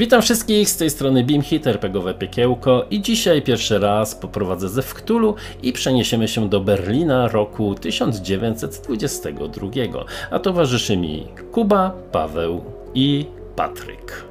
Witam 0.00 0.22
wszystkich, 0.22 0.68
z 0.68 0.76
tej 0.76 0.90
strony 0.90 1.24
Beamhit, 1.24 1.66
RPGowe 1.66 2.14
Piekiełko 2.14 2.86
i 2.90 3.02
dzisiaj 3.02 3.42
pierwszy 3.42 3.78
raz 3.78 4.14
poprowadzę 4.14 4.68
ze 4.68 4.82
Wktulu 4.82 5.34
i 5.62 5.72
przeniesiemy 5.72 6.28
się 6.28 6.48
do 6.48 6.60
Berlina 6.60 7.28
roku 7.28 7.74
1922, 7.74 9.68
a 10.30 10.38
towarzyszy 10.38 10.96
mi 10.96 11.26
Kuba, 11.52 11.92
Paweł 12.12 12.64
i 12.94 13.26
Patryk. 13.56 14.24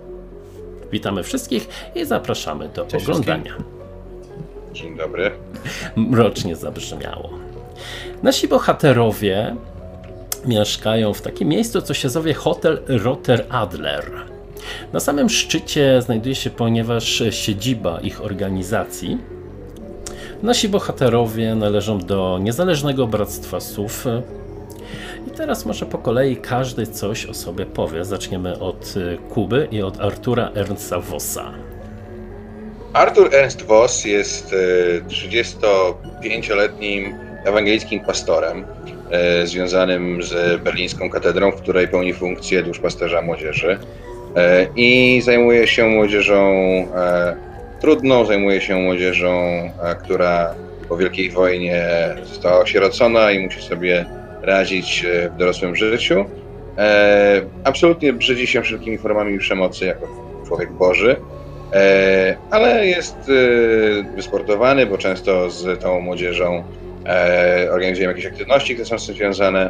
Witamy 0.91 1.23
wszystkich 1.23 1.69
i 1.95 2.05
zapraszamy 2.05 2.69
do 2.69 2.85
Cześć 2.85 3.05
oglądania. 3.05 3.53
Dzień 4.73 4.97
dobry. 4.97 5.31
Mrocznie 5.95 6.55
zabrzmiało. 6.55 7.29
Nasi 8.23 8.47
bohaterowie 8.47 9.55
mieszkają 10.45 11.13
w 11.13 11.21
takim 11.21 11.47
miejscu, 11.47 11.81
co 11.81 11.93
się 11.93 12.09
zowie 12.09 12.33
Hotel 12.33 12.81
Rotter 12.87 13.45
Adler. 13.49 14.38
Na 14.93 14.99
samym 14.99 15.29
szczycie 15.29 16.01
znajduje 16.01 16.35
się, 16.35 16.49
ponieważ 16.49 17.23
siedziba 17.29 17.99
ich 17.99 18.23
organizacji. 18.23 19.17
Nasi 20.43 20.69
bohaterowie 20.69 21.55
należą 21.55 21.99
do 21.99 22.39
Niezależnego 22.41 23.07
Bractwa 23.07 23.59
Sów. 23.59 24.05
I 25.27 25.31
teraz 25.31 25.65
może 25.65 25.85
po 25.85 25.97
kolei 25.97 26.37
każdy 26.37 26.87
coś 26.87 27.25
o 27.25 27.33
sobie 27.33 27.65
powie. 27.65 28.05
Zaczniemy 28.05 28.59
od 28.59 28.93
Kuby 29.29 29.67
i 29.71 29.81
od 29.81 30.01
Artura 30.01 30.51
Ernsta 30.55 30.99
Vossa. 30.99 31.53
Arthur 32.93 33.35
Ernst 33.35 33.61
Voss 33.61 34.05
jest 34.05 34.53
e, 34.53 34.55
35-letnim 35.01 37.15
ewangelickim 37.45 37.99
pastorem 37.99 38.65
e, 39.11 39.47
związanym 39.47 40.23
z 40.23 40.61
berlińską 40.61 41.09
katedrą, 41.09 41.51
w 41.51 41.61
której 41.61 41.87
pełni 41.87 42.13
funkcję 42.13 42.63
duszpasterza 42.63 43.21
młodzieży. 43.21 43.79
E, 44.35 44.67
I 44.75 45.21
zajmuje 45.21 45.67
się 45.67 45.85
młodzieżą 45.85 46.43
e, 46.95 47.35
trudną, 47.81 48.25
zajmuje 48.25 48.61
się 48.61 48.75
młodzieżą, 48.75 49.31
e, 49.31 49.95
która 50.03 50.55
po 50.89 50.97
Wielkiej 50.97 51.29
Wojnie 51.29 51.87
została 52.23 52.59
osierocona 52.59 53.31
i 53.31 53.39
musi 53.39 53.61
sobie 53.61 54.05
radzić 54.41 55.05
w 55.33 55.37
dorosłym 55.37 55.75
życiu. 55.75 56.25
Absolutnie 57.63 58.13
brzydzi 58.13 58.47
się 58.47 58.61
wszelkimi 58.61 58.97
formami 58.97 59.39
przemocy 59.39 59.85
jako 59.85 60.07
człowiek 60.47 60.71
Boży. 60.71 61.15
Ale 62.51 62.87
jest 62.87 63.15
wysportowany, 64.15 64.85
bo 64.85 64.97
często 64.97 65.49
z 65.49 65.81
tą 65.81 65.99
młodzieżą 65.99 66.63
organizujemy 67.71 68.13
jakieś 68.13 68.25
aktywności, 68.25 68.73
które 68.73 68.89
są 68.89 68.99
z 68.99 69.05
tym 69.05 69.15
związane. 69.15 69.69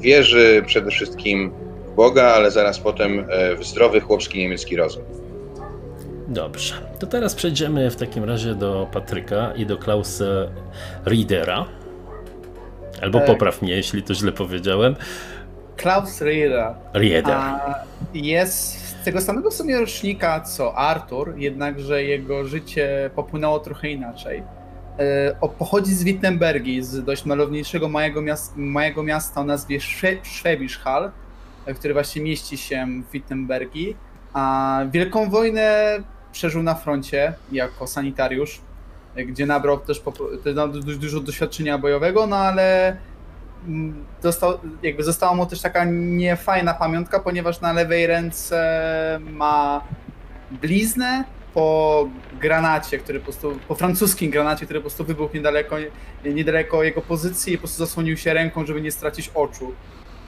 Wierzy 0.00 0.62
przede 0.66 0.90
wszystkim 0.90 1.52
Boga, 2.00 2.22
ale 2.34 2.50
zaraz 2.50 2.78
potem 2.78 3.26
e, 3.30 3.56
w 3.56 3.64
zdrowy 3.64 4.00
chłopski 4.00 4.38
niemiecki 4.38 4.76
rozum. 4.76 5.02
Dobrze, 6.28 6.74
to 6.98 7.06
teraz 7.06 7.34
przejdziemy 7.34 7.90
w 7.90 7.96
takim 7.96 8.24
razie 8.24 8.54
do 8.54 8.88
Patryka 8.92 9.52
i 9.56 9.66
do 9.66 9.76
Klausa 9.76 10.24
Riedera. 11.06 11.64
Albo 13.02 13.18
Tak. 13.18 13.26
popraw 13.26 13.62
mnie, 13.62 13.72
jeśli 13.76 14.02
to 14.02 14.14
źle 14.14 14.32
powiedziałem. 14.32 14.96
Klaus 15.76 16.20
Rieder 16.20 16.74
Rieder. 16.94 17.36
jest 18.14 18.88
z 18.88 19.04
tego 19.04 19.20
samego 19.20 19.50
w 19.50 19.54
sumie 19.54 19.78
rocznika 19.80 20.40
co 20.40 20.74
Arthur, 20.74 21.34
jednakże 21.36 22.04
jego 22.04 22.44
życie 22.44 23.10
popłynęło 23.14 23.58
trochę 23.58 23.88
inaczej. 23.90 24.42
E, 24.98 25.48
Pochodzi 25.58 25.94
z 25.94 26.04
Wittenbergi, 26.04 26.82
z 26.82 27.04
dość 27.04 27.24
malowniejszego 27.24 27.88
małego, 27.88 28.22
miast, 28.22 28.52
małego 28.56 29.02
miasta 29.02 29.40
o 29.40 29.44
nazwie 29.44 29.78
Schwäbisch 30.24 30.78
Hall, 30.78 31.10
które 31.76 31.94
właśnie 31.94 32.22
mieści 32.22 32.58
się 32.58 32.86
w 33.08 33.12
Wittenbergi. 33.12 33.96
A 34.32 34.80
Wielką 34.90 35.30
Wojnę 35.30 35.98
przeżył 36.32 36.62
na 36.62 36.74
froncie 36.74 37.34
jako 37.52 37.86
sanitariusz, 37.86 38.60
gdzie 39.16 39.46
nabrał 39.46 39.78
też 39.78 40.02
dużo 40.98 41.20
doświadczenia 41.20 41.78
bojowego, 41.78 42.26
no 42.26 42.36
ale 42.36 42.96
mm, 43.66 44.04
dostał, 44.22 44.58
jakby 44.82 45.04
została 45.04 45.34
mu 45.34 45.46
też 45.46 45.60
taka 45.60 45.84
niefajna 45.90 46.74
pamiątka, 46.74 47.20
ponieważ 47.20 47.60
na 47.60 47.72
lewej 47.72 48.06
ręce 48.06 49.20
ma 49.32 49.84
bliznę 50.50 51.24
po 51.54 52.08
granacie, 52.40 52.98
który 52.98 53.18
po 53.18 53.24
prostu, 53.24 53.58
po 53.68 53.74
francuskim 53.74 54.30
granacie, 54.30 54.64
który 54.64 54.80
po 54.80 54.84
prostu 54.84 55.04
wybuchł 55.04 55.36
niedaleko, 55.36 55.76
niedaleko 56.24 56.82
jego 56.82 57.00
pozycji 57.00 57.52
i 57.52 57.56
po 57.56 57.60
prostu 57.60 57.78
zasłonił 57.78 58.16
się 58.16 58.34
ręką, 58.34 58.66
żeby 58.66 58.80
nie 58.80 58.92
stracić 58.92 59.30
oczu. 59.34 59.72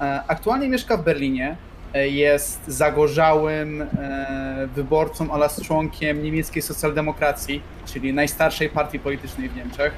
E, 0.02 0.22
Aktualnie 0.26 0.68
mieszka 0.68 0.96
w 0.96 1.04
Berlinie, 1.04 1.56
e, 1.94 2.08
jest 2.08 2.60
zagorzałym 2.66 3.82
e, 3.82 4.68
wyborcą 4.74 5.30
oraz 5.30 5.62
członkiem 5.62 6.22
niemieckiej 6.22 6.62
socjaldemokracji, 6.62 7.62
czyli 7.86 8.12
najstarszej 8.12 8.68
partii 8.68 8.98
politycznej 8.98 9.48
w 9.48 9.56
Niemczech. 9.56 9.92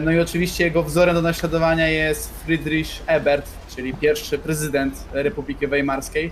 No 0.00 0.10
i 0.10 0.20
oczywiście 0.20 0.64
jego 0.64 0.82
wzorem 0.82 1.14
do 1.14 1.22
naśladowania 1.22 1.88
jest 1.88 2.44
Friedrich 2.44 3.02
Ebert, 3.06 3.46
czyli 3.76 3.94
pierwszy 3.94 4.38
prezydent 4.38 5.04
Republiki 5.12 5.66
Weimarskiej. 5.66 6.30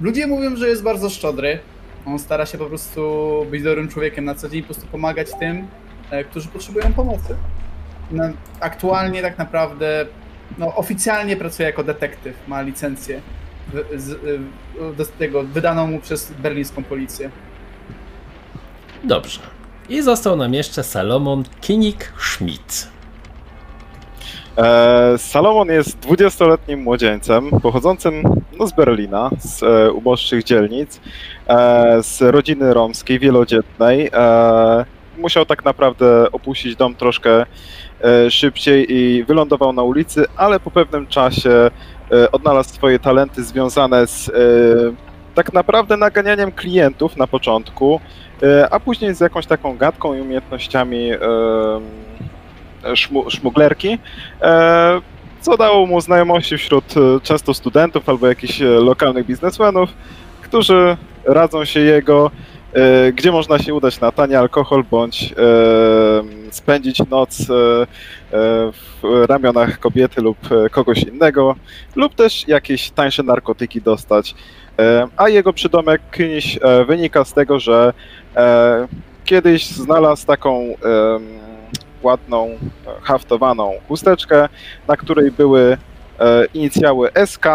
Ludzie 0.00 0.26
mówią, 0.26 0.56
że 0.56 0.68
jest 0.68 0.82
bardzo 0.82 1.10
szczodry. 1.10 1.58
On 2.06 2.18
stara 2.18 2.46
się 2.46 2.58
po 2.58 2.66
prostu 2.66 3.46
być 3.50 3.62
dobrym 3.62 3.88
człowiekiem 3.88 4.24
na 4.24 4.34
co 4.34 4.48
dzień, 4.48 4.62
po 4.62 4.66
prostu 4.66 4.86
pomagać 4.86 5.28
tym, 5.40 5.66
którzy 6.30 6.48
potrzebują 6.48 6.92
pomocy. 6.92 7.36
No, 8.10 8.24
aktualnie 8.60 9.22
tak 9.22 9.38
naprawdę, 9.38 10.06
no 10.58 10.76
oficjalnie 10.76 11.36
pracuje 11.36 11.66
jako 11.68 11.84
detektyw, 11.84 12.48
ma 12.48 12.62
licencję 12.62 13.20
w- 13.72 14.00
z, 14.00 14.20
do 14.96 15.06
tego, 15.06 15.42
wydaną 15.42 15.86
mu 15.86 15.98
przez 16.00 16.32
berlińską 16.32 16.84
policję. 16.84 17.30
Dobrze. 19.04 19.40
I 19.88 20.02
został 20.02 20.36
nam 20.36 20.54
jeszcze 20.54 20.82
Salomon 20.84 21.42
Kinig-Schmidt. 21.60 22.86
E, 24.58 25.18
Salomon 25.18 25.68
jest 25.68 25.98
20-letnim 26.00 26.82
młodzieńcem 26.82 27.50
pochodzącym 27.62 28.22
no, 28.58 28.66
z 28.66 28.72
Berlina, 28.72 29.30
z 29.38 29.62
e, 29.62 29.92
uboższych 29.92 30.44
dzielnic, 30.44 31.00
e, 31.48 32.02
z 32.02 32.22
rodziny 32.22 32.74
romskiej, 32.74 33.18
wielodzietnej. 33.18 34.10
E, 34.12 34.84
musiał 35.18 35.46
tak 35.46 35.64
naprawdę 35.64 36.32
opuścić 36.32 36.76
dom 36.76 36.94
troszkę 36.94 37.46
szybciej 38.30 38.86
i 38.88 39.24
wylądował 39.24 39.72
na 39.72 39.82
ulicy, 39.82 40.24
ale 40.36 40.60
po 40.60 40.70
pewnym 40.70 41.06
czasie 41.06 41.50
e, 41.50 42.32
odnalazł 42.32 42.74
swoje 42.74 42.98
talenty 42.98 43.44
związane 43.44 44.06
z 44.06 44.28
e, 44.28 44.32
tak 45.34 45.52
naprawdę 45.52 45.96
naganianiem 45.96 46.52
klientów 46.52 47.16
na 47.16 47.26
początku, 47.26 48.00
e, 48.42 48.68
a 48.70 48.80
później 48.80 49.14
z 49.14 49.20
jakąś 49.20 49.46
taką 49.46 49.76
gadką 49.76 50.14
i 50.14 50.20
umiejętnościami 50.20 51.10
e, 51.12 51.18
szmu, 52.96 53.30
szmuglerki, 53.30 53.98
e, 54.42 55.00
co 55.40 55.56
dało 55.56 55.86
mu 55.86 56.00
znajomości 56.00 56.58
wśród 56.58 56.84
e, 56.96 57.20
często 57.22 57.54
studentów 57.54 58.08
albo 58.08 58.26
jakichś 58.26 58.62
e, 58.62 58.64
lokalnych 58.64 59.26
biznesmenów, 59.26 59.90
którzy 60.42 60.96
radzą 61.24 61.64
się 61.64 61.80
jego, 61.80 62.30
e, 62.30 62.55
gdzie 63.12 63.32
można 63.32 63.58
się 63.58 63.74
udać 63.74 64.00
na 64.00 64.12
tani 64.12 64.34
alkohol 64.34 64.84
bądź 64.90 65.22
e, 65.22 65.34
spędzić 66.50 66.98
noc 67.10 67.40
e, 67.40 67.54
e, 67.54 67.86
w 68.72 69.24
ramionach 69.28 69.78
kobiety 69.78 70.20
lub 70.22 70.38
e, 70.52 70.70
kogoś 70.70 71.02
innego, 71.02 71.54
lub 71.96 72.14
też 72.14 72.48
jakieś 72.48 72.90
tańsze 72.90 73.22
narkotyki 73.22 73.82
dostać. 73.82 74.34
E, 74.78 75.08
A 75.16 75.28
jego 75.28 75.52
przydomek 75.52 76.02
e, 76.60 76.84
wynika 76.84 77.24
z 77.24 77.32
tego, 77.32 77.60
że 77.60 77.92
e, 78.36 78.88
kiedyś 79.24 79.66
znalazł 79.66 80.26
taką 80.26 80.74
ładną, 82.02 82.46
e, 82.46 82.56
haftowaną 83.02 83.72
chusteczkę, 83.88 84.48
na 84.88 84.96
której 84.96 85.30
były 85.30 85.76
e, 86.20 86.46
inicjały 86.54 87.10
SK. 87.26 87.46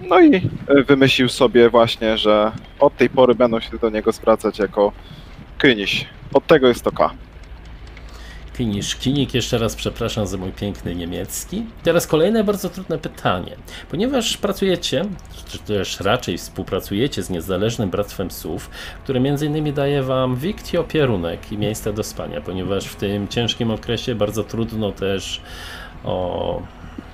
No 0.00 0.20
i 0.20 0.50
wymyślił 0.86 1.28
sobie 1.28 1.70
właśnie, 1.70 2.18
że 2.18 2.52
od 2.80 2.96
tej 2.96 3.10
pory 3.10 3.34
będą 3.34 3.60
się 3.60 3.78
do 3.78 3.90
niego 3.90 4.12
zwracać 4.12 4.58
jako 4.58 4.92
Kyniś. 5.58 6.06
Od 6.32 6.46
tego 6.46 6.68
jest 6.68 6.84
to 6.84 6.92
K. 6.92 7.10
Kinisz 8.60 8.96
Kinik, 8.96 9.34
jeszcze 9.34 9.58
raz 9.58 9.76
przepraszam 9.76 10.26
za 10.26 10.36
mój 10.36 10.52
piękny 10.52 10.94
niemiecki. 10.94 11.64
Teraz 11.82 12.06
kolejne 12.06 12.44
bardzo 12.44 12.68
trudne 12.68 12.98
pytanie. 12.98 13.56
Ponieważ 13.90 14.36
pracujecie, 14.36 15.04
czy 15.48 15.58
też 15.58 16.00
raczej 16.00 16.38
współpracujecie 16.38 17.22
z 17.22 17.30
Niezależnym 17.30 17.90
Bractwem 17.90 18.30
Sów, 18.30 18.70
które 19.04 19.20
m.in. 19.20 19.74
daje 19.74 20.02
Wam 20.02 20.36
wikt 20.36 20.74
i 20.74 20.78
opierunek 20.78 21.52
i 21.52 21.58
miejsce 21.58 21.92
do 21.92 22.02
spania, 22.02 22.40
ponieważ 22.40 22.84
w 22.84 22.96
tym 22.96 23.28
ciężkim 23.28 23.70
okresie 23.70 24.14
bardzo 24.14 24.44
trudno 24.44 24.92
też 24.92 25.40
o 26.04 26.62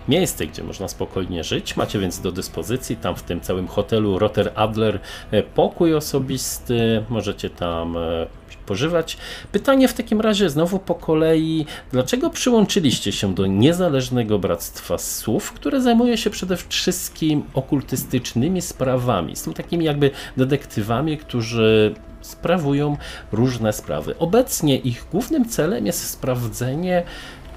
miejsce, 0.08 0.46
gdzie 0.46 0.62
można 0.62 0.88
spokojnie 0.88 1.44
żyć. 1.44 1.76
Macie 1.76 1.98
więc 1.98 2.20
do 2.20 2.32
dyspozycji 2.32 2.96
tam 2.96 3.16
w 3.16 3.22
tym 3.22 3.40
całym 3.40 3.68
hotelu 3.68 4.18
Rotter 4.18 4.52
Adler 4.54 5.00
e, 5.30 5.42
pokój 5.42 5.94
osobisty, 5.94 7.04
możecie 7.08 7.50
tam 7.50 7.96
e, 7.96 8.26
pożywać. 8.66 9.16
Pytanie 9.52 9.88
w 9.88 9.94
takim 9.94 10.20
razie 10.20 10.50
znowu 10.50 10.78
po 10.78 10.94
kolei, 10.94 11.66
dlaczego 11.92 12.30
przyłączyliście 12.30 13.12
się 13.12 13.34
do 13.34 13.46
niezależnego 13.46 14.38
bractwa 14.38 14.98
słów, 14.98 15.52
które 15.52 15.80
zajmuje 15.80 16.16
się 16.16 16.30
przede 16.30 16.56
wszystkim 16.56 17.42
okultystycznymi 17.54 18.62
sprawami? 18.62 19.36
Są 19.36 19.52
takimi 19.52 19.84
jakby 19.84 20.10
detektywami, 20.36 21.18
którzy 21.18 21.94
sprawują 22.20 22.96
różne 23.32 23.72
sprawy. 23.72 24.18
Obecnie 24.18 24.76
ich 24.76 25.06
głównym 25.12 25.48
celem 25.48 25.86
jest 25.86 26.10
sprawdzenie, 26.10 27.02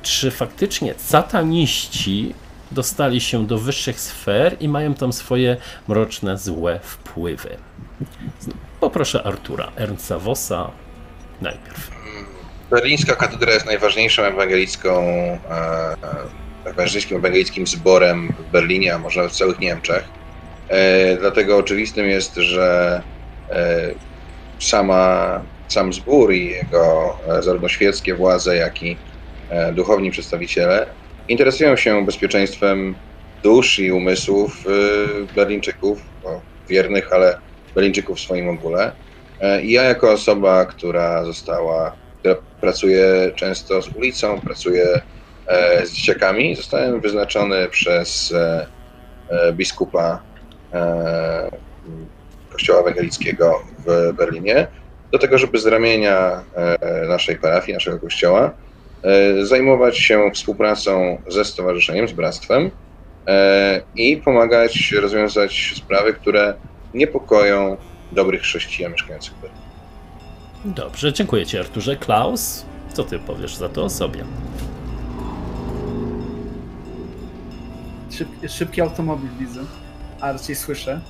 czy 0.01 0.31
faktycznie 0.31 0.93
sataniści 0.97 2.33
dostali 2.71 3.21
się 3.21 3.47
do 3.47 3.57
wyższych 3.57 3.99
sfer 3.99 4.55
i 4.59 4.67
mają 4.67 4.93
tam 4.93 5.13
swoje 5.13 5.57
mroczne, 5.87 6.37
złe 6.37 6.79
wpływy. 6.83 7.57
Poproszę 8.79 9.23
Artura 9.23 9.71
Ernsta 9.75 10.19
Vossa 10.19 10.71
najpierw. 11.41 11.91
Berlińska 12.69 13.15
katedra 13.15 13.53
jest 13.53 13.65
najważniejszą 13.65 14.23
ewangelicką, 14.23 14.99
e, 14.99 15.51
e, 15.51 15.95
najważniejszym 16.65 17.17
ewangelickim 17.17 17.67
zborem 17.67 18.33
w 18.39 18.51
Berlinie, 18.51 18.95
a 18.95 18.97
może 18.97 19.29
w 19.29 19.31
całych 19.31 19.59
Niemczech. 19.59 20.03
E, 20.67 21.17
dlatego 21.17 21.57
oczywistym 21.57 22.09
jest, 22.09 22.35
że 22.35 23.01
sama, 24.59 25.41
sam 25.67 25.93
zbór 25.93 26.33
i 26.33 26.45
jego 26.49 27.17
zarówno 27.39 27.69
świeckie 27.69 28.15
władze, 28.15 28.55
jak 28.55 28.83
i 28.83 28.97
duchowni 29.73 30.11
przedstawiciele 30.11 30.95
interesują 31.29 31.75
się 31.75 32.05
bezpieczeństwem 32.05 32.95
dusz 33.43 33.79
i 33.79 33.91
umysłów 33.91 34.63
e, 34.65 35.33
Berlińczyków, 35.33 36.01
no, 36.23 36.41
wiernych, 36.69 37.13
ale 37.13 37.41
Berlińczyków 37.75 38.17
w 38.17 38.21
swoim 38.21 38.49
ogóle. 38.49 38.95
E, 39.39 39.61
I 39.61 39.71
ja 39.71 39.83
jako 39.83 40.11
osoba, 40.11 40.65
która 40.65 41.25
została, 41.25 41.97
która 42.19 42.35
pracuje 42.61 43.31
często 43.35 43.81
z 43.81 43.87
ulicą, 43.87 44.41
pracuje 44.41 45.01
e, 45.45 45.85
z 45.85 45.91
dzieciakami, 45.91 46.55
zostałem 46.55 47.01
wyznaczony 47.01 47.69
przez 47.69 48.31
e, 48.31 48.67
e, 49.29 49.53
biskupa 49.53 50.23
e, 50.73 51.49
Kościoła 52.49 52.79
Ewangelickiego 52.79 53.59
w 53.87 54.13
Berlinie 54.13 54.67
do 55.11 55.19
tego, 55.19 55.37
żeby 55.37 55.59
z 55.59 55.65
ramienia 55.65 56.45
e, 56.55 57.07
naszej 57.07 57.37
parafii, 57.39 57.73
naszego 57.73 57.99
kościoła 57.99 58.45
e, 58.45 58.68
zajmować 59.41 59.97
się 59.97 60.31
współpracą 60.33 61.21
ze 61.27 61.45
stowarzyszeniem, 61.45 62.07
z 62.07 62.11
bractwem 62.11 62.71
e, 63.27 63.81
i 63.95 64.17
pomagać 64.17 64.91
rozwiązać 64.91 65.73
sprawy, 65.75 66.13
które 66.13 66.53
niepokoją 66.93 67.77
dobrych 68.11 68.41
chrześcijan 68.41 68.91
mieszkających 68.91 69.33
w 69.33 69.41
Berlinie. 69.41 69.63
Dobrze, 70.65 71.13
dziękuję 71.13 71.45
Ci 71.45 71.57
Arturze. 71.57 71.95
Klaus, 71.95 72.65
co 72.93 73.03
Ty 73.03 73.19
powiesz 73.19 73.55
za 73.55 73.69
to 73.69 73.83
o 73.83 73.89
sobie? 73.89 74.23
Szybki, 78.11 78.49
szybki 78.49 78.81
automobil 78.81 79.29
widzę, 79.39 79.59
a 80.21 80.31
raczej 80.31 80.55
słyszę. 80.55 81.01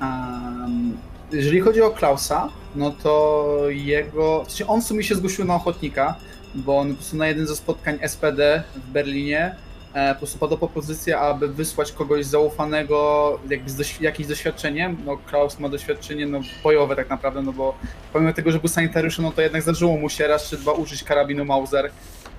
Um, 0.00 0.98
jeżeli 1.32 1.60
chodzi 1.60 1.82
o 1.82 1.90
Klausa, 1.90 2.48
no 2.76 2.90
to 2.90 3.56
jego. 3.68 4.44
W 4.44 4.50
sensie 4.50 4.66
on 4.66 4.82
w 4.82 4.84
sumie 4.84 5.02
się 5.02 5.14
zgłosił 5.14 5.44
na 5.44 5.54
ochotnika, 5.54 6.14
bo 6.54 6.78
on 6.78 6.88
po 6.88 6.94
prostu 6.94 7.16
na 7.16 7.26
jeden 7.26 7.46
ze 7.46 7.56
spotkań 7.56 7.98
SPD 8.08 8.62
w 8.76 8.90
Berlinie 8.90 9.54
e, 9.94 10.14
po 10.14 10.18
prostu 10.18 10.38
padła 10.38 10.56
propozycja, 10.56 11.20
aby 11.20 11.48
wysłać 11.48 11.92
kogoś 11.92 12.26
zaufanego, 12.26 13.40
jakby 13.50 13.70
z 13.70 13.76
doś- 13.76 14.02
jakimś 14.02 14.28
doświadczeniem. 14.28 14.96
No, 15.06 15.16
Klaus 15.16 15.58
ma 15.58 15.68
doświadczenie 15.68 16.26
no, 16.26 16.40
bojowe 16.62 16.96
tak 16.96 17.10
naprawdę, 17.10 17.42
no 17.42 17.52
bo 17.52 17.74
pomimo 18.12 18.32
tego, 18.32 18.52
że 18.52 18.58
był 18.58 18.68
sanitariuszem, 18.68 19.24
no 19.24 19.32
to 19.32 19.42
jednak 19.42 19.62
zdarzyło 19.62 19.96
mu 19.96 20.08
się 20.08 20.26
raz 20.26 20.50
czy 20.50 20.56
dwa 20.56 20.72
użyć 20.72 21.04
karabinu 21.04 21.44
Mauser 21.44 21.90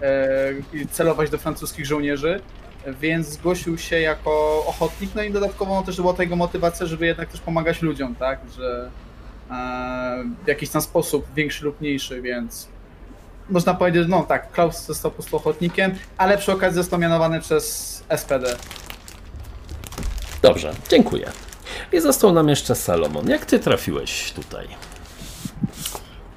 e, 0.01 0.51
i 0.73 0.87
celować 0.87 1.29
do 1.29 1.37
francuskich 1.37 1.85
żołnierzy 1.85 2.41
więc 3.01 3.27
zgłosił 3.27 3.77
się 3.77 3.99
jako 3.99 4.63
ochotnik, 4.65 5.11
no 5.15 5.23
i 5.23 5.31
dodatkowo 5.31 5.75
no, 5.75 5.83
też 5.83 5.95
była 5.95 6.13
to 6.13 6.21
jego 6.21 6.35
motywacja, 6.35 6.85
żeby 6.85 7.05
jednak 7.05 7.29
też 7.29 7.41
pomagać 7.41 7.81
ludziom, 7.81 8.15
tak, 8.15 8.39
że 8.57 8.91
e, 9.51 10.23
w 10.43 10.47
jakiś 10.47 10.69
tam 10.69 10.81
sposób, 10.81 11.25
większy 11.35 11.65
lub 11.65 11.81
mniejszy, 11.81 12.21
więc 12.21 12.67
można 13.49 13.73
powiedzieć, 13.73 14.07
no 14.07 14.23
tak, 14.23 14.51
Klaus 14.51 14.85
został 14.85 15.11
po 15.11 15.15
prostu 15.15 15.37
ochotnikiem, 15.37 15.95
ale 16.17 16.37
przy 16.37 16.51
okazji 16.51 16.75
został 16.75 16.99
mianowany 16.99 17.41
przez 17.41 18.03
SPD. 18.15 18.55
Dobrze, 20.41 20.71
dziękuję. 20.89 21.31
I 21.91 21.99
został 21.99 22.33
nam 22.33 22.49
jeszcze 22.49 22.75
Salomon. 22.75 23.29
Jak 23.29 23.45
Ty 23.45 23.59
trafiłeś 23.59 24.31
tutaj? 24.31 24.67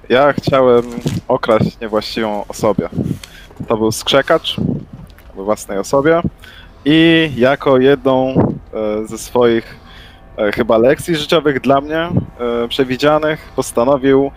Ja 0.08 0.32
chciałem 0.32 0.82
okraść 1.28 1.80
niewłaściwą 1.80 2.44
osobę. 2.48 2.88
To 3.68 3.76
był 3.76 3.92
skrzekacz 3.92 4.56
we 5.36 5.44
własnej 5.44 5.78
osobie 5.78 6.22
i 6.84 7.30
jako 7.36 7.78
jedną 7.78 8.34
e, 8.74 9.06
ze 9.06 9.18
swoich 9.18 9.76
e, 10.36 10.52
chyba 10.52 10.78
lekcji 10.78 11.16
życiowych 11.16 11.60
dla 11.60 11.80
mnie 11.80 11.98
e, 11.98 12.10
przewidzianych 12.68 13.52
postanowił 13.56 14.30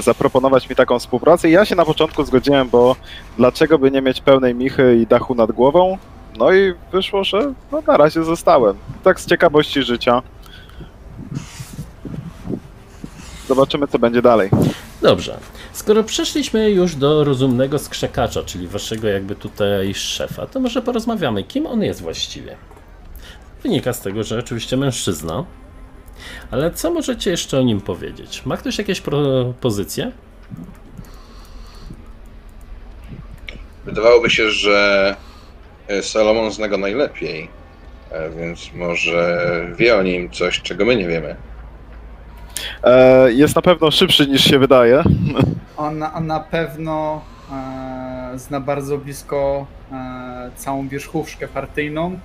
zaproponować 0.00 0.70
mi 0.70 0.76
taką 0.76 0.98
współpracę 0.98 1.48
i 1.48 1.52
ja 1.52 1.64
się 1.64 1.74
na 1.74 1.84
początku 1.84 2.24
zgodziłem, 2.24 2.68
bo 2.68 2.96
dlaczego 3.36 3.78
by 3.78 3.90
nie 3.90 4.02
mieć 4.02 4.20
pełnej 4.20 4.54
michy 4.54 4.96
i 5.02 5.06
dachu 5.06 5.34
nad 5.34 5.52
głową? 5.52 5.98
No 6.38 6.52
i 6.52 6.74
wyszło, 6.92 7.24
że 7.24 7.52
no 7.72 7.82
na 7.86 7.96
razie 7.96 8.24
zostałem. 8.24 8.76
Tak 9.02 9.20
z 9.20 9.26
ciekawości 9.26 9.82
życia. 9.82 10.22
Zobaczymy, 13.48 13.88
co 13.88 13.98
będzie 13.98 14.22
dalej. 14.22 14.50
Dobrze. 15.02 15.38
Skoro 15.72 16.04
przeszliśmy 16.04 16.70
już 16.70 16.94
do 16.94 17.24
rozumnego 17.24 17.78
skrzekacza, 17.78 18.42
czyli 18.42 18.68
waszego 18.68 19.08
jakby 19.08 19.34
tutaj 19.34 19.94
szefa, 19.94 20.46
to 20.46 20.60
może 20.60 20.82
porozmawiamy, 20.82 21.44
kim 21.44 21.66
on 21.66 21.82
jest 21.82 22.02
właściwie. 22.02 22.56
Wynika 23.62 23.92
z 23.92 24.00
tego, 24.00 24.24
że 24.24 24.38
oczywiście 24.38 24.76
mężczyzna. 24.76 25.44
Ale 26.50 26.70
co 26.70 26.90
możecie 26.90 27.30
jeszcze 27.30 27.58
o 27.58 27.62
nim 27.62 27.80
powiedzieć? 27.80 28.42
Ma 28.46 28.56
ktoś 28.56 28.78
jakieś 28.78 29.00
propozycje? 29.00 30.12
Wydawałoby 33.84 34.30
się, 34.30 34.50
że 34.50 35.16
e, 35.88 36.02
Salomon 36.02 36.50
zna 36.52 36.68
go 36.68 36.78
najlepiej, 36.78 37.48
e, 38.10 38.30
więc 38.30 38.70
może 38.74 39.38
wie 39.76 39.96
o 39.96 40.02
nim 40.02 40.30
coś, 40.30 40.62
czego 40.62 40.84
my 40.84 40.96
nie 40.96 41.08
wiemy. 41.08 41.36
E, 42.84 43.32
jest 43.32 43.56
na 43.56 43.62
pewno 43.62 43.90
szybszy 43.90 44.26
niż 44.26 44.44
się 44.44 44.58
wydaje. 44.58 45.02
On, 45.76 45.98
na- 45.98 46.14
on 46.14 46.26
na 46.26 46.40
pewno 46.40 47.24
e, 47.52 48.32
zna 48.38 48.60
bardzo 48.60 48.98
blisko 48.98 49.66
e, 49.92 50.50
całą 50.56 50.88
wierzchówkę 50.88 51.48
partyjną, 51.48 52.18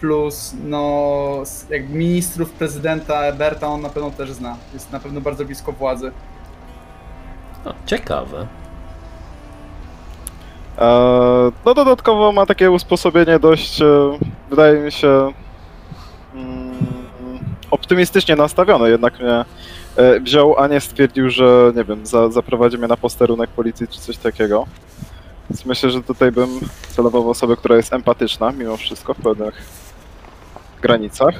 plus 0.00 0.54
no, 0.64 1.42
jak 1.70 1.88
ministrów 1.88 2.50
prezydenta 2.50 3.22
Eberta 3.22 3.66
on 3.66 3.82
na 3.82 3.88
pewno 3.88 4.10
też 4.10 4.32
zna. 4.32 4.56
Jest 4.74 4.92
na 4.92 5.00
pewno 5.00 5.20
bardzo 5.20 5.44
blisko 5.44 5.72
władzy. 5.72 6.12
O, 7.64 7.74
ciekawe. 7.86 8.46
E, 10.78 10.86
no 11.64 11.74
dodatkowo 11.74 12.32
ma 12.32 12.46
takie 12.46 12.70
usposobienie 12.70 13.38
dość, 13.38 13.82
e, 13.82 14.18
wydaje 14.50 14.80
mi 14.80 14.92
się, 14.92 15.32
mm, 16.34 16.74
optymistycznie 17.70 18.36
nastawione. 18.36 18.90
Jednak 18.90 19.20
mnie 19.20 19.44
e, 19.96 20.20
wziął, 20.20 20.58
a 20.58 20.68
nie 20.68 20.80
stwierdził, 20.80 21.30
że 21.30 21.72
nie 21.76 21.84
wiem, 21.84 22.06
za, 22.06 22.28
zaprowadzi 22.28 22.78
mnie 22.78 22.88
na 22.88 22.96
posterunek 22.96 23.50
policji 23.50 23.88
czy 23.88 24.00
coś 24.00 24.16
takiego. 24.16 24.66
Więc 25.50 25.66
myślę, 25.66 25.90
że 25.90 26.02
tutaj 26.02 26.32
bym 26.32 26.60
celował 26.88 27.24
w 27.24 27.28
osobę, 27.28 27.56
która 27.56 27.76
jest 27.76 27.92
empatyczna 27.92 28.52
mimo 28.52 28.76
wszystko 28.76 29.14
w 29.14 29.20
pewnych 29.20 29.80
granicach. 30.80 31.34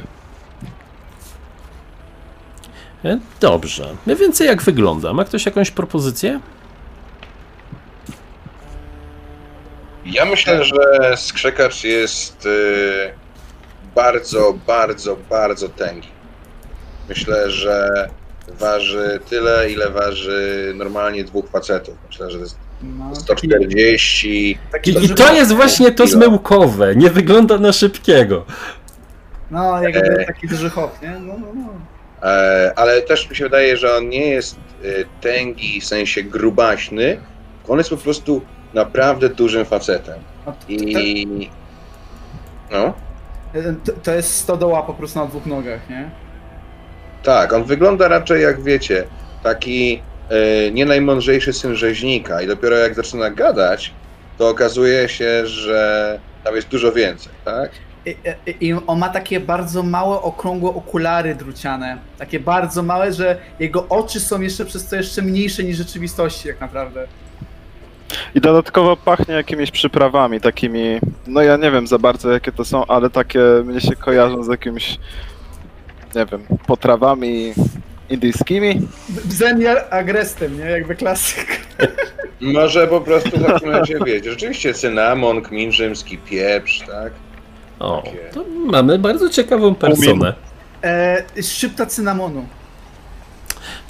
E, 3.04 3.18
Dobrze. 3.40 3.96
Mniej 4.06 4.18
więcej 4.18 4.46
jak 4.46 4.62
wygląda? 4.62 5.12
Ma 5.12 5.24
ktoś 5.24 5.46
jakąś 5.46 5.70
propozycję? 5.70 6.40
Ja 10.06 10.24
myślę, 10.24 10.64
że 10.64 10.76
skrzekacz 11.16 11.84
jest 11.84 12.46
y, 12.46 13.12
bardzo, 13.94 14.54
bardzo, 14.66 15.16
bardzo 15.30 15.68
tęgi. 15.68 16.08
Myślę, 17.08 17.50
że 17.50 17.88
waży 18.48 19.20
tyle, 19.28 19.70
ile 19.70 19.90
waży 19.90 20.72
normalnie 20.76 21.24
dwóch 21.24 21.48
facetów. 21.50 21.94
Myślę, 22.08 22.30
że 22.30 22.36
to 22.38 22.44
jest 22.44 22.56
No, 22.82 23.04
taki, 23.10 23.20
140. 23.20 24.58
taki 24.72 24.90
I, 24.90 25.04
I 25.04 25.08
to 25.08 25.34
jest 25.34 25.52
właśnie 25.52 25.92
to 25.92 26.06
zmyłkowe. 26.06 26.96
Nie 26.96 27.10
wygląda 27.10 27.58
na 27.58 27.72
szybkiego. 27.72 28.44
No, 29.50 29.82
jakby 29.82 30.00
E. 30.22 30.24
taki 30.26 30.48
duży 30.48 30.70
hop, 30.70 31.02
nie? 31.02 31.10
No, 31.10 31.34
no, 31.38 31.46
no. 31.54 31.68
E, 32.28 32.72
ale 32.76 33.02
też 33.02 33.30
mi 33.30 33.36
się 33.36 33.44
wydaje, 33.44 33.76
że 33.76 33.96
on 33.96 34.08
nie 34.08 34.26
jest 34.26 34.56
y, 34.84 35.04
tęgi 35.20 35.80
w 35.80 35.84
sensie 35.84 36.22
grubaśny, 36.22 37.20
on 37.68 37.78
jest 37.78 37.90
po 37.90 37.96
prostu 37.96 38.42
naprawdę 38.74 39.28
dużym 39.28 39.64
facetem. 39.64 40.18
I 40.68 41.50
No. 42.70 42.94
E, 43.54 43.62
To, 43.84 43.92
to 44.02 44.14
jest 44.14 44.34
stodoła 44.36 44.82
po 44.82 44.94
prostu 44.94 45.18
na 45.18 45.26
dwóch 45.26 45.46
nogach, 45.46 45.90
nie? 45.90 46.10
Tak, 47.22 47.52
on 47.52 47.64
wygląda 47.64 48.08
raczej 48.08 48.42
jak 48.42 48.62
wiecie, 48.62 49.04
taki 49.42 50.02
e, 50.30 50.70
nie 50.70 50.86
najmądrzejszy 50.86 51.52
syn 51.52 51.74
rzeźnika 51.76 52.42
i 52.42 52.46
dopiero 52.46 52.76
jak 52.76 52.94
zaczyna 52.94 53.30
gadać, 53.30 53.92
to 54.38 54.48
okazuje 54.48 55.08
się, 55.08 55.46
że 55.46 56.18
tam 56.44 56.56
jest 56.56 56.68
dużo 56.68 56.92
więcej, 56.92 57.32
tak? 57.44 57.70
I, 58.06 58.16
i, 58.60 58.72
on 58.86 58.98
ma 58.98 59.08
takie 59.08 59.40
bardzo 59.40 59.82
małe, 59.82 60.22
okrągłe 60.22 60.70
okulary 60.70 61.34
druciane. 61.34 61.98
Takie 62.18 62.40
bardzo 62.40 62.82
małe, 62.82 63.12
że 63.12 63.38
jego 63.58 63.88
oczy 63.88 64.20
są 64.20 64.40
jeszcze 64.40 64.64
przez 64.64 64.88
to 64.88 64.96
jeszcze 64.96 65.22
mniejsze 65.22 65.64
niż 65.64 65.76
rzeczywistości, 65.76 66.48
jak 66.48 66.60
naprawdę. 66.60 67.06
I 68.34 68.40
dodatkowo 68.40 68.96
pachnie 68.96 69.34
jakimiś 69.34 69.70
przyprawami, 69.70 70.40
takimi, 70.40 71.00
no 71.26 71.42
ja 71.42 71.56
nie 71.56 71.70
wiem 71.70 71.86
za 71.86 71.98
bardzo 71.98 72.32
jakie 72.32 72.52
to 72.52 72.64
są, 72.64 72.86
ale 72.86 73.10
takie 73.10 73.40
mnie 73.64 73.80
się 73.80 73.96
kojarzą 73.96 74.44
z 74.44 74.48
jakimś, 74.48 74.98
nie 76.14 76.26
wiem, 76.26 76.42
potrawami 76.66 77.54
indyjskimi. 78.10 78.88
Bzem 79.24 79.62
i 79.62 79.66
agrestem, 79.90 80.58
nie? 80.58 80.64
Jakby 80.64 80.94
klasyk. 80.94 81.60
Może 82.40 82.86
po 82.86 83.00
prostu 83.00 83.30
w 83.30 83.46
takim 83.46 83.70
razie 83.70 83.98
wiecie, 84.06 84.30
rzeczywiście 84.30 84.74
cynamon, 84.74 85.42
kmin 85.42 85.72
rzymski, 85.72 86.18
pieprz, 86.18 86.80
tak? 86.80 87.12
O, 87.80 88.02
to 88.34 88.44
mamy 88.66 88.98
bardzo 88.98 89.28
ciekawą 89.30 89.74
personę. 89.74 90.34
E, 90.84 91.24
szczypta 91.42 91.86
cynamonu. 91.86 92.46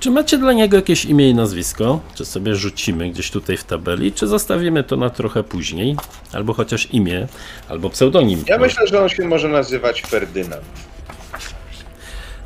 Czy 0.00 0.10
macie 0.10 0.38
dla 0.38 0.52
niego 0.52 0.76
jakieś 0.76 1.04
imię 1.04 1.30
i 1.30 1.34
nazwisko? 1.34 2.00
Czy 2.14 2.24
sobie 2.24 2.54
rzucimy 2.54 3.10
gdzieś 3.10 3.30
tutaj 3.30 3.56
w 3.56 3.64
tabeli, 3.64 4.12
czy 4.12 4.26
zostawimy 4.26 4.84
to 4.84 4.96
na 4.96 5.10
trochę 5.10 5.42
później? 5.42 5.96
Albo 6.32 6.52
chociaż 6.54 6.88
imię, 6.94 7.26
albo 7.68 7.90
pseudonim. 7.90 8.44
Ja 8.46 8.58
myślę, 8.58 8.86
że 8.86 9.02
on 9.02 9.08
się 9.08 9.24
może 9.24 9.48
nazywać 9.48 10.02
Ferdynand, 10.02 10.62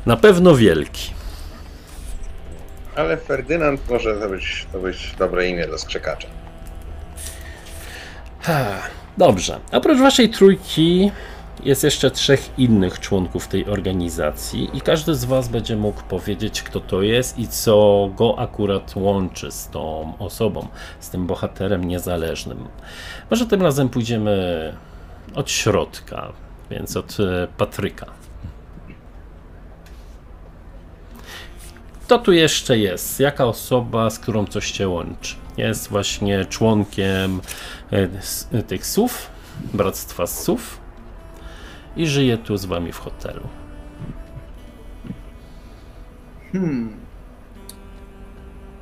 Na 0.05 0.17
pewno 0.17 0.55
wielki. 0.55 1.13
ale 2.95 3.17
Ferdynand 3.17 3.89
może 3.89 4.15
to 4.19 4.29
być, 4.29 4.65
to 4.71 4.79
być 4.79 5.13
dobre 5.19 5.49
imię 5.49 5.67
dla 5.67 5.77
skrzekacza. 5.77 6.27
Dobrze. 9.17 9.59
Oprócz 9.71 9.97
waszej 9.99 10.29
trójki 10.29 11.11
jest 11.63 11.83
jeszcze 11.83 12.11
trzech 12.11 12.49
innych 12.57 12.99
członków 12.99 13.47
tej 13.47 13.67
organizacji 13.67 14.69
i 14.73 14.81
każdy 14.81 15.15
z 15.15 15.25
was 15.25 15.47
będzie 15.47 15.75
mógł 15.75 16.03
powiedzieć, 16.03 16.61
kto 16.63 16.79
to 16.79 17.01
jest 17.01 17.39
i 17.39 17.47
co 17.47 18.09
go 18.15 18.39
akurat 18.39 18.95
łączy 18.95 19.51
z 19.51 19.67
tą 19.67 20.13
osobą, 20.19 20.67
z 20.99 21.09
tym 21.09 21.27
bohaterem 21.27 21.83
niezależnym. 21.83 22.67
Może 23.29 23.45
tym 23.45 23.61
razem 23.61 23.89
pójdziemy 23.89 24.73
od 25.35 25.51
środka, 25.51 26.33
więc 26.71 26.97
od 26.97 27.17
e, 27.19 27.47
Patryka. 27.57 28.05
Kto 32.03 32.17
tu 32.19 32.31
jeszcze 32.31 32.77
jest? 32.77 33.19
Jaka 33.19 33.45
osoba, 33.45 34.09
z 34.09 34.19
którą 34.19 34.45
coś 34.45 34.71
cię 34.71 34.87
łączy? 34.87 35.35
Jest 35.57 35.89
właśnie 35.89 36.45
członkiem 36.45 37.41
e, 38.51 38.63
tych 38.63 38.85
SUV, 38.85 39.13
Bractwa 39.73 40.27
SUV 40.27 40.84
i 41.95 42.07
żyje 42.07 42.37
tu 42.37 42.57
z 42.57 42.65
wami 42.65 42.91
w 42.91 42.99
hotelu. 42.99 43.47
Hmm. 46.51 46.97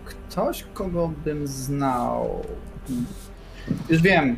Ktoś, 0.05 0.65
kogo 0.74 1.12
bym 1.25 1.48
znał. 1.48 2.43
Już 3.89 4.01
wiem. 4.01 4.38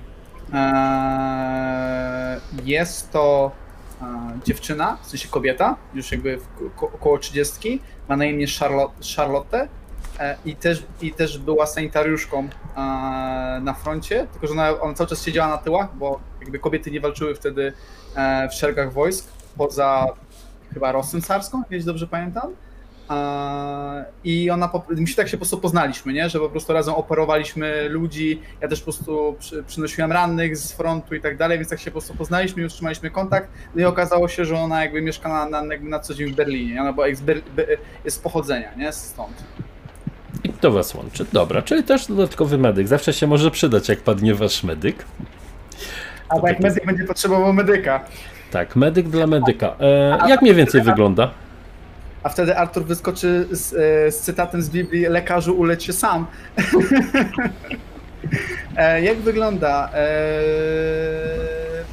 Eee, 0.53 2.39
jest 2.63 3.12
to 3.12 3.51
e, 4.01 4.39
dziewczyna, 4.46 4.98
w 5.01 5.08
sensie 5.08 5.27
kobieta, 5.27 5.75
już 5.94 6.12
jakby 6.12 6.38
w, 6.38 6.48
ko, 6.75 6.86
około 6.86 7.17
30. 7.17 7.82
Ma 8.10 8.17
na 8.17 8.25
imię 8.25 8.46
Charlotte, 8.60 8.96
Charlotte 9.15 9.67
e, 10.20 10.38
i, 10.46 10.55
też, 10.55 10.84
i 11.01 11.12
też 11.12 11.38
była 11.38 11.65
sanitariuszką 11.65 12.39
e, 12.39 12.50
na 13.63 13.74
froncie, 13.74 14.27
tylko 14.32 14.48
że 14.48 14.53
ona, 14.53 14.79
ona 14.82 14.94
cały 14.94 15.10
czas 15.10 15.25
siedziała 15.25 15.50
na 15.50 15.58
tyłach, 15.58 15.98
bo 15.98 16.20
jakby 16.41 16.60
kobiety 16.60 16.91
nie 16.91 17.01
walczyły 17.01 17.36
wtedy 17.36 17.74
w 18.51 18.53
szeregach 18.53 18.93
wojsk, 18.93 19.27
poza 19.57 20.07
chyba 20.74 20.91
Rosją 20.91 21.22
Carską, 21.22 21.63
jeśli 21.69 21.86
dobrze 21.86 22.07
pamiętam. 22.07 22.51
Eee, 23.10 24.05
I 24.24 24.50
ona, 24.50 24.69
my 24.89 25.07
się 25.07 25.15
tak 25.15 25.27
się 25.27 25.38
po 25.38 25.41
prostu 25.41 25.57
poznaliśmy, 25.57 26.13
nie? 26.13 26.29
że 26.29 26.39
po 26.39 26.50
prostu 26.50 26.74
razem 26.74 26.93
operowaliśmy 26.93 27.89
ludzi, 27.89 28.41
ja 28.62 28.67
też 28.67 28.79
po 28.79 28.84
prostu 28.84 29.36
przy, 29.39 29.63
przynosiłem 29.63 30.12
rannych 30.12 30.57
z 30.57 30.72
frontu 30.72 31.15
i 31.15 31.22
tak 31.22 31.38
dalej, 31.38 31.57
więc 31.57 31.69
tak 31.69 31.79
się 31.79 31.86
po 31.86 31.91
prostu 31.91 32.13
poznaliśmy 32.13 32.62
i 32.62 32.65
utrzymaliśmy 32.65 33.12
kontakt. 33.12 33.50
No 33.75 33.81
i 33.81 33.86
okazało 33.86 34.27
się, 34.27 34.45
że 34.45 34.57
ona 34.57 34.81
jakby 34.81 35.01
mieszka 35.01 35.29
na, 35.29 35.62
na, 35.62 35.74
jakby 35.74 35.89
na 35.89 36.00
co 36.00 36.13
dzień 36.13 36.31
w 36.31 36.36
Berlinie, 36.36 36.81
ona 36.81 36.93
była 36.93 37.07
jest 37.07 37.24
z 38.07 38.17
pochodzenia, 38.19 38.75
nie? 38.75 38.91
Stąd. 38.91 39.43
I 40.43 40.50
kto 40.50 40.72
was 40.72 40.95
łączy? 40.95 41.25
Dobra, 41.34 41.62
czyli 41.62 41.84
też 41.84 42.07
dodatkowy 42.07 42.57
medyk. 42.57 42.88
Zawsze 42.88 43.13
się 43.13 43.27
może 43.27 43.51
przydać, 43.51 43.89
jak 43.89 44.00
padnie 44.00 44.36
wasz 44.36 44.63
medyk. 44.63 45.05
A 46.29 46.39
bo 46.39 46.48
jak 46.48 46.60
medyk 46.60 46.86
będzie 46.86 47.03
potrzebował 47.03 47.53
medyka, 47.53 48.00
Tak, 48.51 48.75
medyk 48.75 49.10
dla 49.10 49.27
medyka. 49.27 49.75
E, 49.79 50.29
jak 50.29 50.41
mniej 50.41 50.55
więcej 50.55 50.82
wygląda? 50.82 51.32
a 52.24 52.29
wtedy 52.29 52.58
Artur 52.58 52.86
wyskoczy 52.86 53.48
z, 53.51 53.74
e, 53.74 54.12
z 54.12 54.20
cytatem 54.20 54.62
z 54.62 54.70
Biblii 54.70 55.05
lekarzu 55.05 55.53
uleć 55.58 55.84
się 55.84 55.94
sam. 55.94 56.25
E, 58.77 59.01
Jak 59.01 59.17
wygląda? 59.17 59.89
E, 59.94 60.05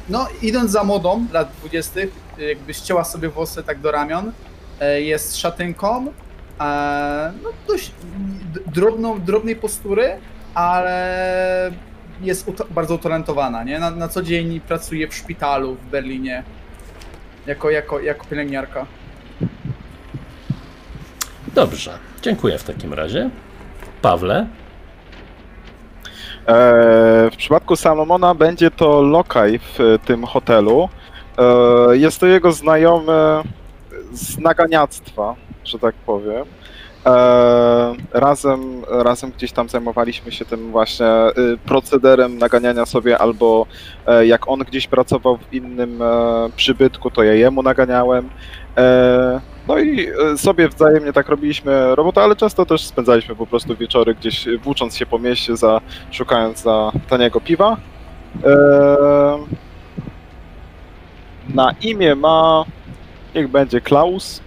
No, 0.09 0.27
idąc 0.41 0.71
za 0.71 0.83
modą 0.83 1.25
lat 1.33 1.51
20., 1.59 1.99
jakby 2.37 2.73
ścięła 2.73 3.03
sobie 3.03 3.29
włosy 3.29 3.63
tak 3.63 3.79
do 3.79 3.91
ramion, 3.91 4.31
e, 4.79 5.01
jest 5.01 5.37
szatynką, 5.37 6.07
e, 6.59 7.31
no 7.43 7.49
dość 7.67 7.91
drobną, 8.73 9.19
drobnej 9.21 9.55
postury, 9.55 10.11
ale 10.53 11.71
jest 12.23 12.51
bardzo 12.71 12.95
utalentowana, 12.95 13.63
nie? 13.63 13.79
Na, 13.79 13.91
na 13.91 14.07
co 14.07 14.21
dzień 14.21 14.59
pracuje 14.59 15.07
w 15.07 15.15
szpitalu 15.15 15.75
w 15.75 15.85
Berlinie 15.89 16.43
jako, 17.47 17.69
jako, 17.69 17.99
jako 17.99 18.25
pielęgniarka. 18.25 18.85
Dobrze, 21.55 21.97
dziękuję 22.21 22.57
w 22.57 22.63
takim 22.63 22.93
razie. 22.93 23.29
Pawle, 24.01 24.47
E, 26.47 27.29
w 27.31 27.35
przypadku 27.37 27.75
Salomona 27.75 28.35
będzie 28.35 28.71
to 28.71 29.01
lokaj 29.01 29.59
w 29.59 29.97
tym 30.05 30.25
hotelu. 30.25 30.89
E, 31.37 31.97
jest 31.97 32.19
to 32.19 32.25
jego 32.25 32.51
znajomy 32.51 33.41
z 34.13 34.37
naganiactwa, 34.37 35.35
że 35.63 35.79
tak 35.79 35.95
powiem. 35.95 36.45
E, 37.05 37.95
razem, 38.13 38.81
razem 38.89 39.31
gdzieś 39.31 39.51
tam 39.51 39.69
zajmowaliśmy 39.69 40.31
się 40.31 40.45
tym 40.45 40.71
właśnie 40.71 41.05
e, 41.05 41.31
procederem 41.65 42.37
naganiania 42.37 42.85
sobie, 42.85 43.17
albo 43.17 43.65
e, 44.07 44.25
jak 44.25 44.47
on 44.47 44.59
gdzieś 44.59 44.87
pracował 44.87 45.37
w 45.37 45.53
innym 45.53 46.01
e, 46.01 46.05
przybytku, 46.55 47.11
to 47.11 47.23
ja 47.23 47.33
jemu 47.33 47.63
naganiałem. 47.63 48.29
No 49.67 49.79
i 49.79 50.07
sobie 50.37 50.69
wzajemnie 50.69 51.13
tak 51.13 51.29
robiliśmy 51.29 51.95
robotę, 51.95 52.21
ale 52.21 52.35
często 52.35 52.65
też 52.65 52.85
spędzaliśmy 52.85 53.35
po 53.35 53.47
prostu 53.47 53.75
wieczory 53.75 54.15
gdzieś 54.15 54.45
włócząc 54.63 54.97
się 54.97 55.05
po 55.05 55.19
mieście, 55.19 55.57
za, 55.57 55.81
szukając 56.11 56.61
za 56.61 56.91
taniego 57.09 57.41
piwa. 57.41 57.77
Na 61.53 61.71
imię 61.81 62.15
ma, 62.15 62.65
niech 63.35 63.47
będzie 63.47 63.81
Klaus, 63.81 64.41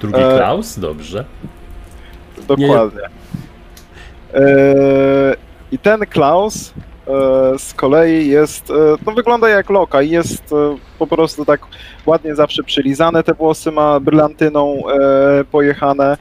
drugi 0.00 0.20
Klaus, 0.36 0.78
dobrze. 0.78 1.24
Dokładnie. 2.46 3.00
E, 4.34 5.36
I 5.72 5.78
ten 5.78 6.00
Klaus 6.06 6.72
e, 7.06 7.12
z 7.58 7.74
kolei 7.74 8.28
jest, 8.28 8.70
e, 8.70 8.74
no 9.06 9.12
wygląda 9.12 9.48
jak 9.48 9.70
loka, 9.70 10.02
jest 10.02 10.52
e, 10.52 10.76
po 10.98 11.06
prostu 11.06 11.44
tak 11.44 11.60
ładnie 12.06 12.34
zawsze 12.34 12.62
przylizane, 12.62 13.22
te 13.22 13.34
włosy 13.34 13.70
ma 13.70 14.00
brylantyną 14.00 14.82
pojechane, 15.50 16.16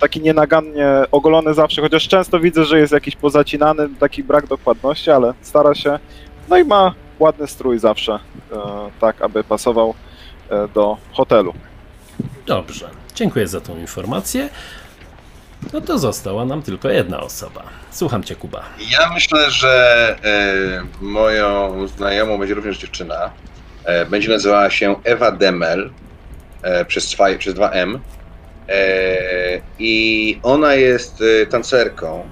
taki 0.00 0.20
nienagannie 0.20 0.88
ogolony 1.12 1.54
zawsze, 1.54 1.82
chociaż 1.82 2.08
często 2.08 2.40
widzę, 2.40 2.64
że 2.64 2.78
jest 2.78 2.92
jakiś 2.92 3.16
pozacinany, 3.16 3.88
taki 3.98 4.24
brak 4.24 4.46
dokładności, 4.46 5.10
ale 5.10 5.34
stara 5.42 5.74
się, 5.74 5.98
no 6.48 6.58
i 6.58 6.64
ma 6.64 6.94
ładny 7.18 7.46
strój 7.46 7.78
zawsze, 7.78 8.18
tak 9.00 9.22
aby 9.22 9.44
pasował 9.44 9.94
do 10.74 10.96
hotelu. 11.12 11.54
Dobrze, 12.46 12.90
dziękuję 13.14 13.48
za 13.48 13.60
tą 13.60 13.78
informację. 13.78 14.48
No 15.72 15.80
to 15.80 15.98
została 15.98 16.44
nam 16.44 16.62
tylko 16.62 16.88
jedna 16.88 17.20
osoba. 17.20 17.62
Słucham 17.90 18.22
cię, 18.22 18.36
Kuba. 18.36 18.62
Ja 18.90 19.10
myślę, 19.14 19.50
że 19.50 20.16
e, 20.24 21.04
moją 21.04 21.86
znajomą 21.88 22.38
będzie 22.38 22.54
również 22.54 22.78
dziewczyna. 22.78 23.30
E, 23.84 24.06
będzie 24.06 24.28
nazywała 24.28 24.70
się 24.70 24.96
Ewa 25.04 25.32
Demel 25.32 25.90
e, 26.62 26.84
przez, 26.84 27.10
dwa, 27.14 27.26
przez 27.38 27.54
dwa 27.54 27.70
M. 27.70 28.00
E, 28.68 29.60
I 29.78 30.38
ona 30.42 30.74
jest 30.74 31.22
e, 31.42 31.46
tancerką, 31.46 32.24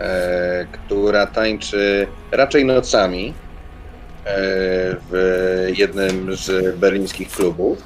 e, 0.00 0.66
która 0.72 1.26
tańczy 1.26 2.06
raczej 2.32 2.64
nocami. 2.64 3.34
w 5.10 5.72
jednym 5.76 6.36
z 6.36 6.76
berlińskich 6.76 7.30
klubów. 7.30 7.78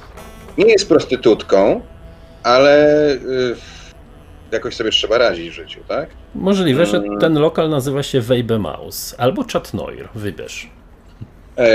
Nie 0.57 0.65
jest 0.71 0.89
prostytutką, 0.89 1.81
ale 2.43 2.97
jakoś 4.51 4.75
sobie 4.75 4.91
trzeba 4.91 5.17
radzić 5.17 5.49
w 5.49 5.53
życiu, 5.53 5.79
tak? 5.87 6.09
Możliwe, 6.35 6.85
że 6.85 7.01
ten 7.19 7.39
lokal 7.39 7.69
nazywa 7.69 8.03
się 8.03 8.21
Weibemaus 8.21 9.15
albo 9.17 9.43
Chatnoir, 9.53 10.09
wybierz. 10.15 10.69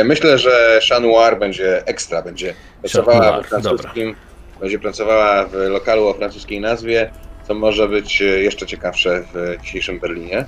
Myślę, 0.04 0.38
że 0.38 0.80
Chanoir 0.88 1.38
będzie 1.38 1.86
ekstra, 1.86 2.22
będzie 2.22 2.54
pracowała 2.80 3.42
we 3.42 3.48
francuskim, 3.48 4.14
będzie 4.60 4.78
pracowała 4.78 5.44
w 5.44 5.54
lokalu 5.54 6.06
o 6.06 6.14
francuskiej 6.14 6.60
nazwie, 6.60 7.10
co 7.48 7.54
może 7.54 7.88
być 7.88 8.20
jeszcze 8.20 8.66
ciekawsze 8.66 9.24
w 9.34 9.62
dzisiejszym 9.62 10.00
Berlinie. 10.00 10.44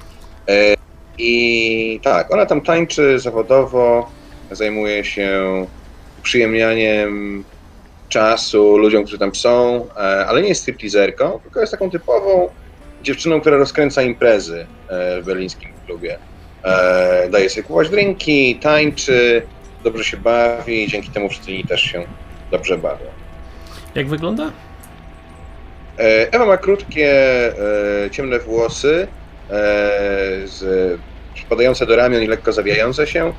I 1.19 2.01
tak, 2.03 2.33
ona 2.33 2.47
tam 2.47 2.61
tańczy 2.61 3.19
zawodowo, 3.19 4.11
zajmuje 4.51 5.05
się 5.05 5.43
przyjemnianiem 6.23 7.45
czasu 8.09 8.77
ludziom, 8.77 9.03
którzy 9.03 9.19
tam 9.19 9.35
są, 9.35 9.87
e, 9.97 10.27
ale 10.27 10.43
nie 10.43 10.49
jest 10.49 10.63
stripteaserką, 10.63 11.41
tylko 11.43 11.61
jest 11.61 11.73
taką 11.73 11.91
typową 11.91 12.49
dziewczyną, 13.03 13.41
która 13.41 13.57
rozkręca 13.57 14.03
imprezy 14.03 14.67
e, 14.89 15.23
w 15.23 15.25
berlińskim 15.25 15.71
klubie. 15.87 16.19
E, 16.65 17.29
daje 17.31 17.51
sobie 17.51 17.63
kupować 17.63 17.91
drinki, 17.91 18.57
tańczy, 18.57 19.43
dobrze 19.85 20.05
się 20.05 20.17
bawi 20.17 20.85
i 20.85 20.89
dzięki 20.89 21.11
temu 21.11 21.29
wszyscy 21.29 21.53
inni 21.53 21.65
też 21.65 21.81
się 21.83 22.07
dobrze 22.51 22.79
bawią. 22.79 23.07
Jak 23.95 24.09
wygląda? 24.09 24.53
Ewa 26.33 26.47
ma 26.47 26.57
krótkie, 26.57 27.13
ciemne 28.11 28.39
włosy, 28.39 29.07
z, 30.45 30.61
przypadające 31.35 31.87
do 31.87 31.97
ramion 31.97 32.23
i 32.23 32.27
lekko 32.27 32.53
zawijające 32.53 33.07
się, 33.07 33.33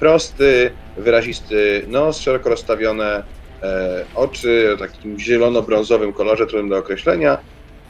prosty, 0.00 0.70
wyrazisty 0.96 1.84
nos, 1.88 2.20
szeroko 2.20 2.48
rozstawione 2.48 3.22
oczy 4.14 4.70
o 4.74 4.76
takim 4.76 5.16
zielono-brązowym 5.18 6.12
kolorze, 6.12 6.46
trudnym 6.46 6.68
do 6.68 6.78
określenia. 6.78 7.38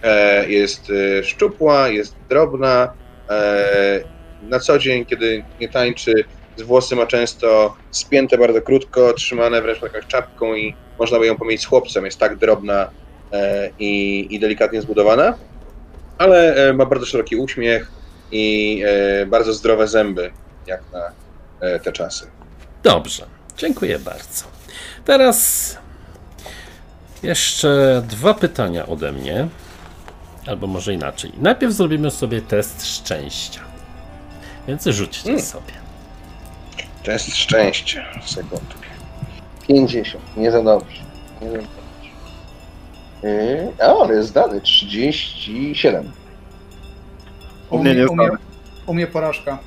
E, 0.05 0.49
jest 0.49 0.91
e, 0.91 1.25
szczupła, 1.25 1.89
jest 1.89 2.15
drobna. 2.29 2.93
Na 4.43 4.61
co 4.61 4.79
dzień, 4.79 5.05
kiedy 5.05 5.45
nie 5.61 5.69
tańczy, 5.69 6.25
włosy 6.65 6.97
ma 6.97 7.07
często 7.07 7.77
spięte 7.91 8.39
bardzo 8.39 8.63
krótko, 8.63 9.13
trzymane 9.13 9.63
wręcz 9.63 9.81
taką 9.81 9.99
czapką 10.09 10.55
i 10.55 10.75
można 10.99 11.19
by 11.19 11.27
ją 11.27 11.37
pomylić 11.37 11.63
z 11.63 11.67
chłopcem. 11.67 12.05
Jest 12.05 12.19
tak 12.19 12.37
drobna 12.37 12.91
i, 13.79 14.27
i 14.31 14.41
delikatnie 14.41 14.83
zbudowana, 14.83 15.39
ale 16.19 16.73
ma 16.75 16.87
bardzo 16.87 17.07
szeroki 17.07 17.37
uśmiech 17.37 17.91
i 18.33 18.83
bardzo 19.27 19.53
zdrowe 19.53 19.89
zęby, 19.89 20.31
jak 20.67 20.83
na 20.93 21.13
te 21.79 21.93
czasy. 21.93 22.27
Dobrze, 22.83 23.27
dziękuję 23.57 23.99
bardzo. 23.99 24.54
Teraz 25.05 25.79
jeszcze 27.23 28.03
dwa 28.09 28.35
pytania 28.35 28.87
ode 28.87 29.13
mnie. 29.13 29.49
Albo 30.47 30.67
może 30.67 30.95
inaczej. 30.95 31.33
Najpierw 31.39 31.73
zrobimy 31.73 32.11
sobie 32.11 32.43
test 32.43 32.87
szczęścia. 32.87 33.61
Więc 34.69 34.87
rzućcie 34.87 35.23
hmm. 35.23 35.43
sobie. 35.43 35.73
Test 37.03 37.37
szczęścia. 37.37 38.05
Sekundkę. 38.25 38.89
50. 39.69 40.37
Nie 40.37 40.51
za 40.51 40.63
dobrze. 40.63 41.03
Nie 41.43 41.51
za 41.51 41.57
dobrze. 41.57 41.75
Yy, 43.23 43.73
ale 43.79 44.15
jest 44.15 44.33
dany. 44.33 44.61
37. 44.61 46.13
U 47.71 47.79
mnie 47.79 47.95
nie 47.95 48.09
u 48.09 48.17
mnie, 48.17 48.31
u 48.87 48.95
mnie 48.95 49.07
porażka. 49.07 49.59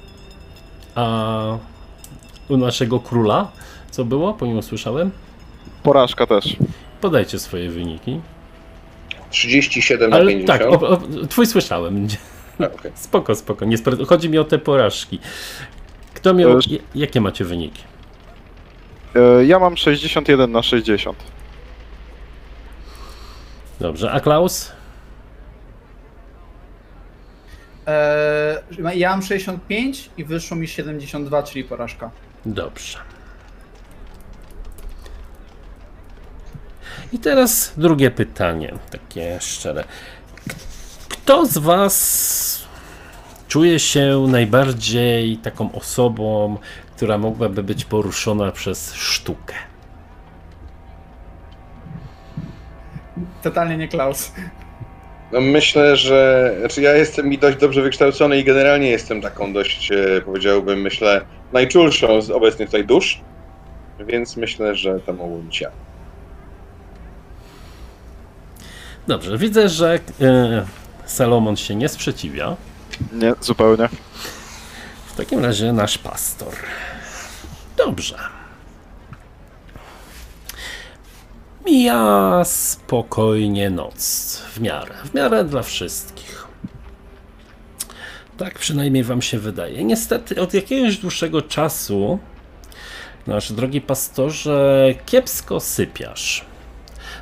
A 0.95 1.57
u 2.49 2.57
naszego 2.57 2.99
króla 2.99 3.51
co 3.97 4.05
było? 4.05 4.33
Pomimo 4.33 4.61
słyszałem? 4.61 5.11
Porażka 5.83 6.27
też. 6.27 6.55
Podajcie 7.01 7.39
swoje 7.39 7.69
wyniki. 7.69 8.19
37 9.29 10.13
Ale, 10.13 10.23
na 10.23 10.31
50. 10.31 10.59
Tak, 10.59 10.83
o, 10.83 10.89
o, 10.89 10.97
twój 11.29 11.45
słyszałem. 11.45 12.07
A, 12.59 12.63
okay. 12.65 12.91
Spoko, 13.07 13.35
spoko. 13.35 13.65
Nie 13.65 13.77
chodzi 14.07 14.29
mi 14.29 14.37
o 14.37 14.43
te 14.43 14.59
porażki. 14.59 15.19
Kto 16.13 16.33
miał. 16.33 16.59
Jakie 16.95 17.21
macie 17.21 17.45
wyniki? 17.45 17.83
E, 19.15 19.45
ja 19.45 19.59
mam 19.59 19.77
61 19.77 20.51
na 20.51 20.63
60. 20.63 21.17
Dobrze, 23.79 24.11
a 24.11 24.19
Klaus? 24.19 24.71
Eee, 27.87 28.99
ja 28.99 29.09
mam 29.09 29.21
65 29.21 30.09
i 30.17 30.23
wyszło 30.23 30.57
mi 30.57 30.67
72, 30.67 31.43
czyli 31.43 31.63
porażka. 31.63 32.11
Dobrze. 32.45 33.16
I 37.13 37.19
teraz 37.19 37.73
drugie 37.77 38.11
pytanie, 38.11 38.73
takie 38.91 39.37
szczere. 39.41 39.83
Kto 41.09 41.45
z 41.45 41.57
Was 41.57 42.67
czuje 43.47 43.79
się 43.79 44.25
najbardziej 44.27 45.37
taką 45.37 45.71
osobą, 45.71 46.57
która 46.95 47.17
mogłaby 47.17 47.63
być 47.63 47.85
poruszona 47.85 48.51
przez 48.51 48.93
sztukę? 48.93 49.55
Totalnie 53.43 53.77
nie 53.77 53.87
Klaus. 53.87 54.31
No 55.31 55.41
myślę, 55.41 55.95
że 55.95 56.53
znaczy 56.59 56.81
ja 56.81 56.93
jestem 56.93 57.29
mi 57.29 57.37
dość 57.37 57.57
dobrze 57.57 57.81
wykształcony 57.81 58.39
i 58.39 58.43
generalnie 58.43 58.89
jestem 58.89 59.21
taką 59.21 59.53
dość, 59.53 59.91
e, 59.91 60.21
powiedziałbym, 60.25 60.81
myślę, 60.81 61.21
najczulszą 61.53 62.21
z 62.21 62.31
obecnych 62.31 62.69
tutaj 62.69 62.85
dusz, 62.85 63.21
więc 63.99 64.37
myślę, 64.37 64.75
że 64.75 64.99
to 64.99 65.13
mogło 65.13 65.37
być 65.37 65.61
ja. 65.61 65.69
Dobrze, 69.07 69.37
widzę, 69.37 69.69
że 69.69 69.99
e, 70.21 70.65
Salomon 71.05 71.57
się 71.57 71.75
nie 71.75 71.89
sprzeciwia. 71.89 72.55
Nie, 73.13 73.33
zupełnie. 73.41 73.89
W 75.07 75.15
takim 75.17 75.39
razie 75.45 75.73
nasz 75.73 75.97
pastor. 75.97 76.53
Dobrze. 77.77 78.17
Mija 81.65 82.41
spokojnie 82.45 83.69
noc. 83.69 84.37
W 84.53 84.59
miarę. 84.59 84.93
W 85.05 85.13
miarę 85.13 85.43
dla 85.43 85.63
wszystkich. 85.63 86.47
Tak 88.37 88.59
przynajmniej 88.59 89.03
wam 89.03 89.21
się 89.21 89.39
wydaje. 89.39 89.83
Niestety 89.83 90.41
od 90.41 90.53
jakiegoś 90.53 90.97
dłuższego 90.97 91.41
czasu 91.41 92.19
nasz 93.27 93.51
drogi 93.51 93.81
pastorze 93.81 94.93
kiepsko 95.05 95.59
sypiasz 95.59 96.46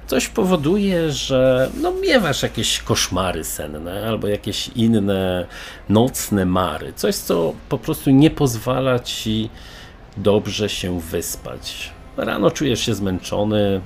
coś 0.08 0.28
powoduje, 0.28 1.12
że 1.12 1.70
no, 1.82 1.92
miewasz 1.92 2.44
jakieś 2.44 2.80
koszmary 2.80 3.44
senne 3.44 4.08
albo 4.08 4.28
jakieś 4.28 4.68
inne 4.68 5.46
nocne 5.90 6.46
mary. 6.46 6.94
Coś, 6.94 7.16
co 7.16 7.54
po 7.70 7.78
prostu 7.78 8.12
nie 8.12 8.32
pozwala 8.32 9.00
ci 9.00 9.50
dobrze 10.18 10.70
się 10.70 11.00
wyspać. 11.00 11.92
Rano 12.18 12.52
czujesz 12.52 12.80
się 12.86 12.96
zmęczony, 12.96 13.82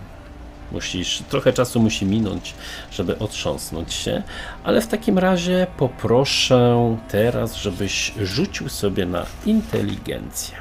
musisz, 0.71 1.23
trochę 1.29 1.53
czasu 1.53 1.79
musi 1.79 2.05
minąć, 2.05 2.53
żeby 2.91 3.19
otrząsnąć 3.19 3.93
się, 3.93 4.23
ale 4.63 4.81
w 4.81 4.87
takim 4.87 5.17
razie 5.17 5.67
poproszę 5.77 6.95
teraz, 7.09 7.55
żebyś 7.55 8.13
rzucił 8.21 8.69
sobie 8.69 9.05
na 9.05 9.25
inteligencję. 9.45 10.55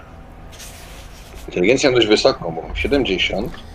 Inteligencję 1.49 1.93
dość 1.93 2.07
wysoką, 2.07 2.55
bo 2.55 2.63
mam 2.63 2.77
70 2.77 3.68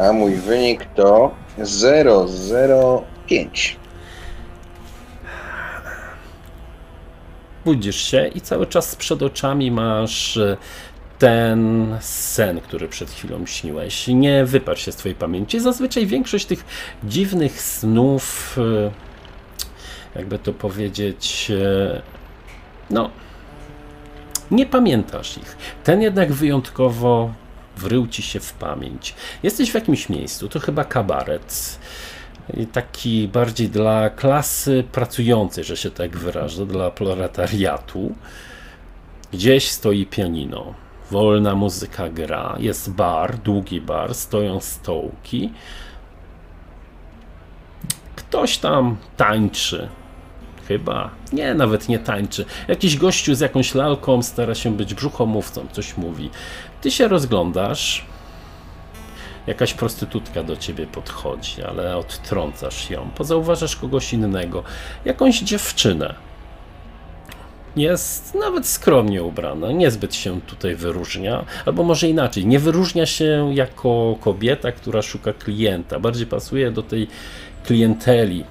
a 0.00 0.12
mój 0.12 0.34
wynik 0.34 0.84
to 0.94 1.34
005. 3.26 3.76
Budzisz 7.64 7.96
się 7.96 8.26
i 8.26 8.40
cały 8.40 8.66
czas 8.66 8.96
przed 8.96 9.22
oczami 9.22 9.70
masz 9.70 10.36
e, 10.36 10.56
ten 11.18 11.88
sen, 12.00 12.60
który 12.60 12.88
przed 12.88 13.10
chwilą 13.10 13.46
śniłeś. 13.46 14.08
Nie 14.08 14.44
wyparł 14.44 14.78
się 14.78 14.92
z 14.92 14.96
twojej 14.96 15.16
pamięci. 15.16 15.60
Zazwyczaj 15.60 16.06
większość 16.06 16.46
tych 16.46 16.64
dziwnych 17.04 17.62
snów, 17.62 18.56
e, 18.58 18.90
jakby 20.18 20.38
to 20.38 20.52
powiedzieć, 20.52 21.50
e, 21.50 22.02
no, 22.90 23.10
nie 24.50 24.66
pamiętasz 24.66 25.38
ich. 25.38 25.56
Ten 25.84 26.02
jednak 26.02 26.32
wyjątkowo 26.32 27.30
wrył 27.76 28.06
ci 28.06 28.22
się 28.22 28.40
w 28.40 28.52
pamięć. 28.52 29.14
Jesteś 29.42 29.70
w 29.70 29.74
jakimś 29.74 30.08
miejscu, 30.08 30.48
to 30.48 30.60
chyba 30.60 30.84
kabaret. 30.84 31.78
Taki 32.72 33.28
bardziej 33.28 33.68
dla 33.68 34.10
klasy 34.10 34.84
pracującej, 34.92 35.64
że 35.64 35.76
się 35.76 35.90
tak 35.90 36.16
wyrażę, 36.16 36.66
dla 36.66 36.90
proletariatu. 36.90 38.14
Gdzieś 39.32 39.70
stoi 39.70 40.06
pianino. 40.06 40.74
Wolna 41.10 41.54
muzyka 41.54 42.08
gra, 42.08 42.56
jest 42.58 42.92
bar, 42.92 43.38
długi 43.38 43.80
bar, 43.80 44.14
stoją 44.14 44.60
stołki. 44.60 45.52
Ktoś 48.16 48.58
tam 48.58 48.96
tańczy. 49.16 49.88
Chyba. 50.68 51.10
Nie, 51.32 51.54
nawet 51.54 51.88
nie 51.88 51.98
tańczy. 51.98 52.44
Jakiś 52.68 52.96
gościu 52.96 53.34
z 53.34 53.40
jakąś 53.40 53.74
lalką 53.74 54.22
stara 54.22 54.54
się 54.54 54.76
być 54.76 54.94
brzuchomówcą, 54.94 55.66
coś 55.72 55.96
mówi. 55.96 56.30
Ty 56.80 56.90
się 56.90 57.08
rozglądasz. 57.08 58.06
Jakaś 59.46 59.74
prostytutka 59.74 60.42
do 60.42 60.56
ciebie 60.56 60.86
podchodzi, 60.86 61.62
ale 61.62 61.96
odtrącasz 61.96 62.90
ją. 62.90 63.10
Pozauważasz 63.14 63.76
kogoś 63.76 64.12
innego. 64.12 64.62
Jakąś 65.04 65.40
dziewczynę. 65.40 66.14
Jest 67.76 68.34
nawet 68.34 68.66
skromnie 68.66 69.22
ubrana, 69.22 69.72
niezbyt 69.72 70.14
się 70.14 70.40
tutaj 70.40 70.76
wyróżnia, 70.76 71.44
albo 71.66 71.82
może 71.84 72.08
inaczej, 72.08 72.46
nie 72.46 72.58
wyróżnia 72.58 73.06
się 73.06 73.50
jako 73.54 74.16
kobieta, 74.20 74.72
która 74.72 75.02
szuka 75.02 75.32
klienta, 75.32 76.00
bardziej 76.00 76.26
pasuje 76.26 76.70
do 76.70 76.82
tej 76.82 77.08
klienteli, 77.64 78.44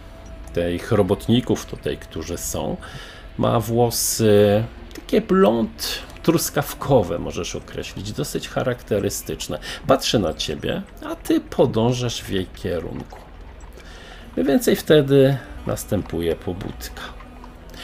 tych 0.53 0.91
robotników 0.91 1.65
tutaj, 1.65 1.97
którzy 1.97 2.37
są. 2.37 2.77
Ma 3.37 3.59
włosy 3.59 4.63
takie 4.95 5.21
blond 5.21 5.99
truskawkowe, 6.23 7.19
możesz 7.19 7.55
określić, 7.55 8.12
dosyć 8.12 8.49
charakterystyczne. 8.49 9.60
Patrzy 9.88 10.19
na 10.19 10.34
ciebie, 10.34 10.82
a 11.05 11.15
ty 11.15 11.41
podążasz 11.41 12.21
w 12.21 12.29
jej 12.29 12.47
kierunku. 12.55 13.19
Mniej 14.36 14.47
więcej 14.47 14.75
wtedy 14.75 15.38
następuje 15.67 16.36
pobudka. 16.36 17.01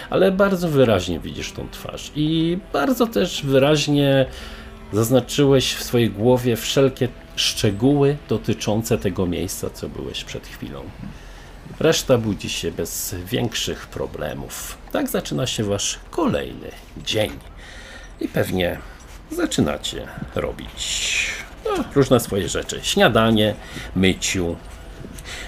Ale 0.09 0.31
bardzo 0.31 0.69
wyraźnie 0.69 1.19
widzisz 1.19 1.51
tą 1.51 1.69
twarz 1.69 2.11
i 2.15 2.57
bardzo 2.73 3.07
też 3.07 3.45
wyraźnie 3.45 4.25
zaznaczyłeś 4.93 5.73
w 5.73 5.83
swojej 5.83 6.09
głowie 6.09 6.55
wszelkie 6.55 7.07
szczegóły 7.35 8.17
dotyczące 8.29 8.97
tego 8.97 9.25
miejsca, 9.25 9.69
co 9.69 9.89
byłeś 9.89 10.23
przed 10.23 10.47
chwilą. 10.47 10.83
Reszta 11.79 12.17
budzi 12.17 12.49
się 12.49 12.71
bez 12.71 13.15
większych 13.25 13.87
problemów. 13.87 14.77
Tak 14.91 15.09
zaczyna 15.09 15.47
się 15.47 15.63
wasz 15.63 15.99
kolejny 16.11 16.71
dzień. 17.05 17.31
I 18.21 18.27
pewnie 18.27 18.79
zaczynacie 19.31 20.07
robić 20.35 21.29
no, 21.65 21.83
różne 21.95 22.19
swoje 22.19 22.49
rzeczy. 22.49 22.79
Śniadanie, 22.83 23.55
myciu. 23.95 24.55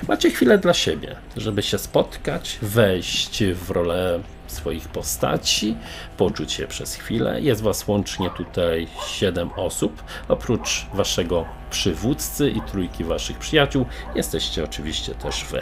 Macie 0.07 0.29
chwilę 0.29 0.57
dla 0.57 0.73
siebie, 0.73 1.15
żeby 1.37 1.63
się 1.63 1.77
spotkać, 1.77 2.57
wejść 2.61 3.43
w 3.43 3.71
rolę 3.71 4.19
swoich 4.47 4.87
postaci, 4.87 5.75
poczuć 6.17 6.53
się 6.53 6.67
przez 6.67 6.95
chwilę. 6.95 7.41
Jest 7.41 7.61
was 7.61 7.87
łącznie 7.87 8.29
tutaj 8.29 8.87
7 9.07 9.49
osób. 9.55 10.03
Oprócz 10.27 10.85
waszego 10.93 11.45
przywódcy 11.69 12.49
i 12.49 12.61
trójki 12.61 13.03
waszych 13.03 13.37
przyjaciół, 13.37 13.85
jesteście 14.15 14.63
oczywiście 14.63 15.15
też 15.15 15.45
wy. 15.45 15.61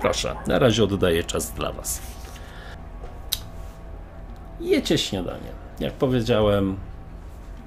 Proszę, 0.00 0.36
na 0.46 0.58
razie 0.58 0.84
oddaję 0.84 1.24
czas 1.24 1.50
dla 1.50 1.72
was. 1.72 2.02
Jecie 4.60 4.98
śniadanie. 4.98 5.61
Jak 5.80 5.92
powiedziałem, 5.92 6.76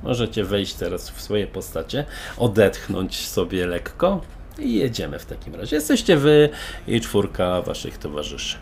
możecie 0.03 0.43
wejść 0.43 0.73
teraz 0.73 1.09
w 1.09 1.21
swoje 1.21 1.47
postacie, 1.47 2.05
odetchnąć 2.37 3.27
sobie 3.27 3.67
lekko 3.67 4.21
i 4.59 4.73
jedziemy 4.73 5.19
w 5.19 5.25
takim 5.25 5.55
razie. 5.55 5.75
Jesteście 5.75 6.17
wy 6.17 6.49
i 6.87 7.01
czwórka 7.01 7.61
waszych 7.61 7.97
towarzyszy. 7.97 8.57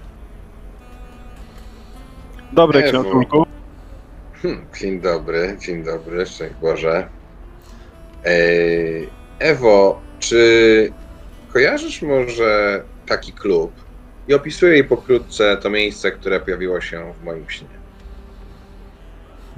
Dobre, 2.52 2.80
Ewo. 2.80 3.46
Hmm, 4.42 4.66
dzień 4.80 5.02
dobry, 5.02 5.58
dzień 5.66 5.84
dobry, 5.84 6.26
szczęść 6.26 6.56
Boże. 6.62 7.08
Ej, 8.26 9.10
Ewo, 9.40 10.02
czy 10.20 10.92
kojarzysz 11.54 12.02
może 12.02 12.84
taki 13.06 13.34
klub? 13.34 13.72
I 14.28 14.34
opisuję 14.34 14.74
jej 14.74 14.84
pokrótce 14.84 15.58
to 15.58 15.70
miejsce, 15.70 16.12
które 16.12 16.40
pojawiło 16.40 16.82
się 16.82 17.14
w 17.22 17.24
moim 17.24 17.50
śnie. 17.50 17.83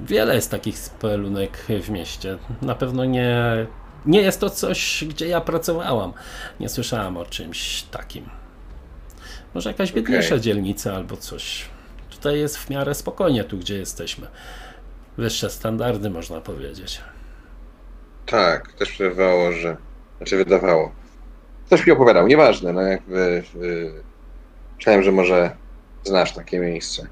Wiele 0.00 0.34
jest 0.34 0.50
takich 0.50 0.78
spelunek 0.78 1.58
w 1.82 1.90
mieście. 1.90 2.38
Na 2.62 2.74
pewno 2.74 3.04
nie, 3.04 3.66
nie 4.06 4.20
jest 4.20 4.40
to 4.40 4.50
coś, 4.50 5.04
gdzie 5.08 5.28
ja 5.28 5.40
pracowałam. 5.40 6.12
Nie 6.60 6.68
słyszałam 6.68 7.16
o 7.16 7.26
czymś 7.26 7.82
takim. 7.82 8.28
Może 9.54 9.70
jakaś 9.70 9.92
biedniejsza 9.92 10.34
Okej. 10.34 10.40
dzielnica 10.40 10.94
albo 10.94 11.16
coś. 11.16 11.68
Tutaj 12.10 12.38
jest 12.38 12.56
w 12.56 12.70
miarę 12.70 12.94
spokojnie, 12.94 13.44
tu 13.44 13.58
gdzie 13.58 13.78
jesteśmy. 13.78 14.26
Wyższe 15.18 15.50
standardy, 15.50 16.10
można 16.10 16.40
powiedzieć. 16.40 17.00
Tak, 18.26 18.72
też 18.72 18.98
wydawało, 18.98 19.52
że. 19.52 19.76
Znaczy 20.16 20.36
wydawało. 20.36 20.92
Ktoś 21.66 21.86
mi 21.86 21.92
opowiadał, 21.92 22.26
nieważne, 22.26 22.72
no 22.72 22.80
jakby. 22.80 23.42
Yy, 23.60 24.02
myślałem, 24.76 25.02
że 25.02 25.12
może 25.12 25.56
znasz 26.04 26.32
takie 26.32 26.60
miejsce. 26.60 27.06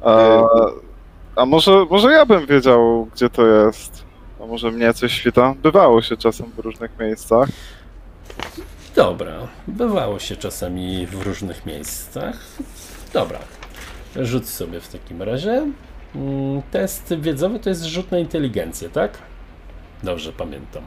A, 0.00 0.42
a 1.36 1.46
może, 1.46 1.86
może 1.90 2.12
ja 2.12 2.26
bym 2.26 2.46
wiedział, 2.46 3.08
gdzie 3.14 3.30
to 3.30 3.46
jest. 3.46 4.04
A 4.42 4.46
może 4.46 4.70
mnie 4.70 4.94
coś 4.94 5.12
świta? 5.12 5.54
Bywało 5.62 6.02
się 6.02 6.16
czasem 6.16 6.50
w 6.56 6.58
różnych 6.58 6.98
miejscach. 6.98 7.48
Dobra, 8.94 9.32
bywało 9.68 10.18
się 10.18 10.36
czasami 10.36 11.06
w 11.06 11.22
różnych 11.22 11.66
miejscach. 11.66 12.36
Dobra, 13.12 13.38
rzuć 14.16 14.48
sobie 14.48 14.80
w 14.80 14.88
takim 14.88 15.22
razie. 15.22 15.66
Mm, 16.14 16.62
Test 16.70 17.14
wiedzowy 17.20 17.58
to 17.58 17.68
jest 17.68 17.84
rzut 17.84 18.10
na 18.10 18.18
inteligencję, 18.18 18.88
tak? 18.88 19.18
Dobrze 20.02 20.32
pamiętam. 20.32 20.82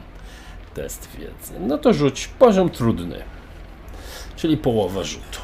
Test 0.74 1.08
wiedzy. 1.18 1.60
No 1.60 1.78
to 1.78 1.92
rzuć 1.94 2.28
poziom 2.38 2.70
trudny, 2.70 3.22
czyli 4.36 4.56
połowa 4.56 5.02
rzutu. 5.02 5.40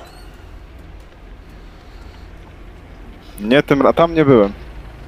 Nie 3.40 3.62
tym, 3.62 3.86
a 3.86 3.92
tam 3.92 4.14
nie 4.14 4.24
byłem. 4.24 4.52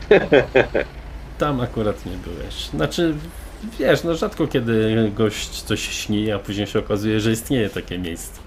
Tam 1.39 1.61
akurat 1.61 2.07
nie 2.07 2.17
byłeś. 2.17 2.55
Znaczy, 2.55 3.15
wiesz, 3.79 4.05
no 4.05 4.17
rzadko 4.17 4.47
kiedy 4.47 5.11
gość 5.15 5.63
coś 5.63 5.81
śni, 5.81 6.33
a 6.33 6.39
później 6.39 6.67
się 6.67 6.79
okazuje, 6.79 7.21
że 7.21 7.33
istnieje 7.33 7.71
takie 7.71 7.99
miejsce. 7.99 8.41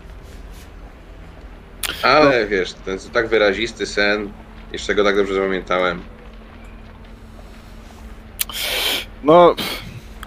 Ale 2.04 2.48
wiesz, 2.48 2.74
ten 2.74 3.00
tak 3.14 3.28
wyrazisty 3.28 3.86
sen, 3.86 4.32
jeszcze 4.74 4.96
go 4.96 5.04
tak 5.04 5.16
dobrze 5.16 5.34
zapamiętałem. 5.34 6.02
No, 9.24 9.56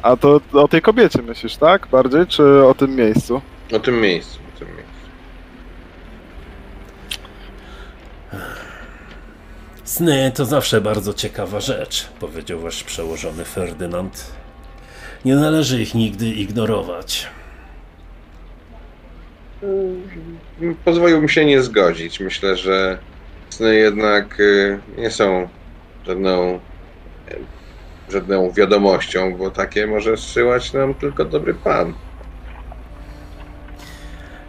a 0.03 0.17
to 0.17 0.41
o 0.53 0.69
tej 0.69 0.83
kobiecie 0.83 1.23
myślisz, 1.23 1.57
tak? 1.57 1.87
Bardziej, 1.87 2.27
czy 2.27 2.65
o 2.65 2.75
tym 2.75 2.97
miejscu? 2.97 3.41
O 3.73 3.79
tym 3.79 4.01
miejscu, 4.01 4.39
o 4.55 4.59
tym 4.59 4.69
miejscu. 4.69 4.91
Sny 9.91 10.33
to 10.35 10.45
zawsze 10.45 10.81
bardzo 10.81 11.15
ciekawa 11.15 11.61
rzecz, 11.61 12.07
powiedział 12.21 12.61
wasz 12.61 12.85
przełożony 12.85 13.45
Ferdynand. 13.45 14.33
Nie 15.25 15.35
należy 15.35 15.83
ich 15.83 15.95
nigdy 15.95 16.27
ignorować. 16.29 17.27
Pozwoliłbym 20.85 21.29
się 21.29 21.45
nie 21.45 21.63
zgodzić. 21.63 22.21
Myślę, 22.21 22.57
że 22.57 22.99
sny 23.51 23.75
jednak 23.75 24.41
y, 24.41 24.79
nie 24.99 25.11
są 25.11 25.49
żadną, 26.07 26.61
żadną 28.09 28.51
wiadomością, 28.51 29.37
bo 29.37 29.51
takie 29.51 29.87
może 29.87 30.17
zsyłać 30.17 30.73
nam 30.73 30.95
tylko 30.95 31.25
dobry 31.25 31.55
pan. 31.55 31.95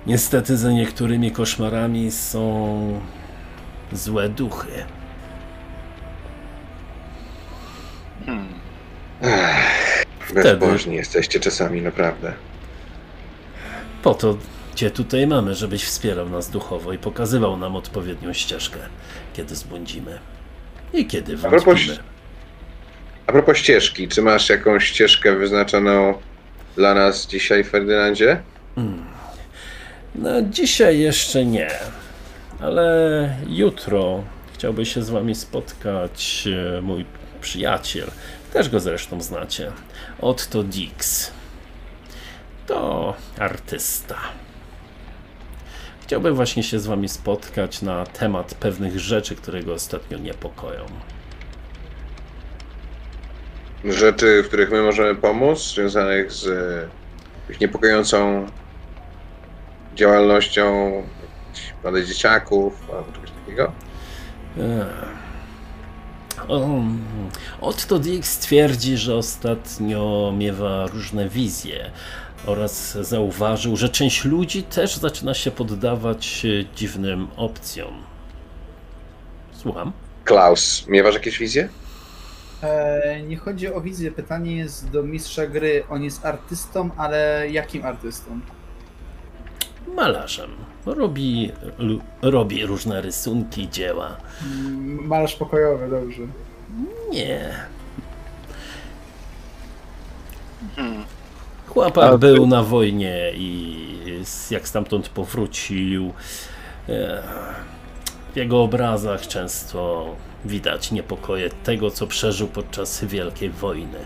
Niestety 0.08 0.58
za 0.58 0.72
niektórymi 0.72 1.32
koszmarami 1.32 2.12
są 2.12 3.02
złe 3.92 4.30
duchy. 4.30 5.01
Bezbożni 10.34 10.96
jesteście 10.96 11.40
czasami, 11.40 11.82
naprawdę. 11.82 12.34
Po 14.04 14.14
to 14.14 14.38
cię 14.76 14.92
tutaj 14.92 15.28
mamy, 15.28 15.56
żebyś 15.56 15.84
wspierał 15.84 16.30
nas 16.30 16.50
duchowo 16.50 16.94
i 16.94 16.98
pokazywał 16.98 17.58
nam 17.58 17.76
odpowiednią 17.76 18.34
ścieżkę, 18.34 18.80
kiedy 19.34 19.56
zbłądzimy 19.56 20.20
i 20.94 21.06
kiedy 21.08 21.38
propos- 21.38 21.66
wątpimy. 21.66 21.98
A 23.28 23.32
propos 23.32 23.58
ścieżki, 23.58 24.08
czy 24.08 24.22
masz 24.22 24.50
jakąś 24.50 24.86
ścieżkę 24.86 25.36
wyznaczoną 25.36 26.14
dla 26.76 26.94
nas 26.94 27.28
dzisiaj, 27.28 27.64
Ferdynandzie? 27.64 28.42
No, 30.16 30.30
dzisiaj 30.50 31.00
jeszcze 31.00 31.46
nie, 31.46 31.70
ale 32.60 33.36
jutro 33.48 34.24
chciałby 34.54 34.86
się 34.86 35.04
z 35.04 35.10
wami 35.10 35.36
spotkać 35.36 36.48
e, 36.78 36.82
mój 36.82 37.06
przyjaciel. 37.42 38.12
Też 38.54 38.70
go 38.70 38.80
zresztą 38.80 39.22
znacie. 39.22 39.72
Otto 40.22 40.64
Dix. 40.64 41.32
To 42.68 43.14
artysta. 43.40 44.18
Chciałbym 46.02 46.36
właśnie 46.36 46.64
się 46.64 46.80
z 46.80 46.88
wami 46.88 47.10
spotkać 47.10 47.82
na 47.82 48.06
temat 48.06 48.54
pewnych 48.54 49.00
rzeczy, 49.00 49.36
które 49.36 49.64
go 49.64 49.74
ostatnio 49.74 50.18
niepokoją. 50.18 50.86
Rzeczy, 53.86 54.44
w 54.44 54.48
których 54.48 54.72
my 54.72 54.82
możemy 54.82 55.16
pomóc, 55.16 55.74
związanych 55.74 56.32
z 56.32 56.48
e, 56.48 56.88
jakąś 57.42 57.60
niepokojącą 57.60 58.48
działalnością 59.96 60.92
Bandę 61.84 62.06
dzieciaków, 62.06 62.74
albo 62.94 63.12
czegoś 63.12 63.32
takiego? 63.32 63.72
Um, 64.58 65.21
Otto 67.62 68.00
Dix 68.00 68.38
twierdzi, 68.38 68.98
że 68.98 69.16
ostatnio 69.16 70.34
miewa 70.38 70.88
różne 70.88 71.30
wizje 71.30 71.92
oraz 72.46 72.98
zauważył, 73.02 73.78
że 73.78 73.90
część 73.90 74.26
ludzi 74.26 74.64
też 74.64 74.96
zaczyna 74.98 75.34
się 75.34 75.52
poddawać 75.52 76.46
e, 76.46 76.76
dziwnym 76.76 77.28
opcjom. 77.36 77.94
Słucham? 79.54 79.92
Klaus, 80.24 80.88
miewasz 80.88 81.14
jakieś 81.14 81.40
wizje? 81.40 81.70
E, 82.64 83.22
nie 83.22 83.38
chodzi 83.38 83.74
o 83.74 83.82
wizję, 83.82 84.12
pytanie 84.12 84.58
jest 84.58 84.90
do 84.90 85.04
mistrza 85.04 85.48
gry. 85.48 85.84
On 85.90 86.04
jest 86.04 86.26
artystą, 86.26 86.90
ale 86.98 87.48
jakim 87.52 87.86
artystą? 87.86 88.40
Malarzem. 89.96 90.50
Robi, 90.86 91.52
robi 92.22 92.66
różne 92.66 93.02
rysunki, 93.02 93.70
dzieła. 93.70 94.18
Mm, 94.46 95.08
Malarz 95.08 95.36
pokojowy, 95.36 95.90
dobrze. 95.90 96.22
Nie. 97.12 97.56
Hmm. 100.76 101.04
Chłopak 101.68 102.18
był 102.18 102.48
na 102.48 102.64
wojnie 102.64 103.32
i 103.36 103.78
jak 104.52 104.68
stamtąd 104.68 105.10
powrócił, 105.10 106.14
e, 106.90 107.24
w 108.34 108.38
jego 108.38 108.64
obrazach 108.64 109.28
często 109.28 110.06
widać 110.46 110.92
niepokoje 110.92 111.50
tego, 111.50 111.92
co 111.92 112.08
przeżył 112.08 112.48
podczas 112.48 113.06
Wielkiej 113.06 113.50
Wojny. 113.50 114.00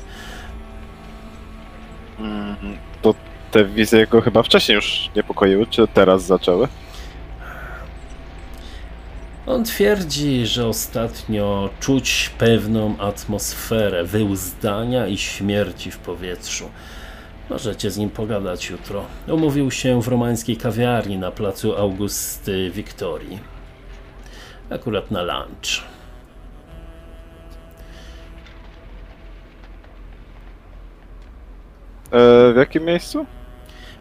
Mm, 2.19 2.55
To 3.01 3.15
te 3.55 3.65
wizje 3.65 4.07
go 4.07 4.21
chyba 4.21 4.43
wcześniej 4.43 4.75
już 4.75 5.09
niepokoiły, 5.15 5.67
czy 5.67 5.87
teraz 5.87 6.23
zaczęły? 6.23 6.67
On 9.47 9.63
twierdzi, 9.63 10.45
że 10.45 10.67
ostatnio 10.67 11.69
czuć 11.79 12.31
pewną 12.37 12.97
atmosferę 12.99 14.03
wyuzdania 14.03 15.07
i 15.07 15.17
śmierci 15.17 15.91
w 15.91 15.97
powietrzu. 15.97 16.69
Możecie 17.49 17.91
z 17.91 17.97
nim 17.97 18.09
pogadać 18.09 18.69
jutro. 18.69 19.05
Umówił 19.27 19.71
się 19.71 20.01
w 20.01 20.07
romańskiej 20.07 20.57
kawiarni 20.57 21.17
na 21.17 21.31
placu 21.31 21.77
Augusty 21.77 22.71
Wiktorii. 22.71 23.39
Akurat 24.69 25.11
na 25.11 25.21
lunch. 25.23 25.83
E, 32.11 32.53
w 32.53 32.55
jakim 32.57 32.83
miejscu? 32.83 33.25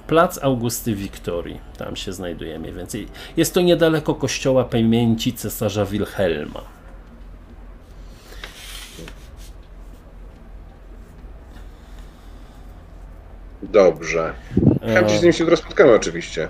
Plac 0.06 0.38
Augusty 0.42 0.94
Wiktorii. 0.94 1.60
Tam 1.78 1.96
się 1.96 2.12
znajduje 2.12 2.58
mniej 2.58 2.72
więcej. 2.72 3.08
Jest 3.36 3.54
to 3.54 3.60
niedaleko 3.60 4.14
kościoła 4.14 4.64
pamięci 4.64 5.32
cesarza 5.32 5.84
Wilhelma. 5.84 6.60
Dobrze. 13.62 14.34
Chętnie 14.82 15.18
z 15.18 15.22
nim 15.22 15.32
się 15.32 15.44
jutro 15.44 15.56
spotkamy 15.56 15.92
oczywiście. 15.92 16.48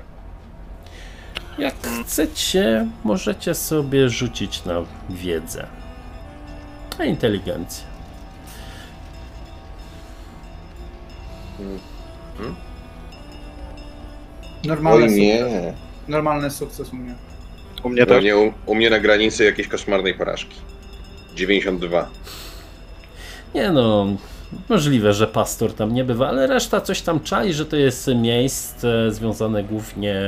Jak 1.58 1.74
chcecie, 2.04 2.86
możecie 3.04 3.54
sobie 3.54 4.08
rzucić 4.08 4.64
na 4.64 4.74
wiedzę. 5.10 5.66
Na 6.98 7.04
inteligencję. 7.04 7.84
Normalny 14.64 15.04
Oj 15.04 15.10
sukces. 15.10 15.18
nie. 15.52 15.72
Normalny 16.08 16.50
sukces 16.50 16.92
u 16.92 16.96
mnie. 16.96 17.14
U 17.82 17.88
mnie 17.88 18.02
U 18.02 18.06
też. 18.06 18.22
mnie, 18.22 18.36
u, 18.36 18.52
u 18.66 18.74
mnie 18.74 18.90
na 18.90 19.00
granicy 19.00 19.44
jakiejś 19.44 19.68
koszmarnej 19.68 20.14
porażki. 20.14 20.56
92. 21.36 22.08
Nie 23.54 23.70
no, 23.72 24.06
możliwe, 24.68 25.12
że 25.12 25.26
pastor 25.26 25.72
tam 25.74 25.94
nie 25.94 26.04
bywa, 26.04 26.28
ale 26.28 26.46
reszta 26.46 26.80
coś 26.80 27.02
tam 27.02 27.20
czai, 27.20 27.52
że 27.52 27.66
to 27.66 27.76
jest 27.76 28.10
miejsce 28.16 29.12
związane 29.12 29.64
głównie 29.64 30.20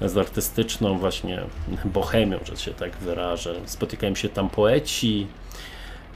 z 0.00 0.16
artystyczną 0.16 0.98
właśnie 0.98 1.42
bohemią, 1.84 2.38
że 2.44 2.56
się 2.56 2.70
tak 2.70 2.96
wyrażę. 2.96 3.54
Spotykają 3.66 4.14
się 4.14 4.28
tam 4.28 4.50
poeci, 4.50 5.26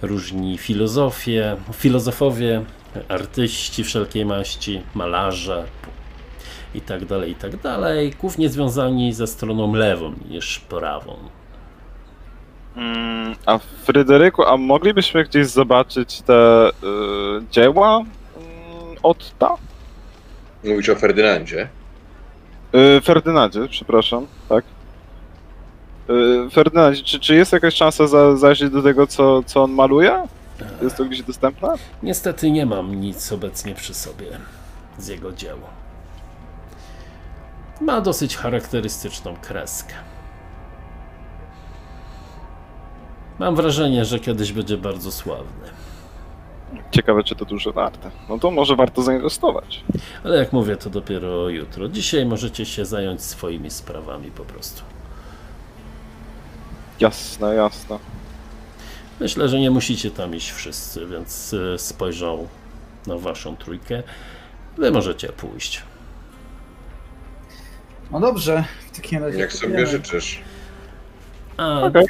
różni 0.02 0.58
filozofie, 0.58 1.56
filozofowie, 1.72 2.64
artyści 3.08 3.84
wszelkiej 3.84 4.24
maści, 4.24 4.82
malarze 4.94 5.64
i 6.74 6.80
tak 6.80 7.04
dalej, 7.04 7.30
i 7.30 7.34
tak 7.34 7.56
dalej. 7.56 8.12
Głównie 8.20 8.48
związani 8.48 9.12
ze 9.12 9.26
stroną 9.26 9.74
lewą 9.74 10.12
niż 10.30 10.58
prawą. 10.58 11.16
Mm, 12.76 13.34
a 13.46 13.58
Fryderyku, 13.84 14.44
a 14.44 14.56
moglibyśmy 14.56 15.24
gdzieś 15.24 15.46
zobaczyć 15.46 16.22
te 16.22 16.68
y, 16.68 16.72
dzieła 17.50 17.96
mm, 17.98 18.96
Otta? 19.02 19.54
Mówić 20.64 20.90
o 20.90 20.96
Ferdynandzie. 20.96 21.68
Y, 22.74 23.00
Ferdynandzie, 23.00 23.60
przepraszam, 23.70 24.26
tak. 24.48 24.64
Y, 26.10 26.50
Ferdynandzie, 26.50 27.02
czy, 27.02 27.20
czy 27.20 27.34
jest 27.34 27.52
jakaś 27.52 27.74
szansa 27.74 28.06
za, 28.06 28.36
zajrzeć 28.36 28.70
do 28.70 28.82
tego, 28.82 29.06
co, 29.06 29.42
co 29.42 29.62
on 29.62 29.72
maluje? 29.72 30.22
Jest 30.82 30.96
to 30.96 31.04
gdzieś 31.04 31.22
dostępne? 31.22 31.68
Niestety 32.02 32.50
nie 32.50 32.66
mam 32.66 32.94
nic 32.94 33.32
obecnie 33.32 33.74
przy 33.74 33.94
sobie 33.94 34.26
z 34.98 35.08
jego 35.08 35.32
dzieł. 35.32 35.58
Ma 37.80 38.00
dosyć 38.00 38.36
charakterystyczną 38.36 39.36
kreskę. 39.36 39.94
Mam 43.38 43.56
wrażenie, 43.56 44.04
że 44.04 44.20
kiedyś 44.20 44.52
będzie 44.52 44.76
bardzo 44.76 45.12
sławny. 45.12 45.68
Ciekawe, 46.90 47.24
czy 47.24 47.34
to 47.34 47.44
dużo 47.44 47.72
warte. 47.72 48.10
No 48.28 48.38
to 48.38 48.50
może 48.50 48.76
warto 48.76 49.02
zainwestować. 49.02 49.84
Ale 50.24 50.36
jak 50.36 50.52
mówię, 50.52 50.76
to 50.76 50.90
dopiero 50.90 51.48
jutro. 51.48 51.88
Dzisiaj 51.88 52.26
możecie 52.26 52.66
się 52.66 52.84
zająć 52.84 53.22
swoimi 53.22 53.70
sprawami 53.70 54.30
po 54.30 54.44
prostu. 54.44 54.82
Jasne, 57.00 57.54
jasne. 57.54 57.98
Myślę, 59.20 59.48
że 59.48 59.60
nie 59.60 59.70
musicie 59.70 60.10
tam 60.10 60.34
iść 60.34 60.50
wszyscy, 60.50 61.06
więc 61.06 61.52
y, 61.52 61.74
spojrzą 61.78 62.48
na 63.06 63.16
waszą 63.18 63.56
trójkę. 63.56 64.02
Wy 64.78 64.90
możecie 64.90 65.28
pójść. 65.28 65.82
No 68.10 68.20
dobrze, 68.20 68.64
w 68.92 68.96
takim 68.96 69.22
razie. 69.24 69.38
Jak 69.38 69.52
sobie 69.52 69.66
kupujemy. 69.66 69.90
życzysz. 69.90 70.40
A, 71.56 71.80
Okej. 71.82 72.06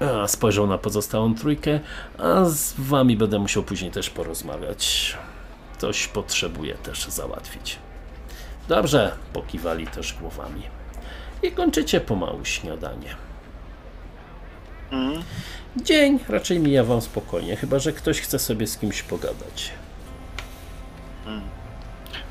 a 0.00 0.28
spojrzał 0.28 0.66
na 0.66 0.78
pozostałą 0.78 1.34
trójkę, 1.34 1.80
a 2.18 2.44
z 2.44 2.74
wami 2.78 3.16
będę 3.16 3.38
musiał 3.38 3.62
później 3.62 3.90
też 3.90 4.10
porozmawiać. 4.10 5.16
Coś 5.78 6.08
potrzebuję 6.08 6.74
też 6.74 7.06
załatwić. 7.08 7.78
Dobrze, 8.68 9.12
pokiwali 9.32 9.86
też 9.86 10.14
głowami. 10.14 10.62
I 11.42 11.52
kończycie 11.52 12.00
pomału 12.00 12.44
śniadanie. 12.44 13.16
Mhm. 14.92 15.22
Dzień 15.76 16.18
raczej 16.28 16.60
mija 16.60 16.84
wam 16.84 17.00
spokojnie, 17.00 17.56
chyba 17.56 17.78
że 17.78 17.92
ktoś 17.92 18.20
chce 18.20 18.38
sobie 18.38 18.66
z 18.66 18.78
kimś 18.78 19.02
pogadać. 19.02 19.70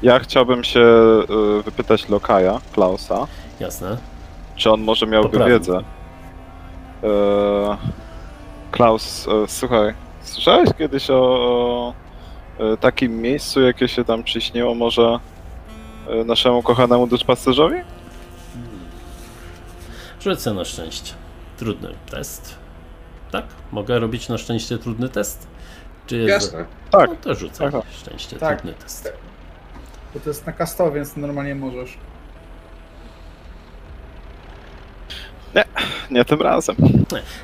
Ja 0.01 0.19
chciałbym 0.19 0.63
się 0.63 0.79
y, 1.60 1.63
wypytać 1.63 2.10
Lokaja, 2.10 2.62
Klausa, 2.73 3.27
Jasne? 3.60 3.97
czy 4.56 4.71
on 4.71 4.82
może 4.82 5.08
miałby 5.08 5.29
Poprawnie. 5.29 5.53
wiedzę. 5.53 5.79
E, 7.03 7.77
Klaus, 8.71 9.27
e, 9.27 9.47
słuchaj, 9.47 9.93
słyszałeś 10.21 10.69
kiedyś 10.77 11.10
o, 11.10 11.15
o 11.15 11.93
e, 12.73 12.77
takim 12.77 13.21
miejscu, 13.21 13.62
jakie 13.62 13.88
się 13.88 14.06
tam 14.06 14.23
przyśniło 14.23 14.75
może 14.75 15.19
e, 16.10 16.23
naszemu 16.23 16.63
kochanemu 16.63 17.08
duszpasterzowi? 17.08 17.75
Rzucę 20.21 20.53
na 20.53 20.65
szczęście. 20.65 21.13
Trudny 21.58 21.93
test. 22.12 22.56
Tak? 23.32 23.45
Mogę 23.71 23.99
robić 23.99 24.29
na 24.29 24.38
szczęście 24.38 24.77
trudny 24.77 25.10
test? 25.10 25.47
Czy 26.08 26.17
jest... 26.17 26.29
Jasne. 26.29 26.65
Tak, 26.91 27.10
No 27.10 27.15
to 27.21 27.36
rzucę 27.36 27.71
Tak. 27.71 27.84
szczęście, 27.91 28.38
Tak. 28.38 28.62
trudny 28.62 28.73
test. 28.84 29.13
Bo 30.13 30.19
to 30.19 30.30
jest 30.30 30.45
na 30.45 30.54
kastowie, 30.54 30.95
więc 30.95 31.17
normalnie 31.17 31.56
możesz. 31.56 31.97
nie 36.13 36.26
tym 36.26 36.41
razem. 36.41 36.76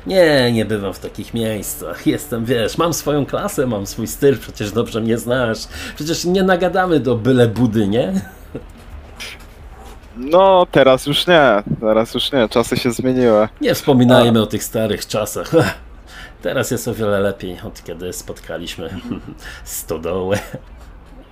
Nie, 0.06 0.52
nie 0.52 0.64
bywam 0.64 0.92
w 0.92 0.98
takich 0.98 1.34
miejscach. 1.34 2.06
Jestem, 2.06 2.44
wiesz, 2.44 2.78
mam 2.78 2.94
swoją 2.94 3.26
klasę, 3.26 3.66
mam 3.66 3.86
swój 3.86 4.06
styl, 4.06 4.38
przecież 4.38 4.72
dobrze 4.72 5.00
mnie 5.00 5.18
znasz. 5.18 5.58
Przecież 5.94 6.24
nie 6.24 6.42
nagadamy 6.42 7.00
do 7.00 7.16
byle 7.16 7.46
budy, 7.48 7.88
nie? 7.88 8.12
No, 10.16 10.66
teraz 10.70 11.06
już 11.06 11.26
nie, 11.26 11.62
teraz 11.80 12.14
już 12.14 12.32
nie, 12.32 12.48
czasy 12.48 12.76
się 12.76 12.92
zmieniły. 12.92 13.48
Nie 13.60 13.74
wspominajmy 13.74 14.42
o 14.42 14.46
tych 14.46 14.64
starych 14.64 15.06
czasach. 15.06 15.52
Teraz 16.42 16.70
jest 16.70 16.88
o 16.88 16.94
wiele 16.94 17.20
lepiej, 17.20 17.56
od 17.64 17.84
kiedy 17.84 18.12
spotkaliśmy 18.12 18.90
stodołę. 19.64 20.38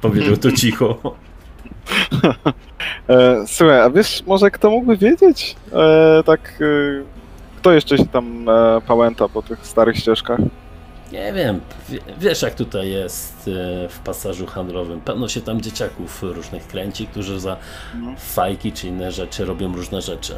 Powiedział 0.01 0.37
to 0.37 0.53
cicho. 0.53 1.16
E, 3.09 3.44
słuchaj, 3.47 3.81
a 3.81 3.90
wiesz 3.90 4.23
może 4.27 4.51
kto 4.51 4.71
mógłby 4.71 4.97
wiedzieć? 4.97 5.57
E, 5.73 6.23
tak, 6.23 6.40
e, 6.61 6.64
kto 7.59 7.73
jeszcze 7.73 7.99
się 7.99 8.07
tam 8.07 8.49
e, 8.49 8.81
pałęta 8.87 9.29
po 9.29 9.42
tych 9.42 9.66
starych 9.66 9.97
ścieżkach? 9.97 10.38
Nie 11.12 11.33
wiem, 11.33 11.61
wie- 11.88 11.99
wiesz 12.18 12.42
jak 12.42 12.55
tutaj 12.55 12.90
jest 12.90 13.49
e, 13.49 13.88
w 13.88 13.99
pasażu 13.99 14.47
handlowym. 14.47 15.01
Pełno 15.01 15.29
się 15.29 15.40
tam 15.40 15.61
dzieciaków 15.61 16.23
różnych 16.23 16.66
kręci, 16.66 17.07
którzy 17.07 17.40
za 17.40 17.57
No. 18.03 18.14
fajki 18.18 18.73
czy 18.73 18.88
inne 18.88 19.12
rzeczy 19.12 19.44
robią 19.44 19.75
różne 19.77 20.03
rzeczy. 20.03 20.35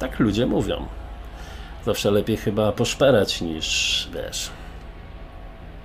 Tak 0.00 0.18
ludzie 0.20 0.46
mówią. 0.46 0.86
Zawsze 1.86 2.10
lepiej 2.10 2.36
chyba 2.36 2.72
poszperać 2.72 3.40
niż, 3.40 4.08
wiesz... 4.14 4.50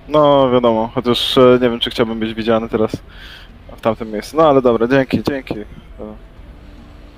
No 0.08 0.50
wiadomo, 0.50 0.90
chociaż 0.94 1.38
e, 1.38 1.58
nie 1.62 1.70
wiem 1.70 1.80
czy 1.80 1.90
chciałbym 1.90 2.18
być 2.20 2.34
widziany 2.34 2.68
teraz 2.68 2.90
w 3.80 3.82
tamtym 3.82 4.10
miejscu. 4.10 4.36
No 4.36 4.48
ale 4.48 4.62
dobra, 4.62 4.86
dzięki, 4.88 5.22
dzięki. 5.28 5.54
E, 5.60 5.64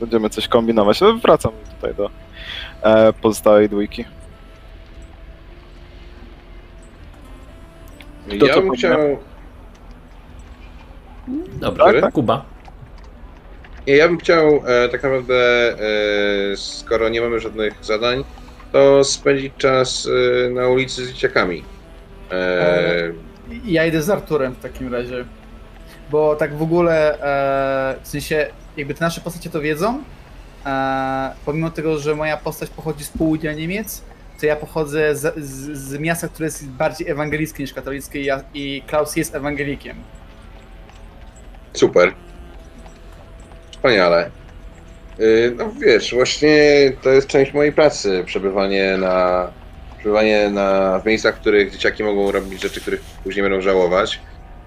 Będziemy 0.00 0.30
coś 0.30 0.48
kombinować. 0.48 1.00
No, 1.00 1.14
wracam 1.16 1.52
tutaj 1.76 1.94
do 1.94 2.10
e, 2.82 3.12
pozostałej 3.12 3.68
dwójki. 3.68 4.04
To 8.40 8.46
ja 8.46 8.54
co 8.54 8.60
bym 8.60 8.68
powinno? 8.70 8.74
chciał. 8.74 8.98
Dobra, 11.60 11.84
Tak, 11.84 12.00
tak. 12.00 12.12
Kuba. 12.14 12.44
Nie, 13.86 13.96
ja 13.96 14.08
bym 14.08 14.18
chciał 14.18 14.62
e, 14.66 14.88
tak 14.88 15.02
naprawdę, 15.02 15.34
e, 16.52 16.56
skoro 16.56 17.08
nie 17.08 17.20
mamy 17.20 17.40
żadnych 17.40 17.84
zadań, 17.84 18.24
to 18.72 19.04
spędzić 19.04 19.52
czas 19.58 20.08
e, 20.46 20.50
na 20.50 20.68
ulicy 20.68 21.06
z 21.06 21.12
dzieciakami. 21.12 21.62
E, 22.30 23.12
Ja 23.64 23.86
idę 23.86 24.02
z 24.02 24.10
Arturem 24.10 24.52
w 24.54 24.58
takim 24.60 24.94
razie. 24.94 25.24
Bo 26.12 26.36
tak 26.36 26.54
w 26.56 26.62
ogóle, 26.62 27.14
e, 27.94 27.96
w 28.02 28.08
sensie, 28.08 28.46
jakby 28.76 28.94
te 28.94 29.04
nasze 29.04 29.20
postacie 29.20 29.50
to 29.50 29.60
wiedzą, 29.60 30.02
e, 30.66 31.34
pomimo 31.44 31.70
tego, 31.70 31.98
że 31.98 32.14
moja 32.14 32.36
postać 32.36 32.70
pochodzi 32.70 33.04
z 33.04 33.10
południa 33.10 33.52
Niemiec, 33.52 34.02
to 34.40 34.46
ja 34.46 34.56
pochodzę 34.56 35.16
z, 35.16 35.34
z, 35.44 35.78
z 35.78 35.98
miasta, 36.00 36.28
które 36.28 36.46
jest 36.46 36.66
bardziej 36.68 37.08
ewangelickie 37.10 37.62
niż 37.62 37.72
katolickie 37.72 38.20
i, 38.20 38.28
i 38.54 38.82
Klaus 38.82 39.16
jest 39.16 39.34
ewangelikiem. 39.34 40.04
super. 41.72 42.14
Wspaniale. 43.72 44.30
Y, 45.20 45.54
No 45.58 45.72
wiesz, 45.80 46.14
właśnie 46.14 46.56
to 47.02 47.10
jest 47.10 47.28
część 47.28 47.52
mojej 47.52 47.72
pracy, 47.72 48.22
przebywanie 48.26 48.96
na 48.96 49.52
przebywanie 49.98 50.50
na, 50.50 50.98
w 51.00 51.06
miejscach, 51.06 51.36
w 51.36 51.40
których 51.40 51.72
dzieciaki 51.72 52.04
mogą 52.04 52.32
robić 52.32 52.62
rzeczy, 52.62 52.80
których 52.80 53.00
później 53.24 53.42
będą 53.42 53.60
żałować 53.60 54.20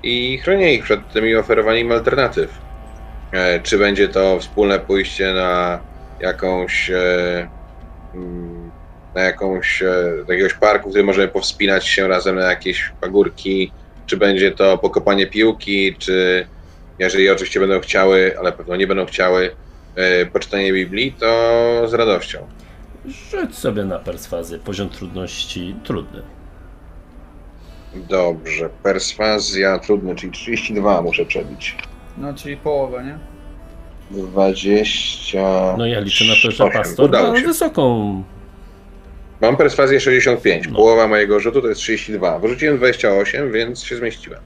i 0.03 0.37
chronię 0.37 0.73
ich 0.73 0.83
przed 0.83 1.13
tym 1.13 1.27
i 1.27 1.35
oferowanie 1.35 1.79
im 1.79 1.91
alternatyw. 1.91 2.57
E, 3.31 3.59
Czy 3.59 3.77
będzie 3.77 4.07
to 4.07 4.39
wspólne 4.39 4.79
pójście 4.79 5.33
na 5.33 5.79
jakąś 6.19 6.89
e, 6.89 7.47
mm, 8.15 8.71
na 9.15 9.21
jakąś 9.21 9.81
e, 9.81 9.85
do 10.27 10.33
jakiegoś 10.33 10.53
parku, 10.53 10.89
gdzie 10.89 11.03
możemy 11.03 11.27
powspinać 11.27 11.87
się 11.87 12.07
razem 12.07 12.35
na 12.35 12.49
jakieś 12.49 12.91
pagórki, 13.01 13.71
czy 14.05 14.17
będzie 14.17 14.51
to 14.51 14.77
pokopanie 14.77 15.27
piłki, 15.27 15.95
czy 15.99 16.47
jeżeli 16.99 17.29
oczywiście 17.29 17.59
będą 17.59 17.79
chciały, 17.79 18.35
ale 18.39 18.51
pewno 18.51 18.75
nie 18.75 18.87
będą 18.87 19.05
chciały 19.05 19.55
poczytanie 20.33 20.73
Biblii, 20.73 21.15
to 21.19 21.83
z 21.87 21.93
radością. 21.93 22.47
Rzuć 23.05 23.55
sobie 23.55 23.83
na 23.83 23.99
perswazję. 23.99 24.59
Poziom 24.59 24.89
trudności 24.89 25.75
trudny. 25.83 26.21
Dobrze, 27.95 28.69
perswazja 28.83 29.79
trudny, 29.79 30.15
czyli 30.15 30.31
32 30.31 31.01
muszę 31.01 31.25
przebić. 31.25 31.75
No, 32.17 32.33
czyli 32.33 32.57
połowa, 32.57 33.01
nie? 33.03 33.17
20. 34.11 35.75
No 35.77 35.85
ja 35.85 35.99
liczę 35.99 36.25
na 36.25 36.33
to, 36.43 36.51
że 36.51 36.69
pastor 36.69 37.05
Udało 37.05 37.31
ma 37.31 37.39
się. 37.39 37.45
wysoką... 37.45 38.23
Mam 39.41 39.57
perswazję 39.57 39.99
65. 39.99 40.67
No. 40.69 40.75
Połowa 40.75 41.07
mojego 41.07 41.39
rzutu 41.39 41.61
to 41.61 41.67
jest 41.67 41.81
32. 41.81 42.39
Wyrzuciłem 42.39 42.77
28, 42.77 43.51
więc 43.51 43.83
się 43.83 43.95
zmieściłem. 43.95 44.39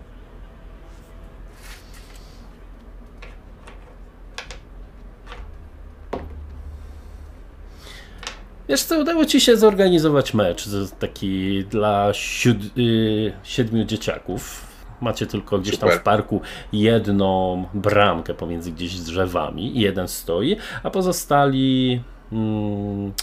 Wiesz 8.69 8.83
co, 8.83 8.99
udało 8.99 9.25
ci 9.25 9.41
się 9.41 9.57
zorganizować 9.57 10.33
mecz 10.33 10.69
taki 10.99 11.63
dla 11.69 12.11
siód- 12.11 12.77
y, 12.77 13.31
siedmiu 13.43 13.83
dzieciaków. 13.85 14.67
Macie 15.01 15.27
tylko 15.27 15.59
gdzieś 15.59 15.77
tam 15.77 15.89
w 15.91 15.99
parku 15.99 16.41
jedną 16.73 17.65
bramkę 17.73 18.33
pomiędzy 18.33 18.71
gdzieś 18.71 18.95
drzewami 18.99 19.77
i 19.77 19.81
jeden 19.81 20.07
stoi, 20.07 20.55
a 20.83 20.89
pozostali 20.89 22.01
mm, 22.31 23.13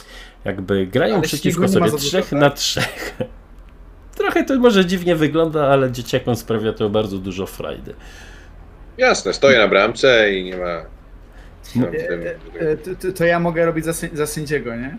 jakby 0.44 0.86
grają 0.86 1.14
Ale 1.14 1.22
przeciwko 1.22 1.68
sobie 1.68 1.84
dużo, 1.84 1.96
trzech 1.98 2.30
tak? 2.30 2.38
na 2.40 2.50
trzech. 2.50 3.16
Trochę 4.18 4.44
to 4.44 4.58
może 4.58 4.86
dziwnie 4.86 5.16
wygląda, 5.16 5.66
ale 5.66 5.92
dzieciakom 5.92 6.36
sprawia 6.36 6.72
to 6.72 6.90
bardzo 6.90 7.18
dużo 7.18 7.46
frajdy. 7.46 7.94
Jasne, 8.98 9.32
stoję 9.32 9.58
na 9.58 9.68
bramce 9.68 10.32
i 10.34 10.44
nie 10.44 10.56
ma. 10.56 10.66
E, 10.66 10.86
tym- 12.08 12.22
e, 13.08 13.12
to, 13.12 13.24
ja 13.24 13.40
mogę 13.40 13.66
robić 13.66 13.84
za, 13.84 13.92
za 14.12 14.26
sędziego, 14.26 14.76
nie? 14.76 14.96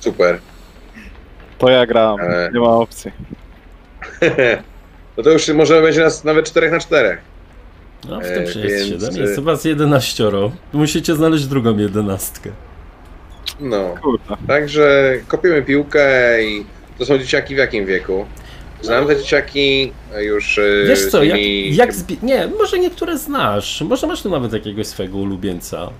Super. 0.00 0.38
To 1.58 1.70
ja 1.70 1.86
gram, 1.86 2.20
E. 2.20 2.50
nie 2.54 2.60
ma 2.60 2.66
opcji. 2.76 3.10
No 5.16 5.22
to 5.24 5.30
już 5.30 5.48
może 5.48 5.82
będzie 5.82 6.00
nas 6.00 6.24
nawet 6.24 6.46
4 6.50 6.70
na 6.70 6.80
4. 6.80 7.18
No 8.08 8.20
w 8.20 8.24
E, 8.24 8.30
tym 8.34 8.42
jest 8.42 8.56
więc, 8.56 9.02
7, 9.02 9.16
e, 9.16 9.20
jest 9.20 9.40
was 9.40 9.64
11. 9.64 10.24
Musicie 10.72 11.14
znaleźć 11.16 11.46
drugą 11.46 11.78
jedenastkę. 11.78 12.50
No. 13.60 13.94
Kurde. 14.02 14.36
Także 14.48 15.14
kopiemy 15.28 15.62
piłkę 15.62 16.02
i 16.44 16.64
to 16.98 17.06
są 17.06 17.18
dzieciaki 17.18 17.54
w 17.54 17.58
jakim 17.58 17.86
wieku? 17.86 18.26
Znam 18.82 19.06
te 19.06 19.16
dzieciaki 19.16 19.92
już. 20.20 20.58
e, 20.58 20.62
Wiesz 20.88 20.98
z 20.98 21.08
co, 21.10 21.22
jak, 21.22 21.36
nimi- 21.38 21.74
jak 21.74 21.92
zbi- 21.94 22.22
Nie, 22.22 22.46
może 22.58 22.78
niektóre 22.78 23.18
znasz. 23.18 23.80
Może 23.82 24.06
masz 24.06 24.22
tu 24.22 24.30
nawet 24.30 24.52
jakiegoś 24.52 24.86
swojego 24.86 25.18
ulubieńca. 25.18 25.90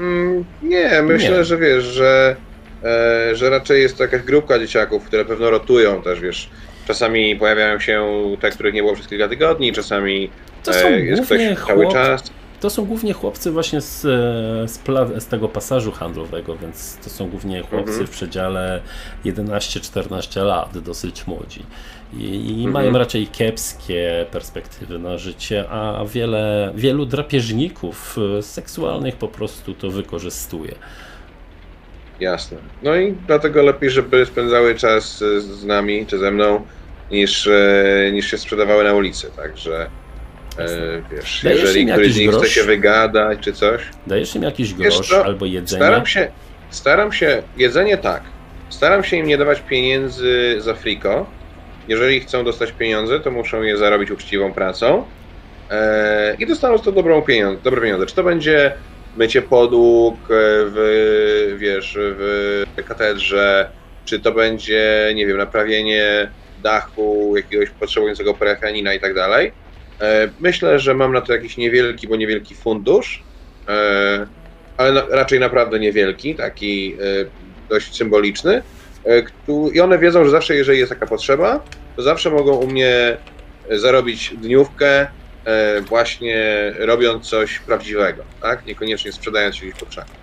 Mm, 0.00 0.44
nie, 0.62 1.02
myślę, 1.02 1.30
Nie. 1.38 1.44
że 1.44 1.58
wiesz, 1.58 1.84
że, 1.84 2.36
e, 2.84 3.36
że 3.36 3.50
raczej 3.50 3.82
jest 3.82 3.96
to 3.96 4.02
jakaś 4.02 4.22
grupka 4.22 4.58
dzieciaków, 4.58 5.04
które 5.04 5.24
pewno 5.24 5.50
rotują 5.50 6.02
też, 6.02 6.20
wiesz. 6.20 6.50
Czasami 6.86 7.36
pojawiają 7.36 7.80
się 7.80 8.06
te, 8.40 8.50
których 8.50 8.74
nie 8.74 8.82
było 8.82 8.94
przez 8.94 9.08
kilka 9.08 9.28
tygodni, 9.28 9.72
czasami 9.72 10.30
To 10.64 10.72
są 10.72 10.86
e, 10.88 11.00
jest 11.00 11.22
ktoś 11.26 11.38
cały 11.66 11.84
chłop- 11.86 11.92
czas. 11.92 12.30
To 12.60 12.70
są 12.70 12.84
głównie 12.84 13.12
chłopcy 13.12 13.50
właśnie 13.50 13.80
z, 13.80 14.04
e, 14.04 14.68
z, 14.68 14.80
z 15.22 15.26
tego 15.26 15.48
pasażu 15.48 15.92
handlowego, 15.92 16.56
więc 16.56 16.96
to 17.04 17.10
są 17.10 17.28
głównie 17.28 17.60
chłopcy 17.62 17.90
Mhm. 17.90 18.06
w 18.06 18.10
przedziale 18.10 18.80
11-14 19.24 20.44
lat, 20.44 20.78
dosyć 20.78 21.26
młodzi. 21.26 21.62
I, 22.12 22.50
Mhm. 22.64 22.70
mają 22.72 22.98
raczej 22.98 23.26
kiepskie 23.26 24.26
perspektywy 24.30 24.98
na 24.98 25.18
życie, 25.18 25.64
a 25.70 26.04
wiele, 26.04 26.72
wielu 26.74 27.06
drapieżników 27.06 28.16
e, 28.38 28.42
seksualnych 28.42 29.16
po 29.16 29.28
prostu 29.28 29.74
to 29.74 29.90
wykorzystuje. 29.90 30.74
Jasne. 32.20 32.58
No 32.82 32.96
i 32.96 33.14
dlatego 33.26 33.62
lepiej, 33.62 33.90
żeby 33.90 34.26
spędzały 34.26 34.74
czas 34.74 35.22
e, 35.22 35.40
z 35.40 35.64
nami 35.64 36.06
czy 36.06 36.18
ze 36.18 36.30
mną, 36.30 36.66
niż, 37.10 37.46
e, 37.46 38.10
niż 38.12 38.30
się 38.30 38.38
sprzedawały 38.38 38.84
na 38.84 38.92
ulicy. 38.94 39.30
Także 39.36 39.90
e, 40.58 40.66
wiesz, 41.16 41.40
Dajesz 41.44 41.60
jeżeli 41.60 41.86
któryś 41.86 42.12
z 42.12 42.18
nich 42.18 42.30
chce 42.30 42.48
się 42.48 42.62
wygadać 42.64 43.38
czy 43.40 43.52
coś, 43.52 43.80
Dajesz 44.06 44.36
im 44.36 44.42
jakiś 44.42 44.74
Wiesz 44.74 44.94
grosz 44.94 45.08
co? 45.08 45.24
albo 45.24 45.46
jedzenie. 45.46 45.82
Staram 45.82 46.06
się, 46.06 46.30
staram 46.70 47.12
się, 47.12 47.42
jedzenie 47.56 47.98
tak. 47.98 48.22
Staram 48.68 49.04
się 49.04 49.16
im 49.16 49.26
nie 49.26 49.38
dawać 49.38 49.60
pieniędzy 49.60 50.56
za 50.60 50.74
friko. 50.74 51.26
Jeżeli 51.90 52.20
chcą 52.20 52.44
dostać 52.44 52.72
pieniądze, 52.72 53.20
to 53.20 53.30
muszą 53.30 53.62
je 53.62 53.76
zarobić 53.76 54.10
uczciwą 54.10 54.54
pracą. 54.54 55.12
Eee, 55.70 56.36
I 56.38 56.46
dostaną 56.46 56.78
to 56.78 56.92
dobrą 56.92 57.22
pieniądze, 57.22 57.60
dobre 57.62 57.80
pieniądze. 57.80 58.06
Czy 58.06 58.14
to 58.14 58.22
będzie 58.24 58.78
mycie 59.14 59.42
podłóg 59.42 60.30
e, 60.30 60.34
w, 60.74 60.76
wiesz, 61.58 61.98
w 62.00 62.64
katedrze, 62.84 63.72
czy 64.04 64.20
to 64.20 64.32
będzie, 64.32 65.12
nie 65.14 65.26
wiem, 65.26 65.36
naprawienie 65.36 66.32
dachu 66.56 67.34
jakiegoś 67.36 67.70
potrzebującego 67.70 68.34
parafianina 68.34 68.94
i 68.94 69.00
tak 69.00 69.14
dalej. 69.14 69.52
E, 70.02 70.32
Myślę, 70.38 70.78
że 70.78 70.94
mam 70.94 71.12
na 71.12 71.20
to 71.20 71.32
jakiś 71.32 71.56
niewielki, 71.56 72.08
bo 72.08 72.16
niewielki 72.16 72.54
fundusz. 72.54 73.28
E, 73.70 74.26
ale 74.76 75.06
raczej 75.10 75.40
naprawdę 75.40 75.78
niewielki, 75.78 76.36
taki 76.36 76.96
e, 77.00 77.30
dość 77.68 77.96
symboliczny. 77.96 78.62
E, 79.06 79.22
I 79.72 79.80
one 79.80 79.98
wiedzą, 79.98 80.24
że 80.24 80.30
zawsze, 80.30 80.54
jeżeli 80.54 80.78
jest 80.78 80.92
taka 80.92 81.06
potrzeba, 81.06 81.60
to 81.96 82.02
zawsze 82.02 82.30
mogą 82.30 82.52
u 82.52 82.66
mnie 82.66 83.16
zarobić 83.70 84.34
dniówkę, 84.36 85.06
e, 85.44 85.80
właśnie 85.80 86.72
robiąc 86.78 87.28
coś 87.28 87.58
prawdziwego, 87.58 88.22
tak? 88.42 88.66
Niekoniecznie 88.66 89.12
sprzedając 89.12 89.56
się 89.56 89.66
gdzieś 89.66 89.80
po 89.80 89.86
krzakach. 89.86 90.16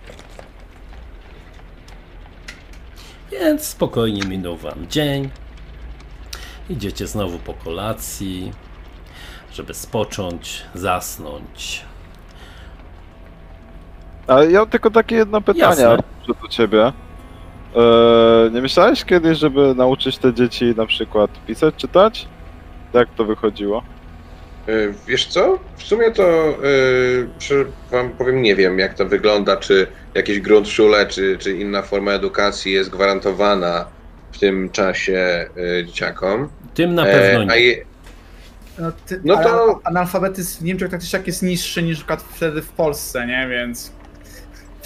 Więc 3.31 3.63
spokojnie 3.67 4.21
minął 4.27 4.57
wam 4.57 4.87
dzień. 4.89 5.29
Idziecie 6.69 7.07
znowu 7.07 7.39
po 7.39 7.53
kolacji. 7.53 8.51
żeby 9.53 9.73
spocząć, 9.73 10.65
zasnąć. 10.73 11.85
A 14.27 14.43
ja 14.43 14.59
mam 14.59 14.69
tylko 14.69 14.91
takie 14.91 15.15
jedno 15.15 15.41
pytanie 15.41 15.81
Jasne. 15.81 15.97
Do 16.41 16.47
ciebie. 16.47 16.91
Eee, 17.75 18.51
nie 18.51 18.61
myślałeś 18.61 19.05
kiedyś, 19.05 19.37
żeby 19.37 19.75
nauczyć 19.75 20.17
te 20.17 20.33
dzieci 20.33 20.73
na 20.77 20.85
przykład 20.85 21.31
pisać, 21.47 21.75
czytać? 21.75 22.27
Jak 22.93 23.07
to 23.17 23.25
wychodziło? 23.25 23.83
Y, 24.69 24.93
Wiesz 25.07 25.25
co? 25.27 25.59
W 25.77 25.83
sumie 25.83 26.11
to 26.11 26.49
y, 26.65 27.27
że 27.39 27.55
wam 27.91 28.09
powiem, 28.09 28.41
nie 28.41 28.55
wiem 28.55 28.79
jak 28.79 28.93
to 28.93 29.05
wygląda, 29.05 29.57
czy 29.57 29.87
jakiś 30.13 30.39
grunt 30.39 30.67
szule, 30.69 31.07
czy, 31.07 31.37
czy 31.37 31.57
inna 31.57 31.81
forma 31.81 32.11
edukacji 32.11 32.73
jest 32.73 32.89
gwarantowana 32.89 33.85
w 34.31 34.39
tym 34.39 34.69
czasie 34.69 35.45
y, 35.81 35.85
dzieciakom. 35.85 36.49
Tym 36.73 36.95
na 36.95 37.07
E, 37.07 37.11
pewno 37.11 37.53
a 37.53 37.55
nie. 37.55 37.61
je, 37.61 37.85
No, 38.79 38.91
ty, 39.05 39.21
No 39.25 39.43
to-. 39.43 39.79
Analfabetyzm 39.83 40.59
w 40.59 40.63
Niemczech 40.63 40.91
tak 40.91 41.01
czy 41.01 41.07
siak 41.07 41.27
jest 41.27 41.43
niższy 41.43 41.83
niż 41.83 41.97
na 41.97 41.97
przykład 41.99 42.23
wtedy 42.35 42.61
w 42.61 42.69
Polsce, 42.69 43.27
nie? 43.27 43.47
Więc 43.49 43.91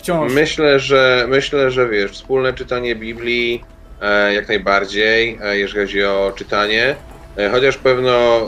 wciąż. 0.01 0.33
myślę, 0.33 0.79
że 0.79 1.25
myślę, 1.29 1.71
że 1.71 1.89
wiesz, 1.89 2.11
wspólne 2.11 2.53
czytanie 2.53 2.95
Biblii 2.95 3.63
e, 4.01 4.33
jak 4.33 4.47
najbardziej, 4.47 5.37
e, 5.43 5.57
jeżeli 5.57 5.85
chodzi 5.85 6.03
o 6.03 6.33
czytanie. 6.35 6.95
E, 7.37 7.49
chociaż 7.49 7.77
pewno 7.77 8.11
e, 8.11 8.47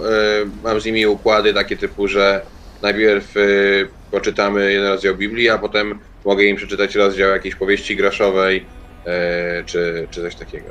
mam 0.63 0.81
z 0.81 0.85
nimi 0.85 1.07
układy 1.07 1.53
takie 1.53 1.77
typu, 1.77 2.07
że 2.07 2.41
najpierw 2.81 3.37
e, 3.37 3.41
poczytamy 4.11 4.71
jeden 4.73 4.87
rozdział 4.87 5.15
Biblii, 5.15 5.49
a 5.49 5.57
potem 5.57 5.99
mogę 6.25 6.43
im 6.43 6.55
przeczytać 6.55 6.95
rozdział 6.95 7.29
jakiejś 7.29 7.55
powieści 7.55 7.95
groszowej 7.95 8.65
e, 9.05 9.63
czy, 9.65 10.07
czy 10.11 10.21
coś 10.21 10.35
takiego. 10.35 10.69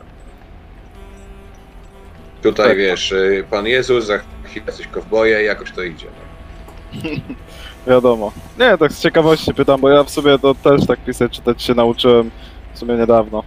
Tutaj 2.43 2.69
Tak. 2.69 2.79
wiesz, 2.79 3.15
Pan 3.51 3.67
Jezus, 3.67 4.05
za 4.05 4.21
chwilę 4.45 4.73
coś 4.73 4.87
kowboje 4.87 5.43
i 5.43 5.47
jakoś 5.47 5.73
to 5.73 5.83
idzie. 5.83 6.07
No. 6.07 7.11
Wiadomo. 7.87 8.33
Nie, 8.59 8.79
tak 8.79 8.93
z 8.93 9.01
ciekawości 9.01 9.55
pytam, 9.55 9.81
bo 9.81 9.89
ja 9.89 10.05
w 10.05 10.11
sumie 10.11 10.39
to 10.39 10.55
też 10.55 10.87
tak 10.87 11.05
pisać, 11.05 11.33
czytać 11.33 11.63
się 11.63 11.75
nauczyłem 11.75 12.31
w 12.75 12.79
sumie 12.79 12.95
niedawno. 12.95 13.39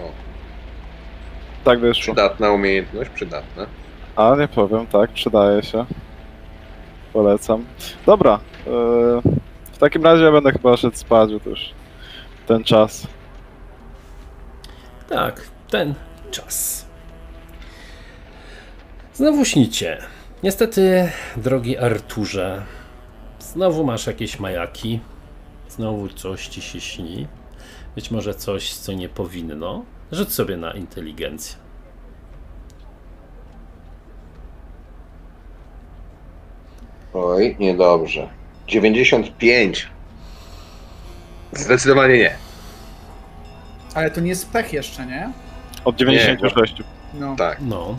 O. 0.00 0.10
Tak 1.64 1.80
wyszło. 1.80 2.14
Przydatna 2.14 2.50
umiejętność, 2.50 3.10
przydatna. 3.10 3.66
A, 4.16 4.36
nie 4.36 4.48
powiem, 4.48 4.86
tak, 4.86 5.10
przydaje 5.10 5.62
się. 5.62 5.84
Polecam. 7.12 7.64
Dobra, 8.06 8.40
yy, 8.66 8.72
w 9.72 9.78
takim 9.78 10.04
razie 10.04 10.24
ja 10.24 10.32
będę 10.32 10.52
chyba 10.52 10.76
szedł 10.76 10.96
spać 10.96 11.32
bo 11.32 11.40
to 11.40 11.50
już 11.50 11.70
ten 12.46 12.64
czas. 12.64 13.06
Tak, 15.08 15.40
ten 15.70 15.94
czas. 16.30 16.86
Znowu 19.14 19.44
śnicie. 19.44 19.98
Niestety, 20.42 21.10
drogi 21.36 21.78
Arturze, 21.78 22.62
znowu 23.54 23.84
masz 23.84 24.06
jakieś 24.06 24.38
majaki. 24.40 25.00
Znowu 25.68 26.08
coś 26.08 26.46
ci 26.48 26.62
się 26.62 26.80
śni. 26.80 27.26
Być 27.94 28.10
może 28.10 28.34
coś, 28.34 28.74
co 28.74 28.92
nie 28.92 29.08
powinno. 29.08 29.84
Rzuć 30.12 30.32
sobie 30.32 30.56
na 30.56 30.72
inteligencję. 30.72 31.56
Oj, 37.14 37.56
niedobrze. 37.58 38.28
95. 38.68 39.88
Zdecydowanie 41.52 42.18
nie. 42.18 42.36
Ale 43.94 44.10
to 44.10 44.20
nie 44.20 44.28
jest 44.28 44.50
pech 44.50 44.72
jeszcze, 44.72 45.06
nie? 45.06 45.32
Od 45.84 45.96
96. 45.96 46.82
No. 47.14 47.36
Tak, 47.36 47.58
No. 47.60 47.98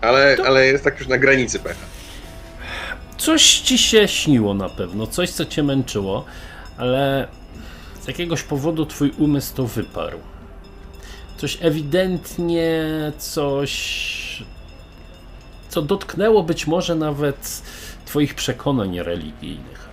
ale, 0.00 0.36
ale 0.46 0.66
jest 0.66 0.84
tak 0.84 0.98
już 0.98 1.08
na 1.08 1.18
granicy 1.18 1.58
pecha. 1.58 1.86
Coś 3.22 3.58
ci 3.60 3.78
się 3.78 4.08
śniło 4.08 4.54
na 4.54 4.68
pewno, 4.68 5.06
coś 5.06 5.30
co 5.30 5.44
cię 5.44 5.62
męczyło, 5.62 6.24
ale 6.78 7.28
z 8.00 8.08
jakiegoś 8.08 8.42
powodu 8.42 8.86
twój 8.86 9.10
umysł 9.18 9.54
to 9.54 9.66
wyparł. 9.66 10.18
Coś 11.36 11.58
ewidentnie, 11.60 12.82
coś, 13.18 14.42
co 15.68 15.82
dotknęło 15.82 16.42
być 16.42 16.66
może 16.66 16.94
nawet 16.94 17.62
twoich 18.04 18.34
przekonań 18.34 19.00
religijnych. 19.00 19.88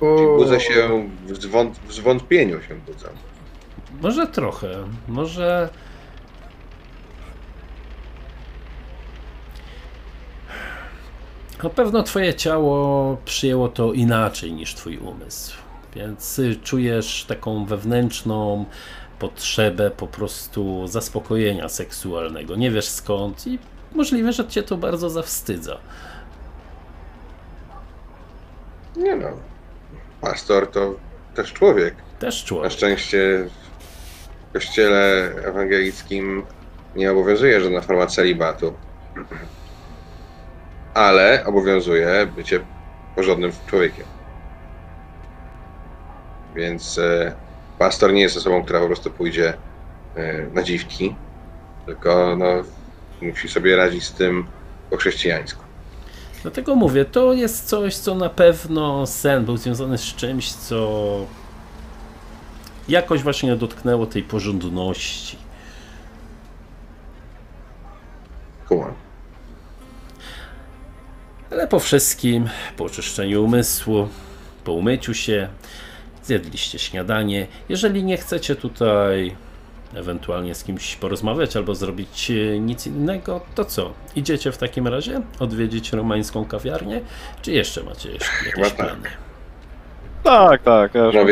Czyli 0.00 0.26
budzę 0.36 0.60
się 0.60 1.08
w, 1.26 1.42
zwąt, 1.42 1.78
w 1.88 1.92
zwątpieniu 1.92 2.62
się 2.62 2.74
budzę. 2.74 3.08
Może 4.00 4.26
trochę, 4.26 4.68
może. 5.08 5.68
Na 11.62 11.70
pewno 11.70 12.02
twoje 12.02 12.34
ciało 12.34 13.16
przyjęło 13.24 13.68
to 13.68 13.92
inaczej 13.92 14.52
niż 14.52 14.74
twój 14.74 14.98
umysł. 14.98 15.56
Więc 15.96 16.38
y, 16.38 16.56
czujesz 16.56 17.24
taką 17.28 17.64
wewnętrzną 17.64 18.64
potrzebę 19.18 19.90
po 19.90 20.06
prostu 20.06 20.86
zaspokojenia 20.86 21.68
seksualnego. 21.68 22.56
Nie 22.56 22.70
wiesz 22.70 22.88
skąd 22.88 23.46
i 23.46 23.58
możliwe, 23.94 24.32
że 24.32 24.46
cię 24.46 24.62
to 24.62 24.76
bardzo 24.76 25.10
zawstydza. 25.10 25.78
Nie 28.96 29.16
no. 29.16 29.28
Pastor 30.20 30.70
to 30.70 30.94
też 31.34 31.52
człowiek. 31.52 31.94
Też 32.18 32.42
Na 32.42 32.48
człowiek. 32.48 32.72
szczęście 32.72 33.48
w 34.50 34.52
kościele 34.52 35.32
ewangelickim 35.44 36.42
nie 36.96 37.12
obowiązuje 37.12 37.60
żadna 37.60 37.80
forma 37.80 38.06
celibatu. 38.06 38.72
Ale 40.98 41.44
obowiązuje 41.44 42.26
bycie 42.36 42.60
porządnym 43.16 43.52
człowiekiem. 43.66 44.04
Więc 46.54 46.98
e, 46.98 47.32
pastor 47.78 48.12
nie 48.12 48.22
jest 48.22 48.36
osobą, 48.36 48.64
która 48.64 48.80
po 48.80 48.86
prostu 48.86 49.10
pójdzie 49.10 49.54
e, 50.16 50.42
na 50.52 50.62
dziwki, 50.62 51.14
tylko 51.86 52.36
no, 52.36 52.46
musi 53.22 53.48
sobie 53.48 53.76
radzić 53.76 54.04
z 54.04 54.12
tym 54.12 54.46
po 54.90 54.96
chrześcijańsku. 54.96 55.62
Dlatego 56.42 56.74
mówię, 56.74 57.04
to 57.04 57.32
jest 57.32 57.64
coś, 57.64 57.96
co 57.96 58.14
na 58.14 58.30
pewno 58.30 59.06
sen 59.06 59.44
był 59.44 59.56
związany 59.56 59.98
z 59.98 60.14
czymś, 60.14 60.52
co 60.52 61.26
jakoś 62.88 63.22
właśnie 63.22 63.56
dotknęło 63.56 64.06
tej 64.06 64.22
porządności. 64.22 65.38
Kumam. 68.68 69.07
Ale 71.50 71.68
po 71.68 71.78
wszystkim, 71.80 72.48
po 72.76 72.84
oczyszczeniu 72.84 73.44
umysłu, 73.44 74.08
po 74.64 74.72
umyciu 74.72 75.14
się, 75.14 75.48
zjedliście 76.22 76.78
śniadanie. 76.78 77.46
Jeżeli 77.68 78.04
nie 78.04 78.16
chcecie 78.16 78.56
tutaj 78.56 79.36
ewentualnie 79.94 80.54
z 80.54 80.64
kimś 80.64 80.96
porozmawiać 80.96 81.56
albo 81.56 81.74
zrobić 81.74 82.30
e, 82.30 82.60
nic 82.60 82.86
innego, 82.86 83.40
to 83.54 83.64
co? 83.64 83.92
Idziecie 84.16 84.52
w 84.52 84.58
takim 84.58 84.88
razie 84.88 85.20
odwiedzić 85.38 85.92
romańską 85.92 86.44
kawiarnię? 86.44 87.00
Czy 87.42 87.52
jeszcze 87.52 87.82
macie 87.82 88.10
jeszcze 88.12 88.30
Chyba 88.30 88.58
jakieś 88.58 88.78
tak. 88.78 88.86
plany? 88.86 89.08
Tak, 90.24 90.62
tak, 90.62 90.94
ja 90.94 91.22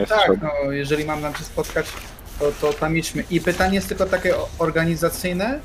jeszcze. 0.00 0.14
Tak, 0.14 0.42
no 0.42 0.72
jeżeli 0.72 1.04
mam 1.04 1.20
nam 1.20 1.34
się 1.34 1.44
spotkać, 1.44 1.86
to, 2.38 2.52
to 2.60 2.72
tam 2.72 2.96
idźmy. 2.96 3.24
I 3.30 3.40
pytanie 3.40 3.74
jest 3.74 3.88
tylko 3.88 4.06
takie 4.06 4.34
organizacyjne. 4.58 5.60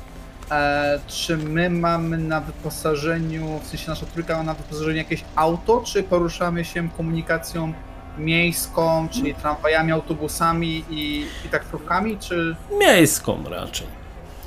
E, 0.50 1.00
czy 1.06 1.36
my 1.36 1.70
mamy 1.70 2.18
na 2.18 2.40
wyposażeniu, 2.40 3.60
w 3.62 3.66
sensie 3.66 3.90
nasza 3.90 4.06
trójka 4.06 4.36
ma 4.36 4.42
na 4.42 4.54
wyposażeniu 4.54 4.96
jakieś 4.96 5.24
auto, 5.36 5.82
czy 5.86 6.02
poruszamy 6.02 6.64
się 6.64 6.88
komunikacją 6.96 7.72
miejską, 8.18 9.08
czyli 9.08 9.34
tramwajami, 9.34 9.92
autobusami 9.92 10.84
i, 10.90 11.26
i 11.46 11.48
taksówkami, 11.48 12.18
czy 12.18 12.56
Miejską 12.80 13.44
raczej. 13.50 13.86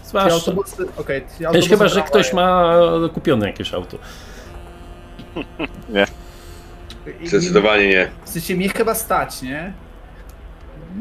Zwłaszcza, 0.03 0.33
autobusy, 0.33 0.87
okej, 0.97 1.23
okay, 1.47 1.61
chyba, 1.61 1.87
że 1.87 2.01
ktoś 2.01 2.33
ma 2.33 2.73
kupione 3.13 3.47
jakieś 3.47 3.73
auto. 3.73 3.97
Zdecydowanie 7.25 7.87
nie. 7.87 8.11
W 8.25 8.29
sensie 8.29 8.55
mnie 8.55 8.69
chyba 8.69 8.95
stać, 8.95 9.41
nie? 9.41 9.73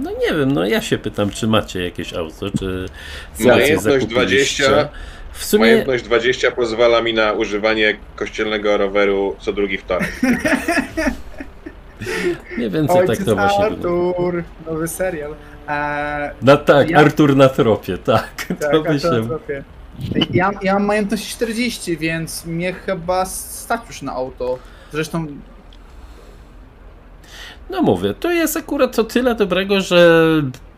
No 0.02 0.10
nie 0.10 0.38
wiem, 0.38 0.52
no 0.52 0.66
ja 0.66 0.80
się 0.80 0.98
pytam, 0.98 1.30
czy 1.30 1.46
macie 1.46 1.84
jakieś 1.84 2.14
auto, 2.14 2.46
czy 2.58 2.86
zakupiliście? 3.78 4.64
20, 4.64 4.88
W 5.32 5.44
sumie 5.44 5.60
Majątność 5.64 6.04
20 6.04 6.50
pozwala 6.50 7.02
mi 7.02 7.14
na 7.14 7.32
używanie 7.32 7.96
kościelnego 8.16 8.76
roweru 8.76 9.36
co 9.40 9.52
drugi 9.52 9.78
wtorek. 9.78 10.12
mniej 12.56 12.70
więcej 12.70 13.06
tak 13.06 13.18
to 13.18 13.34
właśnie. 13.36 13.64
Artur, 13.64 14.44
nowy 14.66 14.88
serial. 14.88 15.34
E, 15.68 16.30
No 16.42 16.56
tak, 16.56 16.90
Ja- 16.90 16.98
Artur 16.98 17.36
na 17.36 17.48
tropie, 17.48 17.98
tak. 17.98 18.28
Tak, 18.60 18.70
to 18.72 18.82
by 18.82 19.00
się... 19.00 19.28
Ja, 20.30 20.50
ja 20.62 20.74
mam 20.74 20.84
majątność 20.84 21.28
40, 21.28 21.96
więc 21.96 22.46
mnie 22.46 22.72
chyba 22.72 23.24
stać 23.26 23.80
już 23.86 24.02
na 24.02 24.12
auto. 24.12 24.58
Zresztą 24.92 25.26
No 27.70 27.82
mówię, 27.82 28.14
to 28.14 28.32
jest 28.32 28.56
akurat 28.56 28.98
o 28.98 29.04
tyle 29.04 29.34
dobrego, 29.34 29.80
że 29.80 30.24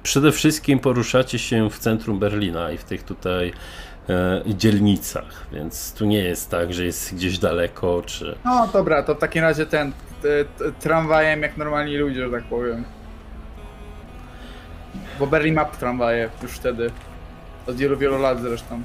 przede 0.02 0.32
wszystkim 0.32 0.78
poruszacie 0.78 1.38
się 1.38 1.70
w 1.70 1.78
centrum 1.78 2.18
Berlina 2.18 2.70
i 2.70 2.78
w 2.78 2.84
tych 2.84 3.02
tutaj 3.02 3.52
e, 4.08 4.42
dzielnicach, 4.46 5.46
więc 5.52 5.94
tu 5.94 6.06
nie 6.06 6.18
jest 6.18 6.50
tak, 6.50 6.74
że 6.74 6.84
jest 6.84 7.14
gdzieś 7.14 7.38
daleko, 7.38 8.02
czy... 8.06 8.38
No 8.44 8.68
dobra, 8.72 9.02
to 9.02 9.14
w 9.14 9.18
takim 9.18 9.42
razie 9.42 9.66
ten 9.66 9.92
t, 10.22 10.44
t, 10.44 10.72
tramwajem 10.80 11.42
jak 11.42 11.56
normalni 11.56 11.96
ludzie, 11.96 12.24
że 12.24 12.30
tak 12.30 12.44
powiem. 12.44 12.84
Bo 15.18 15.26
Berlin 15.26 15.54
ma 15.54 15.64
tramwaje 15.64 16.30
już 16.42 16.52
wtedy. 16.52 16.90
Od 17.66 17.76
wielu, 17.76 17.96
wielu 17.96 18.18
lat 18.18 18.42
zresztą. 18.42 18.82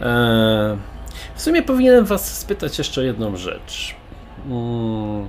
E, 0.00 0.93
w 1.34 1.42
sumie 1.42 1.62
powinienem 1.62 2.04
Was 2.04 2.38
spytać 2.38 2.78
jeszcze 2.78 3.04
jedną 3.04 3.36
rzecz. 3.36 3.94
Mm, 4.46 5.28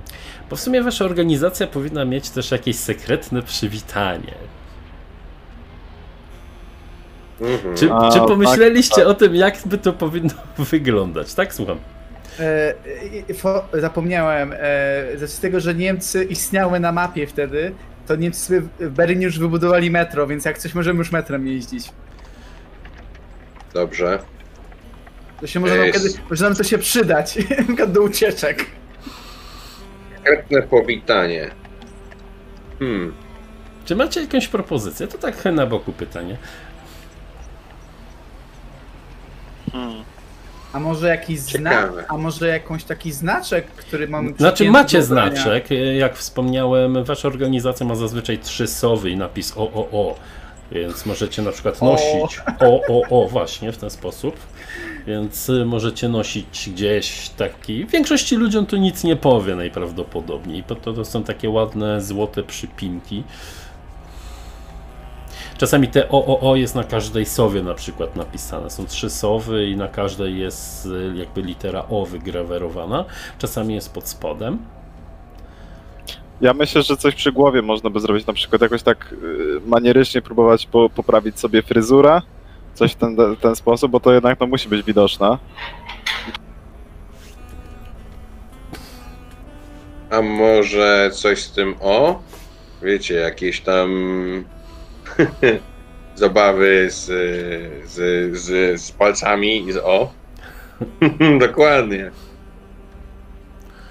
bo 0.50 0.56
w 0.56 0.60
sumie 0.60 0.82
Wasza 0.82 1.04
organizacja 1.04 1.66
powinna 1.66 2.04
mieć 2.04 2.30
też 2.30 2.50
jakieś 2.50 2.76
sekretne 2.76 3.42
przywitanie. 3.42 4.34
Mhm. 7.40 7.76
Czy, 7.76 7.92
A, 7.92 8.10
czy 8.10 8.18
tak, 8.18 8.28
pomyśleliście 8.28 9.06
o 9.06 9.14
tym, 9.14 9.34
jak 9.34 9.56
by 9.66 9.78
to 9.78 9.92
powinno 9.92 10.34
wyglądać? 10.70 11.34
Tak, 11.34 11.54
słucham. 11.54 11.78
E, 12.40 12.74
zapomniałem, 13.80 14.52
e, 14.52 14.56
z 15.26 15.40
tego, 15.40 15.60
że 15.60 15.74
Niemcy 15.74 16.24
istniały 16.24 16.80
na 16.80 16.92
mapie 16.92 17.26
wtedy, 17.26 17.74
to 18.06 18.16
Niemcy 18.16 18.60
w 18.80 18.90
Berlinie 18.90 19.24
już 19.24 19.38
wybudowali 19.38 19.90
metro, 19.90 20.26
więc 20.26 20.44
jak 20.44 20.58
coś 20.58 20.74
możemy 20.74 20.98
już 20.98 21.12
metrem 21.12 21.46
jeździć. 21.46 21.92
Dobrze. 23.74 24.18
To 25.40 25.46
się 25.46 25.60
może 25.60 25.76
nam, 25.76 25.86
może 26.30 26.44
nam 26.44 26.54
to 26.54 26.64
się 26.64 26.78
przydać, 26.78 27.38
do 27.88 28.02
ucieczek. 28.02 28.66
Konkretne 30.14 30.62
powitanie. 30.62 31.50
Hmm. 32.78 33.14
Czy 33.84 33.96
macie 33.96 34.20
jakąś 34.20 34.48
propozycję? 34.48 35.06
To 35.06 35.18
tak 35.18 35.44
na 35.44 35.66
boku 35.66 35.92
pytanie. 35.92 36.36
Hmm. 39.72 40.04
A 40.72 40.80
może 40.80 41.08
jakiś 41.08 41.40
znak, 41.40 41.90
a 42.08 42.16
może 42.16 42.48
jakąś 42.48 42.84
taki 42.84 43.12
znaczek, 43.12 43.66
który 43.66 44.08
mam 44.08 44.34
Znaczy 44.38 44.70
macie 44.70 45.02
znaczek, 45.02 45.68
jak 45.98 46.16
wspomniałem, 46.16 47.04
wasza 47.04 47.28
organizacja 47.28 47.86
ma 47.86 47.94
zazwyczaj 47.94 48.38
trzy 48.38 48.66
sowy 48.66 49.10
i 49.10 49.16
napis 49.16 49.52
o, 49.56 49.62
o, 49.62 49.88
o. 49.92 50.18
Więc 50.72 51.06
możecie 51.06 51.42
na 51.42 51.52
przykład 51.52 51.82
nosić 51.82 52.40
o, 52.60 52.80
o, 52.88 53.02
o 53.24 53.28
właśnie 53.28 53.72
w 53.72 53.76
ten 53.76 53.90
sposób. 53.90 54.36
Więc 55.06 55.48
y, 55.48 55.64
możecie 55.64 56.08
nosić 56.08 56.70
gdzieś 56.70 57.28
taki. 57.28 57.86
Większości 57.86 58.36
ludziom 58.36 58.66
to 58.66 58.76
nic 58.76 59.04
nie 59.04 59.16
powie 59.16 59.56
najprawdopodobniej. 59.56 60.64
To, 60.64 60.74
to 60.74 61.04
są 61.04 61.22
takie 61.22 61.50
ładne 61.50 62.02
złote 62.02 62.42
przypinki. 62.42 63.24
Czasami 65.58 65.88
te 65.88 66.08
o, 66.08 66.26
o, 66.26 66.50
o 66.50 66.56
jest 66.56 66.74
na 66.74 66.84
każdej 66.84 67.26
sowie 67.26 67.62
na 67.62 67.74
przykład 67.74 68.16
napisane. 68.16 68.70
Są 68.70 68.86
trzy 68.86 69.10
sowy 69.10 69.66
i 69.66 69.76
na 69.76 69.88
każdej 69.88 70.38
jest 70.38 70.86
y, 70.86 71.12
jakby 71.16 71.42
litera 71.42 71.84
o 71.90 72.06
wygrawerowana. 72.06 73.04
Czasami 73.38 73.74
jest 73.74 73.94
pod 73.94 74.08
spodem. 74.08 74.58
Ja 76.40 76.54
myślę, 76.54 76.82
że 76.82 76.96
coś 76.96 77.14
przy 77.14 77.32
głowie 77.32 77.62
można 77.62 77.90
by 77.90 78.00
zrobić, 78.00 78.26
na 78.26 78.32
przykład 78.32 78.62
jakoś 78.62 78.82
tak 78.82 79.12
y, 79.12 79.16
manierycznie 79.66 80.22
próbować 80.22 80.66
po, 80.66 80.90
poprawić 80.90 81.40
sobie 81.40 81.62
fryzurę, 81.62 82.22
coś 82.76 82.92
w 82.92 82.96
ten, 82.96 83.16
ten 83.40 83.56
sposób, 83.56 83.90
bo 83.90 84.00
to 84.00 84.12
jednak 84.12 84.40
no, 84.40 84.46
musi 84.46 84.68
być 84.68 84.82
widoczne. 84.86 85.38
A 90.10 90.22
może 90.22 91.10
coś 91.12 91.42
z 91.42 91.52
tym 91.52 91.74
o? 91.80 92.22
Wiecie, 92.82 93.14
jakieś 93.14 93.60
tam 93.60 93.90
zabawy 96.14 96.86
z, 96.90 97.04
z, 97.90 98.36
z, 98.38 98.80
z 98.80 98.92
palcami 98.92 99.68
i 99.68 99.72
z 99.72 99.76
o? 99.76 100.12
Dokładnie. 101.46 102.10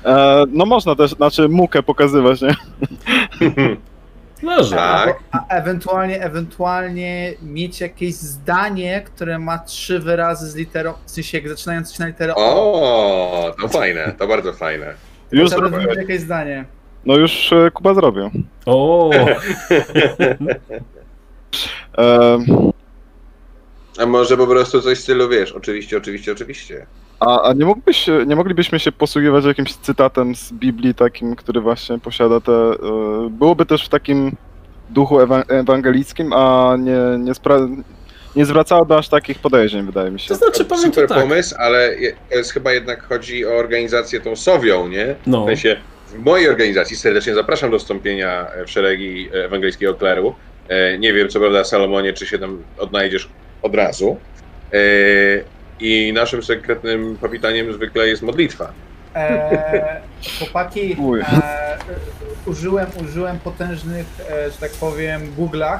E, 0.05 0.43
no 0.49 0.65
można 0.65 0.95
też, 0.95 1.11
znaczy 1.11 1.49
mukę 1.49 1.83
pokazywać, 1.83 2.41
nie? 2.41 2.55
Może. 4.45 4.75
Tak. 4.75 5.19
A 5.31 5.47
ewentualnie, 5.47 6.21
ewentualnie 6.21 7.33
mieć 7.41 7.81
jakieś 7.81 8.13
zdanie, 8.13 9.03
które 9.05 9.39
ma 9.39 9.59
trzy 9.59 9.99
wyrazy 9.99 10.51
z 10.51 10.55
literą, 10.55 10.93
w 11.05 11.11
sensie 11.11 11.37
jak 11.37 11.49
zaczynając 11.49 11.93
się 11.93 12.03
na 12.03 12.07
literę 12.07 12.35
O. 12.35 12.41
O, 12.41 13.55
to 13.61 13.67
fajne, 13.67 14.13
to 14.17 14.27
bardzo 14.27 14.53
fajne. 14.53 14.93
Już 15.31 15.51
Trzeba 15.51 15.69
zrobić 15.69 15.97
jakieś 15.97 16.21
zdanie. 16.21 16.65
No 17.05 17.15
już 17.15 17.53
e, 17.53 17.71
Kuba 17.71 17.93
zrobił. 17.93 18.31
O, 18.65 19.11
E, 21.97 22.37
A 23.97 24.05
może 24.05 24.37
po 24.37 24.47
prostu 24.47 24.81
coś 24.81 24.97
w 24.97 25.01
stylu, 25.01 25.29
wiesz, 25.29 25.51
oczywiście, 25.51 25.97
oczywiście, 25.97 26.31
oczywiście. 26.31 26.85
A, 27.19 27.41
a 27.41 27.53
nie, 27.53 27.65
mógłbyś, 27.65 28.05
nie 28.27 28.35
moglibyśmy 28.35 28.79
się 28.79 28.91
posługiwać 28.91 29.45
jakimś 29.45 29.75
cytatem 29.75 30.35
z 30.35 30.51
Biblii 30.53 30.95
takim, 30.95 31.35
który 31.35 31.61
właśnie 31.61 31.99
posiada 31.99 32.39
te... 32.41 32.51
E, 32.51 32.77
byłoby 33.29 33.65
też 33.65 33.85
w 33.85 33.89
takim 33.89 34.31
duchu 34.89 35.19
ewa 35.19 35.41
ewangelickim, 35.47 36.33
a 36.33 36.75
nie, 36.79 36.97
nie, 37.19 37.31
spra- 37.33 37.81
nie 38.35 38.45
zwracałoby 38.45 38.95
aż 38.95 39.09
takich 39.09 39.39
podejrzeń, 39.39 39.85
wydaje 39.85 40.11
mi 40.11 40.19
się. 40.19 40.27
to 40.27 40.35
znaczy 40.35 40.65
powiem 40.65 40.83
to 40.91 40.95
Super 40.95 41.07
tak. 41.09 41.19
pomysł, 41.19 41.55
ale 41.59 41.95
je- 41.95 42.13
to 42.29 42.35
jest 42.37 42.51
chyba 42.53 42.73
jednak 42.73 43.03
chodzi 43.07 43.45
o 43.45 43.49
organizację 43.53 44.19
tą 44.21 44.35
Sowią, 44.35 44.87
nie? 44.87 45.15
No. 45.27 45.43
W 45.43 45.47
sensie, 45.47 45.77
w 46.07 46.19
mojej 46.19 46.49
organizacji 46.49 46.95
serdecznie 46.97 47.33
zapraszam 47.35 47.71
do 47.71 47.79
wstąpienia 47.79 48.47
w 48.65 48.69
szeregi 48.71 49.29
ewangelickiego 49.45 49.93
kleru. 49.93 50.35
E, 50.69 50.97
Nie 50.97 51.13
wiem, 51.13 51.29
co 51.29 51.39
prawda, 51.39 51.63
Salomonie, 51.63 52.13
czy 52.13 52.25
się 52.25 52.39
tam 52.39 52.61
odnajdziesz 52.79 53.29
od 53.61 53.75
razu. 53.75 54.17
I 55.79 56.13
naszym 56.13 56.43
sekretnym 56.43 57.17
powitaniem 57.17 57.73
zwykle 57.73 58.07
jest 58.07 58.21
modlitwa. 58.21 58.71
E, 59.15 60.01
chłopaki, 60.39 60.97
e, 61.31 61.77
użyłem, 62.45 62.87
użyłem 63.03 63.39
potężnych, 63.39 64.05
e, 64.29 64.51
że 64.51 64.57
tak 64.57 64.71
powiem, 64.71 65.21
Google'ach 65.37 65.79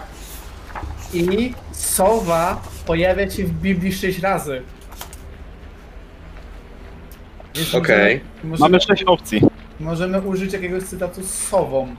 i 1.13 1.53
sowa 1.71 2.61
pojawia 2.85 3.29
się 3.29 3.43
w 3.43 3.51
Biblii 3.51 3.93
sześć 3.93 4.19
razy. 4.19 4.61
Więc 7.55 7.75
Okej. 7.75 8.21
możemy, 8.43 8.59
Mamy 8.69 8.79
sześć 8.81 9.03
opcji. 9.03 9.41
możemy 9.79 10.21
użyć 10.21 10.53
jakiegoś 10.53 10.83
cytatu 10.83 11.23
z 11.23 11.29
sową. 11.29 11.95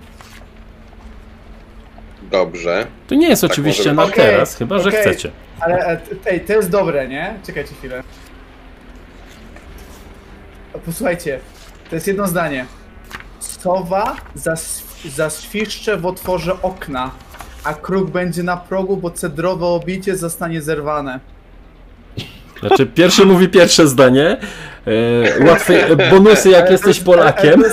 Dobrze. 2.31 2.87
To 3.09 3.15
nie 3.15 3.29
jest 3.29 3.43
Tak 3.43 3.51
oczywiście 3.51 3.93
na. 3.93 4.03
Okej, 4.05 4.15
teraz, 4.15 4.57
chyba 4.57 4.79
że 4.79 4.89
okej. 4.89 5.01
chcecie. 5.01 5.31
Ale 5.61 5.87
e, 5.87 6.01
ej, 6.27 6.41
to 6.41 6.53
jest 6.53 6.71
dobre, 6.71 7.09
nie? 7.09 7.35
Czekajcie 7.47 7.75
chwilę. 7.75 8.03
Posłuchajcie, 10.85 11.41
to 11.91 11.95
jest 11.97 12.07
jedno 12.07 12.27
zdanie. 12.27 12.67
Sowa 13.41 14.17
zas- 14.37 14.83
zaświszcze 15.09 15.97
w 15.97 16.07
otworze 16.07 16.63
okna, 16.63 17.11
a 17.65 17.75
kruk 17.75 18.11
będzie 18.11 18.43
na 18.43 18.57
progu, 18.57 18.97
bo 18.97 19.11
cedrowe 19.11 19.67
obicie 19.67 20.17
zostanie 20.17 20.63
zerwane. 20.63 21.21
Znaczy, 22.61 22.87
pierwszy 22.87 23.25
mówi 23.25 23.49
pierwsze 23.49 23.87
zdanie. 23.89 24.37
E, 25.41 25.45
łatwe 25.47 25.97
bonusy, 26.11 26.51
jak 26.51 26.71
jesteś 26.71 27.01
Polakiem. 27.01 27.65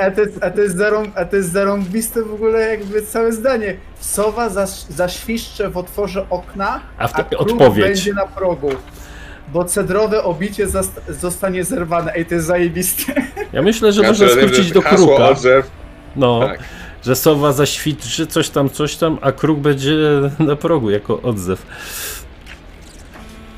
A, 0.00 0.10
to 0.10 0.20
jest, 0.20 0.44
a, 0.44 0.50
to 0.50 0.60
jest 0.60 0.76
zarą, 0.76 1.02
a 1.14 1.24
to 1.24 1.36
jest 1.36 1.52
zarąbiste 1.52 2.22
w 2.22 2.32
ogóle 2.34 2.60
jakby 2.60 3.02
całe 3.02 3.32
zdanie. 3.32 3.76
Sowa 4.00 4.48
zaś, 4.48 4.70
zaświszcze 4.70 5.70
w 5.70 5.76
otworze 5.76 6.26
okna, 6.30 6.80
A 6.98 7.08
w 7.08 7.12
kruk 7.12 7.32
odpowiedź. 7.40 7.84
będzie 7.84 8.14
na 8.14 8.26
progu. 8.26 8.70
Bo 9.52 9.64
cedrowe 9.64 10.24
obicie 10.24 10.66
zast- 10.66 11.00
zostanie 11.20 11.64
zerwane. 11.64 12.12
Ej, 12.14 12.26
to 12.26 12.34
jest 12.34 12.46
zajebiste. 12.46 13.12
Ja 13.52 13.62
myślę, 13.62 13.92
że 13.92 14.02
Ja 14.02 14.08
można 14.08 14.28
skrócić 14.28 14.72
do 14.72 14.82
kruka. 14.82 15.28
No, 16.16 16.40
tak. 16.40 16.58
że 17.04 17.16
sowa 17.16 17.52
zaświtrzy 17.52 18.26
coś 18.26 18.50
tam, 18.50 18.70
coś 18.70 18.96
tam, 18.96 19.18
a 19.20 19.32
kruk 19.32 19.58
będzie 19.58 19.94
na 20.38 20.56
progu 20.56 20.90
jako 20.90 21.22
odzew. 21.22 21.66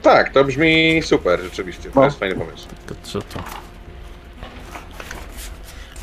tak, 0.03 0.32
to 0.32 0.45
brzmi 0.45 1.01
super, 1.05 1.41
rzeczywiście. 1.41 1.91
To 1.91 2.01
No. 2.01 2.05
jest 2.05 2.18
fajny 2.18 2.35
pomysł. 2.35 2.66
To 2.87 2.95
co 3.03 3.20
to? 3.22 3.41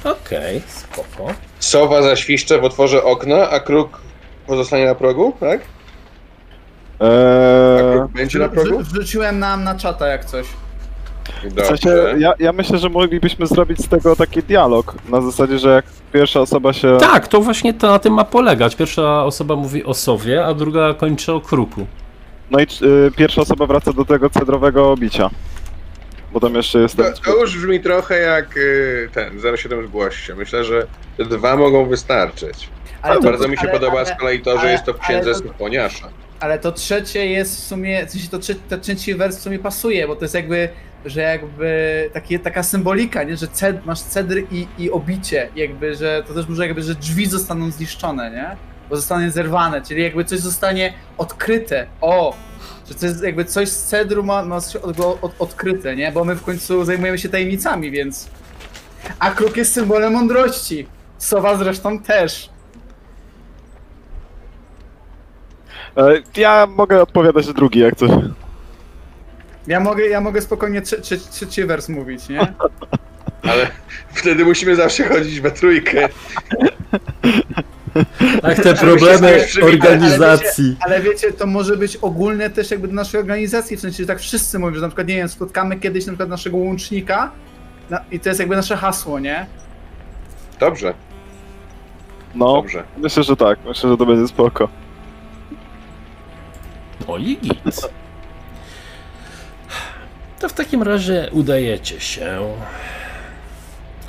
Okej, 0.04 0.62
spoko. 0.68 1.34
Sowa 1.60 2.02
zaświszcze 2.02 2.60
w 2.60 2.64
otworze 2.64 3.04
okna, 3.04 3.50
a 3.50 3.60
kruk 3.60 4.02
pozostanie 4.48 4.86
na 4.86 4.96
progu, 4.96 5.34
tak? 5.40 5.62
A 7.00 7.04
Eee, 7.06 7.92
kruk 8.00 8.12
będzie 8.12 8.40
na 8.40 8.50
progu? 8.50 8.70
Wrzu- 8.70 8.84
Wrzuciłem 8.84 9.40
nam 9.40 9.64
na 9.64 9.76
czata 9.76 10.08
jak 10.08 10.26
coś. 10.26 10.46
w 11.44 11.66
sensie, 11.66 11.90
ja, 12.18 12.34
ja 12.40 12.54
myślę, 12.54 12.78
że 12.78 12.90
moglibyśmy 12.90 13.48
zrobić 13.48 13.80
z 13.86 13.88
tego 13.88 14.16
taki 14.16 14.44
dialog, 14.44 14.96
na 15.10 15.22
zasadzie, 15.22 15.60
że 15.60 15.70
jak 15.70 15.86
pierwsza 16.14 16.40
osoba 16.42 16.74
się... 16.74 16.98
Tak, 17.00 17.28
to 17.28 17.42
właśnie 17.42 17.74
to 17.74 17.88
na 17.88 18.00
tym 18.00 18.14
ma 18.14 18.24
polegać. 18.24 18.76
Pierwsza 18.76 19.24
osoba 19.26 19.56
mówi 19.56 19.84
o 19.86 19.94
sowie, 19.94 20.46
a 20.46 20.54
druga 20.54 20.94
kończy 20.94 21.34
o 21.34 21.42
kruku. 21.42 21.86
No 22.52 22.60
i 22.60 22.64
y, 22.64 23.12
pierwsza 23.16 23.42
osoba 23.42 23.66
wraca 23.66 23.94
do 23.94 24.06
tego 24.06 24.30
cedrowego 24.30 24.98
bicia. 24.98 25.30
Bo 26.32 26.40
tam 26.40 26.56
jeszcze 26.56 26.80
jest 26.80 26.98
To, 26.98 27.04
to 27.12 27.36
już 27.42 27.58
brzmi 27.58 27.80
trochę 27.80 28.20
jak 28.20 28.58
y, 28.58 29.10
ten 29.14 29.58
07 29.58 29.88
zgłoś 29.88 30.16
się. 30.28 30.36
Myślę, 30.36 30.64
że 30.64 30.88
te 31.18 31.26
dwa 31.26 31.58
mogą 31.58 31.86
wystarczyć. 31.86 32.70
Ale 33.02 33.16
to- 33.16 33.22
Bardzo 33.24 33.48
mi 33.48 33.58
się 33.58 33.62
ale- 33.64 33.72
podoba 33.72 33.98
ale- 33.98 34.06
z 34.06 34.18
kolei 34.20 34.42
to, 34.42 34.52
że 34.56 34.60
ale- 34.60 34.72
jest 34.72 34.84
to 34.86 34.94
w 34.94 35.00
księdze 35.00 35.32
ale 35.32 35.42
to-. 35.90 36.10
Ale 36.40 36.60
to 36.60 36.72
trzecie 36.72 37.26
jest 37.26 37.56
w 37.62 37.68
sumie, 37.68 38.08
w 38.08 38.12
sensie 38.12 38.30
to 38.30 38.38
trze- 38.40 38.80
trzeci 38.82 39.16
wers 39.16 39.38
w 39.38 39.42
sumie 39.42 39.60
pasuje, 39.60 40.08
bo 40.08 40.16
to 40.16 40.22
jest 40.26 40.36
jakby, 40.36 40.70
że 41.06 41.22
jakby 41.22 42.10
takie, 42.14 42.40
taka 42.40 42.64
symbolika, 42.64 43.24
nie? 43.24 43.38
że 43.38 43.48
ced, 43.48 43.86
masz 43.86 44.02
cedr 44.02 44.38
i, 44.52 44.68
i 44.78 44.92
obicie, 44.92 45.50
jakby, 45.56 45.96
że 45.96 46.24
to 46.28 46.34
też 46.34 46.48
może 46.48 46.66
jakby, 46.68 46.82
że 46.82 46.96
drzwi 46.96 47.26
zostaną 47.26 47.72
zniszczone, 47.72 48.32
nie? 48.32 48.56
Bo 48.90 48.96
zostanie 48.96 49.32
zerwane, 49.32 49.82
czyli 49.82 50.04
jakby 50.04 50.26
coś 50.26 50.40
zostanie 50.40 50.94
odkryte. 51.18 51.88
O! 52.02 52.36
Że 52.92 52.98
to 52.98 53.06
jest 53.06 53.24
jakby 53.24 53.46
coś 53.46 53.70
z 53.70 53.84
cedru 53.84 54.24
ma, 54.24 54.44
ma 54.46 54.62
się 54.62 54.82
od, 54.82 55.00
od, 55.00 55.32
odkryte, 55.40 55.96
nie? 55.96 56.12
Bo 56.12 56.24
my 56.24 56.36
w 56.36 56.44
końcu 56.44 56.86
zajmujemy 56.86 57.18
się 57.18 57.30
tajemnicami, 57.30 57.92
więc... 57.92 58.28
A 59.20 59.32
kruk 59.32 59.58
jest 59.58 59.74
symbolem 59.74 60.14
mądrości. 60.14 60.88
Sowa 61.18 61.58
zresztą 61.58 62.00
też. 62.00 62.50
E, 65.98 66.14
Ja 66.38 66.68
mogę 66.70 67.02
odpowiadać 67.02 67.54
drugi, 67.54 67.80
jak 67.80 67.96
coś. 67.96 68.12
Ja 69.68 69.80
mogę, 69.80 70.08
ja 70.08 70.22
mogę 70.22 70.42
spokojnie 70.42 70.82
trze, 70.82 70.98
trze, 71.02 71.18
trzeci 71.18 71.66
wers 71.66 71.90
mówić, 71.90 72.30
nie? 72.30 72.40
Ale 73.52 73.68
wtedy 74.14 74.46
musimy 74.46 74.76
zawsze 74.76 75.04
chodzić 75.10 75.40
we 75.40 75.52
trójkę. 75.52 76.10
Ach, 78.44 78.56
te 78.64 78.74
problemy 78.74 79.44
przy- 79.46 79.62
ale- 79.62 79.72
ale 79.72 79.74
organizacji. 79.74 80.76
Ale 80.80 81.02
wiecie, 81.02 81.34
to 81.34 81.46
może 81.48 81.78
być 81.78 81.98
ogólne 81.98 82.50
też 82.50 82.72
jakby 82.72 82.88
do 82.88 82.94
naszej 82.94 83.20
organizacji, 83.20 83.78
w 83.78 83.80
sensie, 83.80 84.04
że 84.04 84.08
tak 84.08 84.20
wszyscy 84.20 84.60
mówią, 84.60 84.76
że 84.76 84.82
na 84.82 84.88
przykład, 84.88 85.08
nie 85.08 85.16
wiem, 85.16 85.30
spotkamy 85.30 85.80
kiedyś 85.80 86.06
na 86.06 86.12
przykład 86.12 86.30
naszego 86.30 86.58
łącznika 86.58 87.32
na, 87.90 88.02
i 88.12 88.20
to 88.20 88.30
jest 88.30 88.40
jakby 88.40 88.56
nasze 88.56 88.78
hasło, 88.78 89.20
nie? 89.20 89.46
Dobrze, 90.60 90.94
No, 92.36 92.46
dobrze. 92.54 92.84
myślę, 92.98 93.24
że 93.24 93.36
tak. 93.36 93.60
Myślę, 93.66 93.90
że 93.90 93.98
to 93.98 94.06
będzie 94.06 94.28
spoko. 94.28 94.70
No 97.08 97.18
i 97.18 97.38
git. 97.38 97.82
To 100.40 100.50
w 100.50 100.54
takim 100.54 100.84
razie 100.84 101.30
udajecie 101.32 102.00
się 102.00 102.40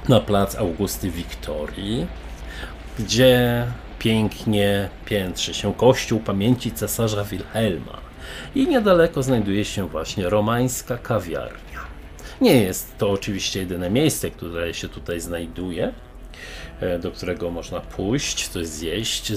na 0.08 0.20
plac 0.20 0.56
Augusty 0.56 1.10
Wiktorii, 1.10 2.06
gdzie 2.98 3.66
pięknie 3.98 4.88
piętrzy 5.04 5.54
się 5.54 5.74
kościół 5.74 6.20
pamięci 6.20 6.72
cesarza 6.72 7.24
Wilhelma 7.24 7.98
i 8.54 8.68
niedaleko 8.68 9.22
znajduje 9.22 9.64
się 9.64 9.88
właśnie 9.88 10.28
romańska 10.28 10.98
kawiarnia. 10.98 11.80
Nie 12.40 12.62
jest 12.62 12.98
to 12.98 13.10
oczywiście 13.10 13.60
jedyne 13.60 13.90
miejsce, 13.90 14.30
które 14.30 14.74
się 14.74 14.88
tutaj 14.88 15.20
znajduje, 15.20 15.92
e, 16.80 16.98
do 16.98 17.10
którego 17.10 17.50
można 17.50 17.80
pójść, 17.80 18.48
coś 18.48 18.66
zjeść, 18.66 19.32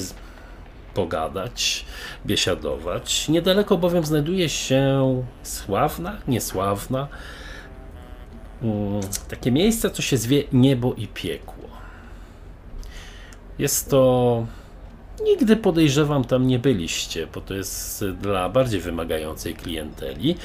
pogadać, 0.94 1.86
biesiadować. 2.26 3.30
Niedaleko 3.30 3.78
bowiem 3.78 4.06
znajduje 4.06 4.50
się 4.50 5.24
sławna, 5.44 6.18
niesławna, 6.28 7.08
mm, 8.62 9.02
takie 9.30 9.52
miejsce, 9.52 9.90
co 9.90 10.02
się 10.02 10.18
zwie 10.18 10.44
niebo 10.54 10.94
i 10.94 11.08
piekło. 11.08 11.65
Jest 13.60 13.90
to. 13.90 14.46
Nigdy 15.24 15.56
podejrzewam 15.56 16.24
tam 16.26 16.48
nie 16.48 16.60
byliście, 16.60 17.28
bo 17.28 17.42
to 17.42 17.54
jest 17.54 18.06
dla 18.22 18.50
bardziej 18.50 18.82
wymagającej 18.82 19.56
klienteli. 19.56 20.36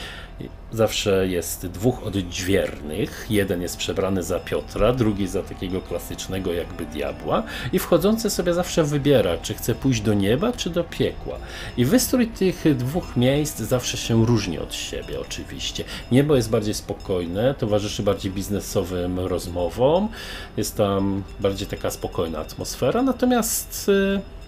Zawsze 0.72 1.28
jest 1.28 1.66
dwóch 1.66 2.02
odźwiernych. 2.06 3.26
Jeden 3.30 3.62
jest 3.62 3.76
przebrany 3.76 4.22
za 4.22 4.40
Piotra, 4.40 4.92
drugi 4.92 5.26
za 5.26 5.42
takiego 5.42 5.80
klasycznego 5.80 6.52
jakby 6.52 6.86
diabła. 6.86 7.42
I 7.72 7.78
wchodzący 7.78 8.30
sobie 8.30 8.54
zawsze 8.54 8.84
wybiera, 8.84 9.38
czy 9.38 9.54
chce 9.54 9.74
pójść 9.74 10.00
do 10.00 10.14
nieba, 10.14 10.52
czy 10.52 10.70
do 10.70 10.84
piekła. 10.84 11.38
I 11.76 11.84
wystrój 11.84 12.26
tych 12.26 12.76
dwóch 12.76 13.16
miejsc 13.16 13.58
zawsze 13.58 13.96
się 13.96 14.26
różni 14.26 14.58
od 14.58 14.74
siebie, 14.74 15.20
oczywiście. 15.20 15.84
Niebo 16.12 16.36
jest 16.36 16.50
bardziej 16.50 16.74
spokojne, 16.74 17.54
towarzyszy 17.54 18.02
bardziej 18.02 18.32
biznesowym 18.32 19.18
rozmowom. 19.18 20.08
Jest 20.56 20.76
tam 20.76 21.22
bardziej 21.40 21.66
taka 21.68 21.90
spokojna 21.90 22.38
atmosfera, 22.38 23.02
natomiast. 23.02 23.88
y, 23.88 24.39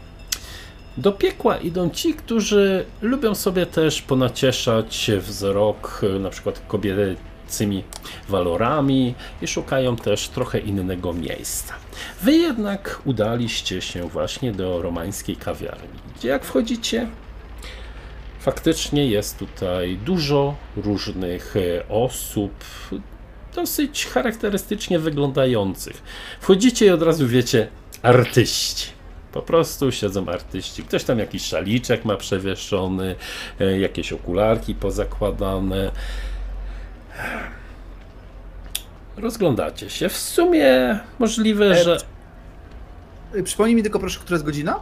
do 0.96 1.12
piekła 1.12 1.56
idą 1.56 1.90
ci, 1.90 2.14
którzy 2.14 2.84
lubią 3.02 3.34
sobie 3.34 3.66
też 3.66 4.02
ponacieszać 4.02 5.10
wzrok 5.18 6.00
y, 6.02 6.18
na 6.18 6.30
przykład 6.30 6.62
kobiecymi 6.68 7.84
walorami 8.28 9.14
i 9.42 9.46
szukają 9.46 9.96
też 9.96 10.28
trochę 10.28 10.58
innego 10.58 11.12
miejsca. 11.12 11.74
Wy 12.22 12.32
jednak 12.32 13.02
udaliście 13.04 13.80
się 13.80 14.08
właśnie 14.08 14.52
do 14.52 14.82
romańskiej 14.82 15.36
kawiarni, 15.36 15.98
gdzie 16.16 16.28
jak 16.28 16.44
wchodzicie, 16.44 17.08
faktycznie 18.40 19.06
jest 19.06 19.38
tutaj 19.38 19.96
dużo 19.96 20.54
różnych 20.76 21.54
e, 21.56 21.88
osób, 21.88 22.52
dosyć 23.54 24.06
charakterystycznie 24.06 24.98
wyglądających. 24.98 26.02
Wchodzicie 26.40 26.86
i 26.86 26.90
od 26.90 27.02
razu 27.02 27.28
wiecie, 27.28 27.68
artyści. 28.02 29.01
Po 29.32 29.42
prostu 29.42 29.92
siedzą 29.92 30.28
artyści. 30.28 30.82
Ktoś 30.82 31.04
tam 31.04 31.18
jakiś 31.18 31.42
szaliczek 31.44 32.04
ma 32.04 32.16
przewieszony, 32.16 33.14
e, 33.60 33.78
jakieś 33.78 34.12
okularki 34.12 34.74
pozakładane. 34.74 35.90
Rozglądacie 39.16 39.90
się. 39.90 40.08
W 40.08 40.16
sumie 40.16 40.98
możliwe, 41.18 41.64
E, 41.70 41.84
że 41.84 41.96
Y, 43.34 43.42
Przypomnij 43.42 43.74
mi 43.74 43.82
tylko 43.82 43.98
proszę, 43.98 44.20
która 44.20 44.34
jest 44.34 44.44
godzina? 44.44 44.80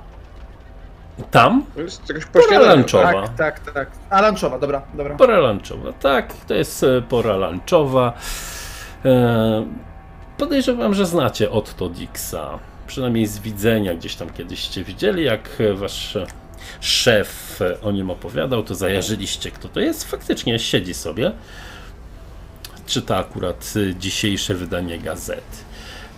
tam 1.31 1.65
To 1.75 1.81
jest 1.81 2.09
jakaś 2.09 2.25
pora 2.27 2.75
lunchowa. 2.75 3.29
Tak, 3.29 3.61
tak, 3.61 3.75
tak. 3.75 3.91
A 4.11 4.23
lunchowa, 4.29 4.59
dobra, 4.59 4.83
dobra. 4.95 5.17
Pora 5.17 5.39
lunchowa, 5.39 5.93
tak, 5.93 6.33
to 6.49 6.55
jest 6.55 6.85
e, 6.85 7.03
pora 7.03 7.37
lunchowa. 7.37 8.13
E, 9.05 9.67
podejrzewam, 10.39 10.95
że 10.95 11.07
znacie 11.07 11.51
Otto 11.51 11.89
Dixa. 11.89 12.59
Przynajmniej 12.91 13.27
z 13.27 13.39
widzenia 13.39 13.95
gdzieś 13.95 14.15
tam 14.15 14.31
kiedyście 14.31 14.85
widzieli, 14.85 15.25
jak 15.25 15.49
wasz 15.75 16.19
szef 16.81 17.61
o 17.83 17.93
nim 17.93 18.11
opowiadał, 18.11 18.63
to 18.63 18.75
zajarzyliście, 18.75 19.51
kto 19.51 19.69
to 19.69 19.81
jest. 19.81 20.05
Faktycznie 20.05 20.59
siedzi 20.59 20.95
sobie. 20.95 21.33
Czyta 22.87 23.17
akurat 23.17 23.75
dzisiejsze 23.99 24.55
wydanie 24.55 24.99
gazety. 24.99 25.57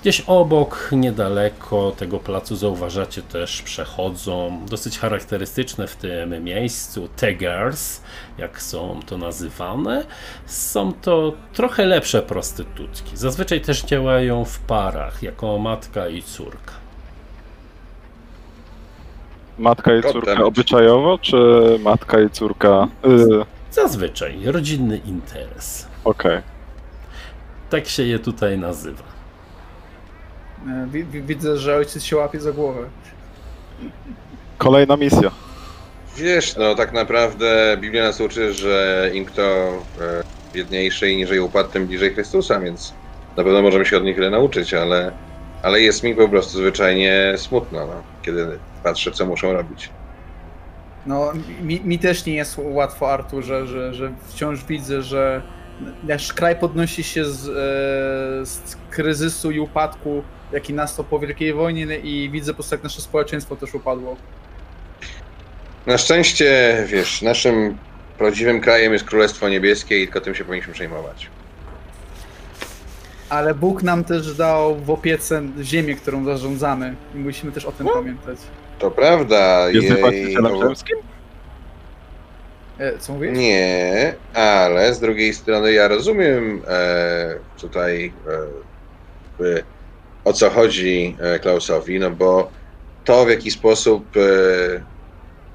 Gdzieś 0.03 0.21
obok, 0.27 0.89
niedaleko 0.93 1.93
tego 1.97 2.19
placu 2.19 2.57
zauważacie 2.57 3.23
też 3.23 3.63
przechodzą 3.63 4.61
dosyć 4.71 4.99
charakterystyczne 4.99 5.87
w 5.87 5.97
tym 5.97 6.45
miejscu 6.45 7.09
teggers, 7.17 8.01
jak 8.39 8.63
są 8.63 9.01
to 9.07 9.19
nazywane. 9.19 10.05
Są 10.47 10.93
to 10.93 11.33
trochę 11.53 11.87
lepsze 11.87 12.23
prostytutki. 12.23 13.17
Zazwyczaj 13.17 13.61
też 13.61 13.83
działają 13.83 14.45
w 14.45 14.59
parach, 14.59 15.23
jako 15.23 15.59
matka 15.59 16.09
i 16.09 16.23
córka. 16.23 16.73
Matka 19.59 19.97
i 19.97 20.03
córka 20.03 20.45
obyczajowo, 20.45 21.19
czy 21.19 21.37
matka 21.83 22.21
i 22.21 22.31
córka... 22.31 22.89
Y, 23.07 23.45
Zazwyczaj 23.71 24.39
rodzinny 24.45 24.97
interes. 24.97 25.89
Okej. 26.05 26.41
Tak 27.71 27.89
się 27.89 28.03
je 28.03 28.19
tutaj 28.19 28.59
nazywa. 28.59 29.12
E, 30.69 30.87
wi- 30.91 31.05
wi- 31.05 31.23
Widzę, 31.23 31.57
że 31.57 31.77
ojciec 31.77 32.05
się 32.05 32.17
łapie 32.17 32.41
za 32.41 32.53
głowę. 32.53 32.81
Kolejna 34.59 34.97
misja. 34.97 35.31
Wiesz, 36.17 36.57
no 36.57 36.75
tak 36.75 36.93
naprawdę 36.93 37.77
Biblia 37.81 38.05
nas 38.05 38.21
uczy, 38.21 38.53
że 38.55 39.11
im 39.15 39.25
kto 39.25 39.43
e, 39.43 39.73
biedniejszy 40.53 41.11
i 41.11 41.17
niżej 41.17 41.41
upadł, 41.41 41.71
tym 41.71 41.87
bliżej 41.87 42.15
Chrystusa, 42.15 42.61
więc 42.61 42.95
na 43.37 43.45
pewno 43.45 43.63
możemy 43.63 43.85
się 43.85 43.97
od 43.97 44.05
nich 44.05 44.17
wiele 44.17 44.31
nauczyć, 44.31 44.75
ale, 44.75 45.13
ale 45.63 45.81
jest 45.81 46.03
mi 46.03 46.15
po 46.15 46.29
prostu 46.29 46.59
zwyczajnie 46.59 47.35
smutno, 47.37 47.87
no, 47.87 48.03
kiedy 48.23 48.59
patrzę, 48.83 49.11
co 49.13 49.27
muszą 49.27 49.53
robić. 49.53 49.91
No, 51.07 51.33
mi, 51.63 51.81
mi 51.85 51.99
też 51.99 52.27
nie 52.27 52.35
jest 52.35 52.59
łatwo, 52.59 53.13
Artur, 53.13 53.43
że, 53.45 53.67
że, 53.67 53.95
że 53.95 54.13
wciąż 54.29 54.65
widzę, 54.65 55.03
że 55.03 55.43
nasz 56.05 56.33
kraj 56.33 56.57
podnosi 56.57 57.03
się 57.03 57.25
z, 57.25 57.49
e, 57.49 58.47
z 58.47 58.77
kryzysu 58.91 59.51
i 59.51 59.61
upadku, 59.61 60.23
jaki 60.53 60.75
nastał 60.75 61.05
po 61.05 61.19
Wielkiej 61.19 61.53
Wojnie 61.53 61.97
i 61.97 62.31
widzę 62.31 62.53
po 62.53 62.57
prostu, 62.57 62.75
jak 62.75 62.85
nasze 62.85 63.01
społeczeństwo 63.01 63.57
też 63.57 63.75
upadło. 63.75 64.17
Na 65.87 65.99
szczęście, 65.99 66.77
wiesz, 66.87 67.23
naszym 67.23 67.79
prawdziwym 68.19 68.61
krajem 68.61 68.93
jest 68.93 69.05
Królestwo 69.05 69.49
Niebieskie 69.49 70.03
i 70.03 70.07
tylko 70.07 70.21
tym 70.21 70.35
się 70.35 70.45
powinniśmy 70.45 70.73
przejmować. 70.73 71.31
Ale 73.29 73.55
Bóg 73.55 73.83
nam 73.83 74.05
też 74.05 74.35
dał 74.37 74.77
w 74.77 74.91
opiece 74.91 75.43
ziemię, 75.63 75.95
którą 75.95 76.25
zarządzamy 76.25 76.95
i 77.15 77.19
musimy 77.19 77.53
też 77.53 77.65
o 77.65 77.73
tym 77.73 77.87
pamiętać. 77.95 78.39
To 78.79 78.91
prawda. 78.91 79.71
Jest 79.71 79.89
jej-? 79.89 80.37
E, 80.37 81.12
Co 82.99 83.13
mówisz? 83.13 83.39
Nie, 83.39 84.15
ale 84.35 84.95
z 84.95 85.01
drugiej 85.01 85.35
strony 85.35 85.73
ja 85.73 85.89
rozumiem 85.89 86.63
e, 86.69 87.39
tutaj 87.61 88.13
e, 89.41 89.63
o 90.25 90.33
co 90.33 90.51
chodzi 90.51 91.17
e, 91.21 91.39
Klausowi, 91.39 91.99
no 91.99 92.11
bo 92.11 92.51
to 93.05 93.25
w 93.25 93.31
jaki 93.31 93.51
sposób 93.51 94.17
e, 94.17 94.21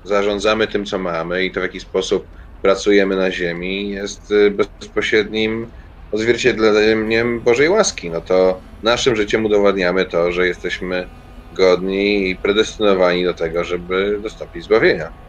zarządzamy 0.04 0.68
tym, 0.68 0.86
co 0.86 1.00
mamy 1.00 1.46
i 1.46 1.52
to 1.52 1.60
w 1.60 1.64
jaki 1.64 1.80
sposób 1.80 2.28
pracujemy 2.62 3.16
na 3.16 3.32
ziemi 3.32 3.90
jest 3.90 4.34
e, 4.48 4.52
bezpośrednim 4.52 5.68
odzwierciedleniem 6.12 7.40
Bożej 7.40 7.70
łaski. 7.70 8.10
No 8.10 8.22
to 8.22 8.62
naszym 8.84 9.16
życiem 9.16 9.46
udowadniamy 9.46 10.06
to, 10.06 10.32
że 10.32 10.48
jesteśmy 10.48 11.08
godni 11.54 12.30
i 12.30 12.36
predestynowani 12.36 13.24
do 13.24 13.34
tego, 13.34 13.64
żeby 13.64 14.20
dostąpić 14.24 14.64
zbawienia. 14.64 15.27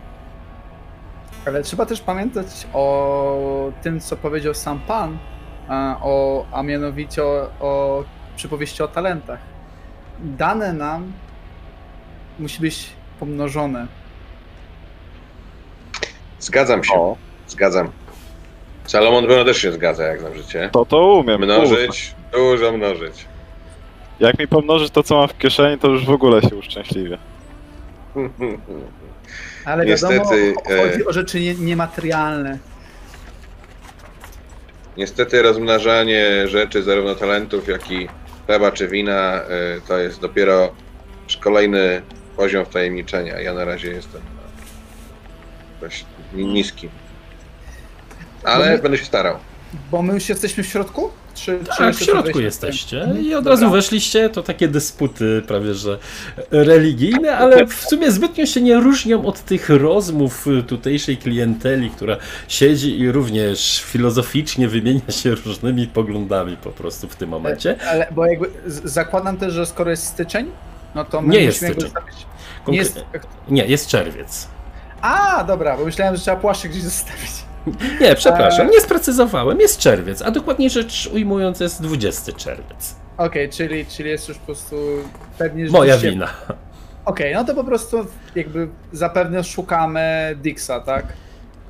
Ale 1.48 1.62
trzeba 1.62 1.86
też 1.86 2.00
pamiętać 2.00 2.46
o 2.74 3.72
tym, 3.82 4.00
co 4.00 4.16
powiedział 4.16 4.54
sam 4.54 4.80
Pan, 4.86 5.18
a, 5.68 5.96
o, 6.02 6.46
a 6.52 6.62
mianowicie 6.62 7.24
o, 7.24 7.50
o 7.60 8.04
przypowieści 8.36 8.82
o 8.82 8.88
talentach. 8.88 9.38
Dane 10.20 10.72
nam 10.72 11.12
musi 12.38 12.60
być 12.60 12.90
pomnożone. 13.20 13.86
Zgadzam 16.40 16.84
się. 16.84 16.94
O, 16.94 17.16
Zgadzam. 17.48 17.90
Salomon 18.84 19.26
pewno 19.26 19.44
też 19.44 19.56
się 19.56 19.72
zgadza, 19.72 20.04
jak 20.04 20.22
na 20.22 20.34
życie. 20.34 20.70
to 20.72 20.84
to 20.84 21.06
umiem. 21.06 21.40
kurwa. 21.40 21.58
Mnożyć, 21.58 22.14
dużo 22.32 22.72
mnożyć. 22.72 23.24
Jak 24.20 24.38
mi 24.38 24.48
pomnożysz 24.48 24.90
to, 24.90 25.02
co 25.02 25.16
mam 25.16 25.28
w 25.28 25.38
kieszeni, 25.38 25.78
to 25.78 25.88
już 25.88 26.04
w 26.04 26.10
ogóle 26.10 26.42
się 26.42 26.56
uszczęśliwię. 26.56 27.18
Ale 29.68 29.86
Niestety, 29.86 30.14
wiadomo, 30.14 30.30
chodzi 30.64 31.02
e, 31.02 31.06
o 31.06 31.12
rzeczy 31.12 31.40
nie, 31.40 31.54
niematerialne. 31.54 32.58
Niestety 34.96 35.42
rozmnażanie 35.42 36.48
rzeczy, 36.48 36.82
zarówno 36.82 37.14
talentów, 37.14 37.68
jak 37.68 37.90
i 37.90 38.08
chleba 38.46 38.72
czy 38.72 38.88
wina, 38.88 39.40
y, 39.76 39.80
to 39.88 39.98
jest 39.98 40.20
dopiero 40.20 40.74
kolejny 41.40 42.02
poziom 42.36 42.64
wtajemniczenia. 42.66 43.40
Ja 43.40 43.54
na 43.54 43.64
razie 43.64 43.90
jestem 43.90 44.20
na 44.22 44.42
dość 45.80 46.04
ni- 46.34 46.46
niskim. 46.46 46.90
Ale 48.44 48.70
my- 48.70 48.78
będę 48.82 48.98
się 48.98 49.04
starał. 49.04 49.36
Bo 49.90 50.02
my 50.02 50.14
już 50.14 50.28
jesteśmy 50.28 50.62
w 50.62 50.66
środku? 50.66 51.10
Czy, 51.44 51.58
czy 51.72 51.78
Tak, 51.78 51.94
w 51.94 52.02
środku 52.02 52.40
jesteście 52.40 53.08
i 53.22 53.34
od 53.34 53.44
Dobra. 53.44 53.50
razu 53.60 53.70
weszliście, 53.70 54.30
to 54.30 54.42
takie 54.42 54.68
dysputy 54.68 55.42
prawie 55.46 55.74
że 55.74 55.98
religijne, 56.50 57.36
ale 57.36 57.66
w 57.66 57.74
sumie 57.74 58.12
zbytnio 58.12 58.46
się 58.46 58.60
nie 58.60 58.76
różnią 58.80 59.24
od 59.26 59.40
tych 59.44 59.68
rozmów 59.68 60.46
tutejszej 60.66 61.16
klienteli, 61.16 61.90
która 61.90 62.16
siedzi 62.48 62.98
i 63.00 63.12
również 63.12 63.82
filozoficznie 63.84 64.68
wymienia 64.68 65.10
się 65.10 65.34
różnymi 65.34 65.86
poglądami 65.86 66.56
po 66.56 66.70
prostu 66.70 67.08
w 67.08 67.16
tym 67.16 67.28
momencie. 67.28 67.76
Ale 67.90 68.06
bo 68.10 68.26
jakby 68.26 68.50
zakładam 68.84 69.36
też, 69.36 69.54
że 69.54 69.66
skoro 69.66 69.90
jest 69.90 70.04
styczeń, 70.06 70.50
no 70.94 71.04
to 71.04 71.22
my 71.22 71.28
Nie 71.34 71.40
jest 71.40 71.56
styczeń. 71.58 71.90
Konkre- 71.90 72.72
Nie 72.72 72.78
jest... 72.78 73.04
Nie, 73.48 73.64
jest 73.66 73.88
czerwiec. 73.88 74.48
A, 75.00 75.44
dobra, 75.44 75.76
bo 75.76 75.84
myślałem, 75.84 76.16
że 76.16 76.22
trzeba 76.22 76.36
płaszczyk 76.36 76.70
gdzieś 76.70 76.82
zostawić. 76.82 77.30
Nie, 78.00 78.14
przepraszam, 78.14 78.70
nie 78.70 78.80
sprecyzowałem, 78.80 79.60
jest 79.60 79.78
czerwiec, 79.78 80.22
a 80.22 80.30
dokładniej 80.30 80.70
rzecz 80.70 81.10
ujmując 81.14 81.60
jest 81.60 81.82
20 81.82 82.32
czerwiec. 82.32 82.96
Okej, 83.16 83.48
czyli, 83.48 83.86
czyli 83.86 84.10
jest 84.10 84.28
już 84.28 84.38
po 84.38 84.46
prostu 84.46 84.76
pewnie 85.38 85.70
Moja 85.70 85.98
wina. 85.98 86.28
Okej, 87.04 87.34
no 87.34 87.44
to 87.44 87.54
po 87.54 87.64
prostu 87.64 88.06
jakby 88.34 88.68
zapewne 88.92 89.44
szukamy 89.44 90.36
Dixa, 90.42 90.80
tak? 90.86 91.04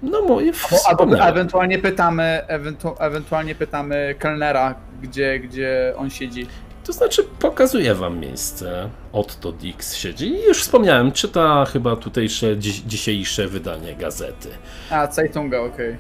No 0.03 0.23
moje 0.23 0.53
Albo, 0.89 1.19
ewentualnie 1.29 1.79
pytamy, 1.79 2.43
ewentu, 2.49 2.95
ewentualnie 2.99 3.55
pytamy 3.55 4.15
kelnera, 4.19 4.75
gdzie, 5.03 5.39
gdzie 5.39 5.95
on 5.97 6.11
siedzi. 6.11 6.47
To 6.89 6.93
znaczy, 6.93 7.25
pokazuję 7.25 7.95
wam 7.95 8.19
miejsce. 8.19 8.89
Otto 9.13 9.53
Dix 9.53 9.97
siedzi 9.97 10.27
i 10.27 10.45
już 10.45 10.63
wspomniałem, 10.63 11.13
czyta 11.13 11.65
chyba 11.65 11.97
tutejsze, 11.97 12.59
dziś, 12.59 12.81
dzisiejsze 12.81 13.49
wydanie 13.49 13.95
gazety. 13.95 14.49
A, 14.91 15.13
Zeitunga, 15.13 15.61
okej. 15.61 15.97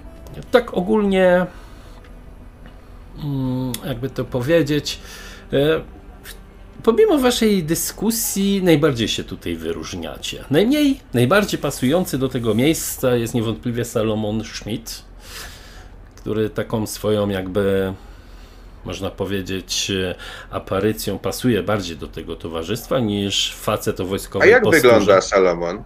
Tak 0.50 0.74
ogólnie, 0.74 1.46
mm, 3.24 3.72
jakby 3.86 4.10
to 4.10 4.24
powiedzieć, 4.24 4.98
e, 5.52 5.80
pomimo 6.82 7.18
waszej 7.18 7.64
dyskusji, 7.64 8.62
najbardziej 8.62 9.08
się 9.08 9.24
tutaj 9.24 9.56
wyróżniacie. 9.56 10.44
Najmniej, 10.50 11.00
najbardziej 11.14 11.60
pasujący 11.60 12.18
do 12.18 12.28
tego 12.28 12.54
miejsca 12.54 13.16
jest 13.16 13.34
niewątpliwie 13.34 13.84
Salomon 13.84 14.44
Schmidt, 14.44 15.02
który 16.16 16.50
taką 16.50 16.86
swoją 16.86 17.28
jakby 17.28 17.94
można 18.88 19.10
powiedzieć, 19.10 19.90
e, 19.90 20.14
aparycją 20.50 21.18
pasuje 21.18 21.62
bardziej 21.62 21.96
do 21.96 22.06
tego 22.08 22.36
towarzystwa 22.36 22.98
niż 23.00 23.54
facet 23.56 24.00
o 24.00 24.02
A 24.02 24.06
wojskowej 24.06 24.50
jak 24.50 24.62
posturze. 24.62 24.82
wygląda 24.88 25.20
Salomon? 25.20 25.82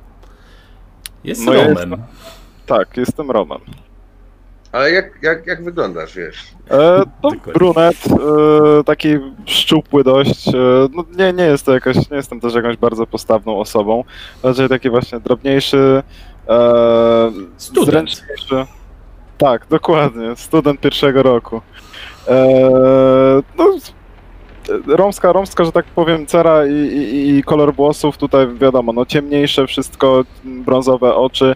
Jest 1.25 1.45
No 1.47 1.53
Romem. 1.53 1.97
Tak, 2.67 2.97
jestem 2.97 3.31
Roman. 3.31 3.61
Ale 4.73 4.91
jak, 4.91 5.19
jak, 5.23 5.47
jak 5.47 5.65
wyglądasz, 5.65 6.15
wiesz? 6.17 6.37
E, 6.71 7.03
no, 7.23 7.31
brunet, 7.55 7.97
e, 8.81 8.85
taki 8.85 9.09
szczupły 9.47 10.05
dość. 10.05 10.49
E, 10.49 10.53
no, 10.93 11.05
nie, 11.17 11.33
nie 11.33 11.45
jest 11.45 11.67
to 11.67 11.73
jakaś, 11.75 11.97
nie 12.11 12.17
jestem 12.17 12.41
też 12.41 12.55
jakąś 12.55 12.77
bardzo 12.77 13.07
postawną 13.07 13.59
osobą. 13.59 14.05
Raczej 14.43 14.69
taki 14.69 14.91
właśnie 14.91 15.21
drobniejszy, 15.21 16.03
e, 16.49 17.33
Student. 17.57 17.91
zręczniejszy. 17.91 18.67
Tak, 19.39 19.67
dokładnie. 19.71 20.37
Student 20.37 20.81
pierwszego 20.81 21.23
roku. 21.23 21.61
E, 22.29 23.43
no, 23.59 23.79
romska, 24.87 25.33
romska, 25.33 25.65
że 25.65 25.73
tak 25.73 25.85
powiem, 25.85 26.27
cera 26.27 26.67
i, 26.67 26.73
i, 26.73 27.37
i 27.39 27.43
kolor 27.43 27.75
włosów 27.75 28.19
tutaj 28.19 28.47
wiadomo, 28.49 28.93
no 28.93 29.07
ciemniejsze 29.07 29.67
wszystko, 29.67 30.25
brązowe 30.45 31.15
oczy. 31.15 31.55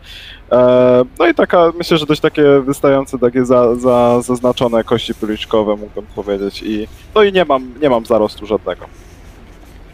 E, 0.52 1.04
no 1.18 1.26
i 1.26 1.34
taka, 1.34 1.72
myślę, 1.78 1.98
że 1.98 2.06
dość 2.06 2.20
takie 2.20 2.60
wystające, 2.60 3.18
takie 3.18 3.44
za, 3.44 3.74
za, 3.74 4.22
zaznaczone 4.22 4.84
kości 4.84 5.14
policzkowe, 5.14 5.76
mógłbym 5.76 6.06
powiedzieć. 6.14 6.62
I, 6.62 6.88
no 7.14 7.22
i 7.22 7.32
nie 7.32 7.44
mam, 7.44 7.74
nie 7.82 7.90
mam 7.90 8.06
zarostu 8.06 8.46
żadnego. 8.46 8.86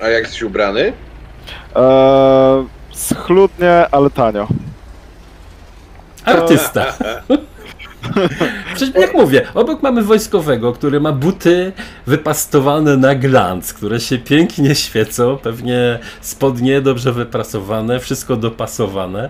A 0.01 0.09
jak 0.09 0.23
jesteś 0.23 0.43
ubrany? 0.43 0.93
E, 1.77 2.65
schludnie, 2.93 3.87
ale 3.91 4.11
tanio. 4.11 4.47
Artysta. 6.25 6.85
Przecież 8.75 8.95
jak 8.95 9.15
mówię, 9.15 9.47
obok 9.55 9.83
mamy 9.83 10.03
wojskowego, 10.03 10.73
który 10.73 11.01
ma 11.01 11.13
buty 11.13 11.73
wypastowane 12.07 12.97
na 12.97 13.15
glans, 13.15 13.73
które 13.73 14.01
się 14.01 14.19
pięknie 14.19 14.75
świecą, 14.75 15.39
pewnie 15.43 15.99
spodnie 16.21 16.81
dobrze 16.81 17.13
wyprasowane, 17.13 18.01
wszystko 18.01 18.37
dopasowane. 18.37 19.29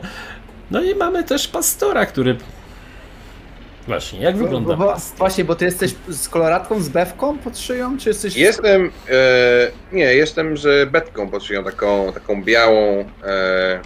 No 0.70 0.82
i 0.82 0.94
mamy 0.94 1.24
też 1.24 1.48
pastora, 1.48 2.06
który... 2.06 2.36
Właśnie, 3.86 4.20
jak 4.20 4.36
wygląda 4.36 4.76
Bo, 4.76 4.84
bo, 4.84 4.92
pastor? 4.92 5.18
właśnie, 5.18 5.44
bo 5.44 5.54
ty 5.54 5.64
jesteś 5.64 5.94
z 6.08 6.28
koloratką, 6.28 6.80
z 6.80 6.88
bewką 6.88 7.38
pod 7.38 7.58
szyją, 7.58 7.98
czy 7.98 8.08
jesteś... 8.08 8.36
Jestem, 8.36 8.90
e, 9.08 9.70
nie, 9.92 10.04
jestem 10.04 10.56
z 10.56 10.90
betką 10.90 11.28
pod 11.28 11.44
szyją, 11.44 11.64
taką, 11.64 12.12
taką 12.12 12.44
białą, 12.44 13.04
e, 13.24 13.80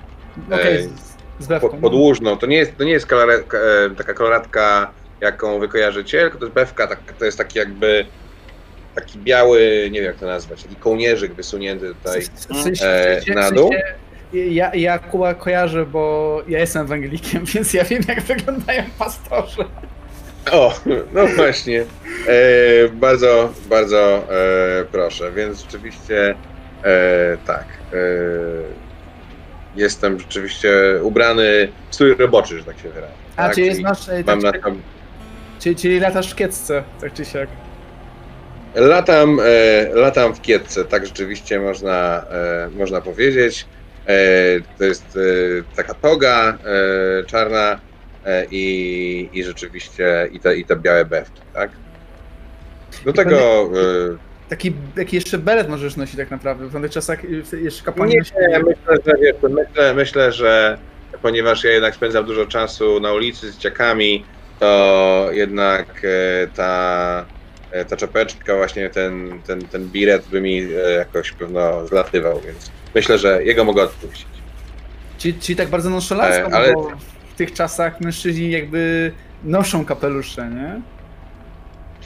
Okej, 0.47 0.77
Ej, 0.77 0.83
z, 0.83 1.01
z 1.01 1.06
bewką. 1.41 1.69
pod, 1.69 1.81
podłużną. 1.81 2.37
To 2.37 2.47
nie 2.47 2.57
jest, 2.57 2.77
to 2.77 2.85
nie 2.85 2.93
jest 2.93 3.07
koloratka, 3.07 3.59
e, 3.59 3.91
taka 3.97 4.15
koloratka, 4.15 4.91
jaką 5.21 5.59
wy 5.59 5.69
kojarzycie, 5.69 6.19
tylko 6.21 6.39
to 6.39 6.45
jest 6.45 6.55
bewka, 6.55 6.87
tak, 6.87 6.99
to 7.19 7.25
jest 7.25 7.39
taki 7.39 7.59
jakby, 7.59 8.07
taki 8.95 9.19
biały, 9.19 9.89
nie 9.91 10.01
wiem 10.01 10.05
jak 10.07 10.17
to 10.17 10.27
nazwać, 10.27 10.63
taki 10.63 10.77
kołnierzyk 10.77 11.33
wysunięty 11.35 11.95
tutaj. 11.95 12.23
W- 12.23 12.63
sensie- 12.63 12.85
e, 12.87 13.35
na 13.35 13.51
w 13.51 13.55
dół? 13.55 13.71
sensie 13.73 13.95
Ja, 14.33 14.75
ja 14.75 14.99
Kuba 14.99 15.35
kojarzę, 15.35 15.87
bo 15.87 16.43
ja 16.49 16.59
jestem 16.59 16.87
Węglikiem, 16.87 17.45
więc 17.55 17.75
ja 17.75 17.85
wiem 17.85 18.03
jak 18.09 18.21
wyglądają 18.23 18.83
pastorzy. 18.99 19.65
O, 20.53 20.75
no 21.13 21.27
właśnie. 21.27 21.81
E, 22.29 22.89
bardzo, 22.89 23.53
bardzo 23.69 23.99
e, 24.31 24.85
proszę. 24.93 25.33
Więc 25.33 25.63
rzeczywiście 25.63 26.35
e, 26.85 27.37
tak. 27.47 27.65
Jestem 29.77 30.21
rzeczywiście 30.21 30.71
ubrany 31.03 31.69
w 31.91 31.95
strój 31.95 32.15
roboczy, 32.15 32.59
że 32.59 32.65
tak 32.65 32.79
się 32.79 32.89
wyrażę. 32.89 33.13
A 33.37 33.47
tak? 33.47 33.55
czyli 33.55 33.67
jest 33.67 33.81
I 33.81 33.83
nasz... 33.83 34.09
e, 34.09 34.23
Mam 34.27 34.39
na 34.39 34.53
tak, 34.53 34.63
to. 34.65 34.73
czyli, 35.61 35.77
czyli 35.77 36.01
latasz 36.01 36.33
w 36.33 36.35
kiecce, 36.35 36.83
tak 37.01 37.13
czy 37.13 37.25
siak. 37.25 37.49
Latam, 38.75 39.41
e, 39.41 39.89
latam 39.95 40.35
w 40.35 40.41
kietce, 40.41 40.85
tak 40.85 41.07
rzeczywiście 41.07 41.61
można, 41.61 42.25
e, 42.31 42.69
można 42.77 43.01
powiedzieć. 43.01 43.67
E, 44.07 44.15
to 44.79 44.85
jest 44.85 45.17
e, 45.17 45.77
taka 45.77 45.95
toga 45.95 46.59
e, 47.21 47.25
czarna 47.25 47.81
i, 48.51 49.29
i 49.33 49.45
rzeczywiście 49.45 50.29
i 50.33 50.41
te, 50.41 50.57
i 50.57 50.65
te 50.65 50.77
białe 50.77 51.05
bewki, 51.05 51.41
tak? 51.55 51.71
Do 53.05 53.13
tego. 53.13 53.37
E, 53.37 53.67
Taki, 54.49 54.73
taki 54.97 55.17
jeszcze 55.17 55.39
beret 55.39 55.69
możesz 55.69 55.97
nosić 55.97 56.17
tak 56.17 56.31
naprawdę, 56.31 56.67
w 56.67 56.73
tamtych 56.73 56.91
czasach 56.91 57.25
y, 57.25 57.61
jeszcze 57.63 57.85
kapłani 57.85 58.13
Nie, 58.13 58.49
nie, 58.49 58.59
myślę, 58.59 58.97
że 59.07 59.13
wiesz, 59.23 59.37
myślę, 59.43 59.95
myślę, 59.95 60.33
że 60.33 60.79
ponieważ 61.23 61.65
ja 61.65 61.71
jednak 61.71 61.95
spędzam 61.95 62.25
dużo 62.25 62.47
czasu 62.47 63.01
na 63.01 63.13
ulicy 63.13 63.53
z 63.53 63.55
dzieciakami, 63.55 64.25
to 64.61 65.29
jednak 65.33 66.03
e, 66.05 66.47
ta, 66.55 67.25
e, 67.71 67.85
ta 67.85 67.97
czapeczka, 67.97 68.57
właśnie 68.57 68.91
ten, 68.91 69.41
ten, 69.47 69.61
ten 69.61 69.89
biret 69.89 70.27
by 70.27 70.41
mi 70.41 70.59
e, 70.59 70.91
jakoś 70.91 71.33
pewno 71.33 71.87
zlatywał, 71.87 72.41
więc 72.41 72.71
myślę, 72.95 73.19
że 73.19 73.45
jego 73.45 73.65
mogę 73.65 73.83
odpuścić. 73.83 74.27
Ci, 75.19 75.39
ci 75.39 75.57
tak 75.57 75.69
bardzo 75.69 75.91
nonszalancko, 75.91 76.57
ale- 76.57 76.73
bo 76.73 76.91
w 77.35 77.37
tych 77.37 77.53
czasach 77.53 78.01
mężczyźni 78.01 78.51
jakby 78.51 79.13
noszą 79.45 79.85
kapelusze, 79.85 80.51
nie? 80.51 80.81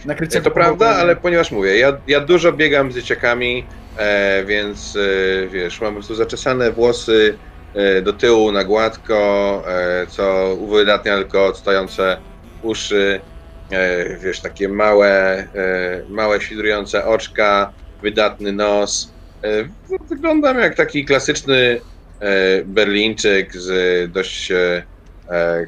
Nakrycie 0.04 0.40
To 0.40 0.50
prawda, 0.50 0.86
ale 0.86 1.16
ponieważ 1.16 1.50
mówię, 1.50 1.78
ja, 1.78 1.98
ja 2.06 2.20
dużo 2.20 2.52
biegam 2.52 2.92
z 2.92 2.94
dzieciakami, 2.94 3.66
e, 3.96 4.44
więc 4.44 4.96
e, 4.96 5.46
wiesz, 5.48 5.80
mam 5.80 5.90
po 5.90 5.94
prostu 5.94 6.14
zaczesane 6.14 6.72
włosy 6.72 7.38
e, 7.74 8.02
do 8.02 8.12
tyłu 8.12 8.52
na 8.52 8.64
gładko, 8.64 9.62
e, 9.68 10.06
co 10.06 10.54
uwydatnia 10.60 11.16
tylko 11.16 11.46
odstające 11.46 12.16
uszy, 12.62 13.20
e, 13.70 14.16
wiesz, 14.18 14.40
takie 14.40 14.68
małe, 14.68 15.38
e, 15.38 15.46
małe 16.08 16.40
świdrujące 16.40 17.04
oczka, 17.04 17.72
wydatny 18.02 18.52
nos. 18.52 19.12
No, 19.90 19.96
wyglądam 20.08 20.58
jak 20.58 20.74
taki 20.74 21.04
klasyczny 21.04 21.80
Berlińczyk 22.64 23.56
z 23.56 24.12
dość 24.12 24.52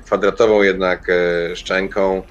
kwadratową 0.05 0.62
jednak 0.62 1.07
szczęką 1.55 2.22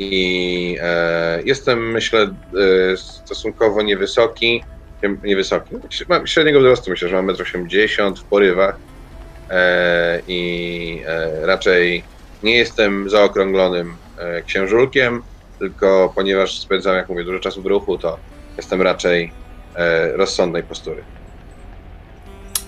i 0.00 0.76
e, 0.82 1.42
jestem, 1.44 1.90
myślę, 1.92 2.20
e, 2.22 2.96
stosunkowo 2.96 3.82
niewysoki. 3.82 4.64
Nie- 5.02 5.16
Niewysoki. 5.28 5.74
Mam 6.08 6.26
średniego 6.26 6.58
wzrostu, 6.60 6.90
myślę, 6.90 7.08
że 7.08 7.16
mam 7.16 7.26
1,80 7.26 8.06
m 8.06 8.16
w 8.16 8.24
porywach 8.24 8.76
e, 9.50 10.20
i 10.28 11.02
e, 11.06 11.46
raczej 11.46 12.02
nie 12.42 12.56
jestem 12.56 13.10
zaokrąglonym 13.10 13.96
e, 14.18 14.42
księżulkiem, 14.42 15.22
tylko 15.58 16.12
ponieważ 16.14 16.58
spędzam, 16.60 16.96
jak 16.96 17.08
mówię, 17.08 17.24
dużo 17.24 17.38
czasu 17.40 17.62
w 17.62 17.66
ruchu, 17.66 17.98
to 17.98 18.18
jestem 18.56 18.82
raczej 18.82 19.32
e, 19.76 20.12
rozsądnej 20.16 20.62
postury. 20.62 21.02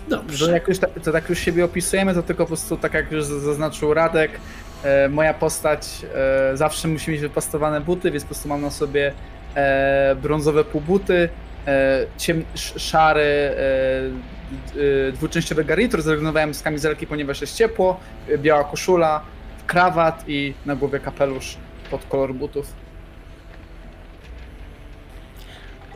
Że 0.09 0.17
Dobrze. 0.17 0.53
jak 0.53 0.69
już 0.69 0.79
tak, 0.79 0.91
to 1.05 1.13
tak 1.13 1.29
już 1.29 1.39
siebie 1.39 1.65
opisujemy, 1.65 2.15
to 2.15 2.23
tylko 2.23 2.45
po 2.45 2.49
prostu 2.49 2.77
tak 2.77 2.95
jak 2.95 3.13
już 3.13 3.25
zaznaczył 3.25 3.95
Radek, 3.95 4.31
moja 5.11 5.35
postać 5.35 5.89
e, 6.15 6.57
zawsze 6.57 6.89
musi 6.89 7.11
mieć 7.11 7.21
wypastowane 7.21 7.81
buty, 7.81 8.11
więc 8.11 8.25
po 8.25 8.29
prostu 8.29 8.49
mam 8.49 8.61
na 8.61 8.71
sobie 8.71 9.13
e, 9.55 10.17
brązowe 10.23 10.65
półbuty, 10.65 11.29
e, 11.67 12.07
ciem, 12.19 12.45
sz, 12.55 12.83
szary 12.83 13.23
e, 13.23 13.53
e, 15.09 15.13
dwuczęściowy 15.13 15.65
garnitur, 15.65 16.03
zrezygnowałem 16.03 16.55
z 16.55 16.63
kamizelki, 16.63 17.07
ponieważ 17.07 17.41
jest 17.41 17.57
ciepło, 17.57 18.01
e, 18.29 18.39
biała 18.39 18.65
koszula, 18.65 19.23
krawat 19.67 20.25
i 20.27 20.55
na 20.67 20.77
głowie 20.77 21.01
kapelusz 21.01 21.57
pod 21.91 22.05
kolor 22.05 22.35
butów. 22.35 22.73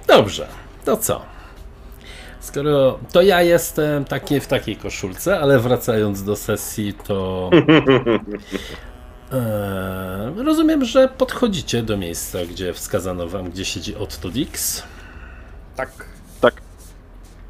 Dobrze. 0.07 0.47
To 0.85 0.97
co? 0.97 1.36
Skoro 2.47 2.99
to 3.13 3.23
ja 3.23 3.43
jestem 3.43 4.05
taki 4.05 4.41
w 4.41 4.47
takiej 4.47 4.77
koszulce, 4.77 5.41
ale 5.41 5.59
wracając 5.59 6.25
do 6.25 6.37
sesji, 6.37 6.95
to 6.95 7.51
e, 9.33 10.33
rozumiem, 10.45 10.85
że 10.85 11.09
podchodzicie 11.09 11.83
do 11.83 11.97
miejsca, 11.97 12.39
gdzie 12.51 12.73
wskazano 12.73 13.29
wam, 13.29 13.51
gdzie 13.51 13.65
siedzi 13.65 13.97
Otto 13.97 14.29
Dix. 14.29 14.83
Tak. 15.77 15.91
Tak. 16.41 16.55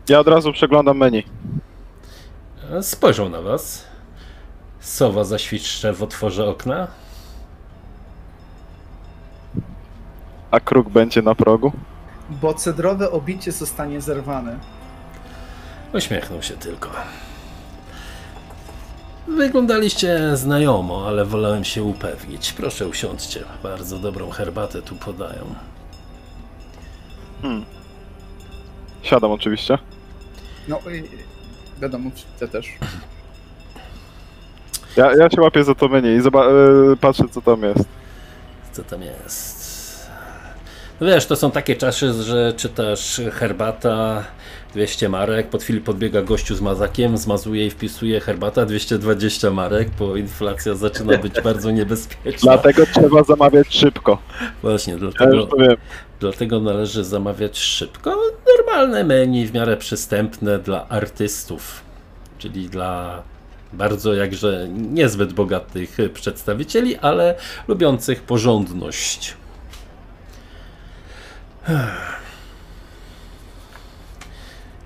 Ja 0.09 0.20
od 0.20 0.28
razu 0.28 0.53
przeglądam 0.53 0.97
menu. 0.97 1.24
E, 2.72 2.82
Spojrzał 2.82 3.28
na 3.28 3.42
was. 3.42 3.84
Sowa 4.80 5.24
zaświszcze 5.24 5.92
w 5.92 6.03
otworze 6.03 6.49
okna. 6.49 6.86
A 10.51 10.61
kruk 10.61 10.88
będzie 10.88 11.22
na 11.22 11.34
progu. 11.34 11.72
Bo 12.30 12.55
cedrowe 12.55 13.11
obicie 13.11 13.53
zostanie 13.53 14.01
zerwane. 14.01 14.59
Uśmiechnął 15.97 16.42
się 16.42 16.55
tylko. 16.55 16.90
Wyglądaliście 19.28 20.36
znajomo, 20.36 21.05
ale 21.09 21.24
wolałem 21.24 21.64
się 21.64 21.82
upewnić. 21.82 22.53
Proszę 22.53 22.88
usiądźcie. 22.88 23.44
Bardzo 23.62 23.99
dobrą 23.99 24.30
herbatę 24.30 24.82
tu 24.82 24.97
podają. 24.97 25.55
Siadam 29.03 29.30
oczywiście. 29.30 29.78
No 30.68 30.80
i 30.90 31.03
wiadomo, 31.82 32.11
ty 32.38 32.49
też. 32.49 32.66
Ja, 34.97 35.16
ja 35.16 35.30
się 35.30 35.40
łapię 35.40 35.64
za 35.64 35.74
to 35.74 35.88
menu 35.88 36.09
i 36.09 36.18
y, 36.18 36.97
patrzę 36.97 37.24
co 37.30 37.42
tam 37.42 37.62
jest. 37.62 37.84
Co 38.72 38.84
tam 38.84 39.03
jest? 39.03 39.55
No 41.01 41.07
wiesz, 41.07 41.26
to 41.26 41.36
są 41.36 41.51
takie 41.51 41.76
czasy, 41.76 42.12
że 42.22 42.53
czytasz 42.57 43.20
herbata 43.32 44.24
200 44.74 45.09
marek, 45.09 45.49
po 45.49 45.59
chwili 45.59 45.80
podbiega 45.80 46.22
gościu 46.22 46.55
z 46.55 46.61
mazakiem, 46.61 47.18
zmazuje 47.18 47.66
i 47.66 47.70
wpisuje 47.70 48.20
herbata 48.20 48.66
220 48.66 49.51
marek, 49.51 49.88
bo 49.99 50.16
inflacja 50.16 50.74
zaczyna 50.74 51.18
być 51.18 51.40
bardzo 51.44 51.70
niebezpieczna. 51.70 52.53
Dlatego 52.53 52.86
trzeba 52.94 53.22
zamawiać 53.24 53.66
szybko. 53.74 54.18
Właśnie, 54.62 54.92
Ja 54.92 54.99
dlatego... 54.99 55.57
wiem. 55.59 55.76
Dlatego 56.20 56.61
należy 56.61 57.05
zamawiać 57.05 57.59
szybko. 57.59 58.16
Normalne 58.59 59.05
menu, 59.05 59.47
w 59.47 59.55
miarę 59.55 59.76
przystępne 59.76 60.59
dla 60.59 60.88
artystów, 60.88 61.82
czyli 62.38 62.68
dla 62.68 63.22
bardzo 63.72 64.14
jakże 64.14 64.68
niezbyt 64.70 65.32
bogatych 65.32 65.97
przedstawicieli, 66.14 66.97
ale 66.97 67.34
lubiących 67.68 68.22
porządność. 68.22 69.34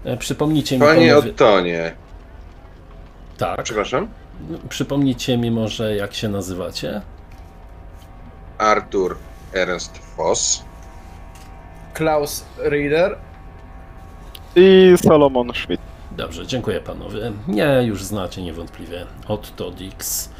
E, 0.05 0.17
Przypomnijcie 0.17 0.75
mi, 0.79 0.81
Panie 0.81 1.09
panowie... 1.09 1.31
Ottonie, 1.31 1.95
tak, 3.39 3.63
przepraszam, 3.63 4.09
przypomnijcie 4.69 5.39
mi 5.39 5.51
może 5.51 5.97
jak 5.97 6.15
się 6.15 6.29
nazywacie? 6.29 7.01
Artur 8.59 9.17
Ernst 9.53 9.99
Voss. 10.17 10.65
Klaus 11.95 12.45
Rieder. 12.71 13.19
I 14.57 14.95
Salomon 15.05 15.51
Schmidt. 15.55 15.81
Dobrze, 16.11 16.47
dziękuję 16.47 16.81
panowie. 16.81 17.33
Nie, 17.49 17.83
już 17.83 18.05
znacie 18.05 18.43
niewątpliwie. 18.43 19.07
Otto 19.29 19.71
Dix, 19.71 20.31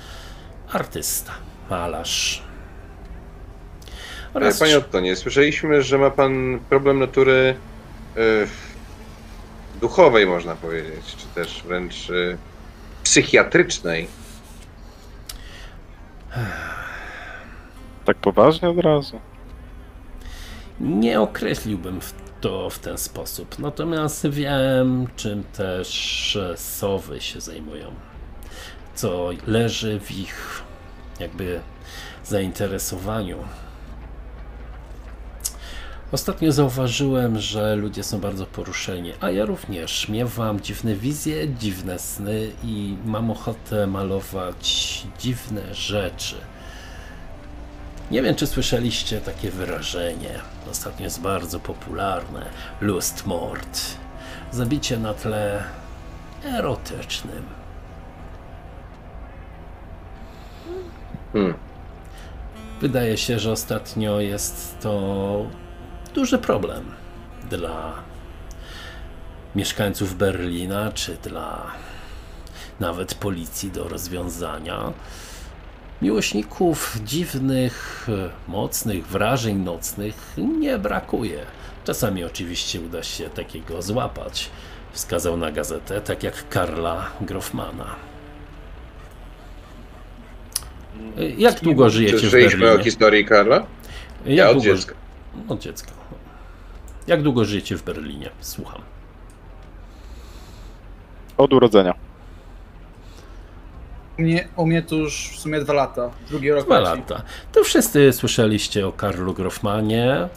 artysta, 0.73 1.33
malarz. 1.71 2.43
E, 4.35 4.55
Panie 4.59 4.79
Ottonie, 4.79 5.17
słyszeliśmy, 5.17 5.83
że 5.83 5.99
ma 5.99 6.11
pan 6.11 6.61
problem 6.69 6.99
natury 6.99 7.55
e, 8.17 8.21
duchowej, 9.81 10.27
można 10.27 10.57
powiedzieć, 10.57 11.17
czy 11.17 11.27
też 11.35 11.63
wręcz 11.63 12.11
e, 12.11 12.37
psychiatrycznej. 13.03 14.09
Tak 18.05 18.17
poważnie 18.17 18.69
od 18.69 18.79
razu. 18.79 19.21
Nie 20.81 21.21
określiłbym 21.21 22.01
to 22.41 22.71
w 22.71 22.79
ten 22.79 22.99
sposób. 22.99 23.59
Natomiast 23.59 24.29
wiem, 24.29 25.07
czym 25.17 25.45
też 25.45 26.39
sowy 26.57 27.21
się 27.21 27.41
zajmują. 27.41 27.95
Co 28.95 29.31
leży 29.47 30.01
w 30.01 30.11
ich 30.11 30.63
jakby 31.21 31.61
zainteresowaniu. 32.25 33.37
Ostatnio 36.13 36.53
zauważyłem, 36.53 37.39
że 37.39 37.77
ludzie 37.77 38.03
są 38.03 38.21
bardzo 38.21 38.47
poruszeni, 38.47 39.13
a 39.21 39.31
ja 39.31 39.45
również. 39.45 40.09
Miewam 40.09 40.61
dziwne 40.61 40.95
wizje, 40.95 41.49
dziwne 41.49 41.99
sny 41.99 42.51
i 42.65 42.97
mam 43.05 43.31
ochotę 43.31 43.87
malować 43.87 45.03
dziwne 45.19 45.75
rzeczy. 45.75 46.37
Nie 48.11 48.23
wiem, 48.23 48.35
czy 48.35 48.47
słyszeliście 48.47 49.21
takie 49.21 49.51
wyrażenie. 49.51 50.31
Ostatnio 50.71 51.05
jest 51.05 51.21
bardzo 51.21 51.61
popularne. 51.61 52.47
Lustmord. 52.81 53.81
Zabicie 54.53 54.99
na 54.99 55.15
tle 55.15 55.65
erotycznym. 56.45 57.45
Hmm. 61.33 61.55
Wydaje 62.81 63.17
się, 63.17 63.39
że 63.39 63.53
ostatnio 63.53 64.21
jest 64.21 64.79
to 64.81 65.47
duży 66.13 66.39
problem 66.39 66.85
dla 67.51 67.93
mieszkańców 69.57 70.17
Berlina, 70.17 70.93
czy 70.93 71.15
dla 71.15 71.67
nawet 72.81 73.15
policji 73.15 73.71
do 73.71 73.89
rozwiązania. 73.89 74.93
Miłośników 76.03 76.99
dziwnych, 77.05 78.07
mocnych 78.49 79.07
wrażeń 79.07 79.57
nocnych 79.57 80.15
nie 80.39 80.79
brakuje. 80.79 81.39
Czasami 81.85 82.25
oczywiście 82.25 82.81
uda 82.81 83.03
się 83.03 83.31
takiego 83.31 83.83
złapać. 83.83 84.51
Wskazał 84.93 85.37
na 85.37 85.51
gazetę, 85.53 86.01
tak 86.01 86.23
jak 86.23 86.49
Karla 86.49 87.07
Grofmana. 87.21 87.87
Jak 91.39 91.61
długo 91.61 91.91
żyjecie 91.91 92.17
w 92.17 92.21
Słyszeliśmy 92.21 92.59
o 92.59 92.69
Berlinie? 92.69 92.85
historii 92.85 93.25
Karla? 93.25 93.57
Jak 94.27 94.37
Ja 94.39 94.49
od 94.51 94.57
długo- 94.57 94.75
dziecka. 94.77 94.95
Od 95.49 95.61
dziecka. 95.61 95.91
Jak 97.07 97.23
długo 97.23 97.45
żyjecie 97.45 97.77
w 97.77 97.83
Berlinie? 97.83 98.31
Słucham. 98.41 98.81
Od 101.37 101.53
urodzenia. 101.53 101.95
U 104.19 104.23
mnie, 104.23 104.49
u 104.57 104.67
mnie 104.67 104.83
to 104.83 104.95
już 104.97 105.29
w 105.29 105.39
sumie 105.39 105.61
dwa 105.61 105.73
lata. 105.73 106.11
Drugi 106.29 106.51
rok 106.51 106.67
Dwa 106.67 106.81
lata. 106.81 107.23
To 107.53 107.65
wszyscy 107.65 108.13
słyszeliście 108.13 108.87
o 108.87 108.93
Karlu 108.93 109.35
Grofmanie, 109.35 110.29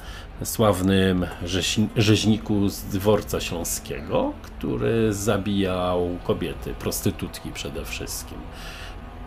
sławnym 0.43 1.25
rzeź- 1.45 1.87
rzeźniku 1.95 2.69
z 2.69 2.83
dworca 2.83 3.39
śląskiego, 3.41 4.33
który 4.41 5.13
zabijał 5.13 6.09
kobiety, 6.23 6.73
prostytutki 6.79 7.51
przede 7.51 7.85
wszystkim. 7.85 8.37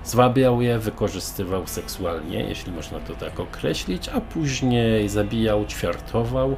Zwabiał 0.04 0.62
je, 0.62 0.78
wykorzystywał 0.78 1.66
seksualnie, 1.66 2.40
jeśli 2.40 2.72
można 2.72 3.00
to 3.00 3.14
tak 3.14 3.40
określić, 3.40 4.08
a 4.08 4.20
później 4.20 5.08
zabijał, 5.08 5.66
ćwiartował 5.66 6.56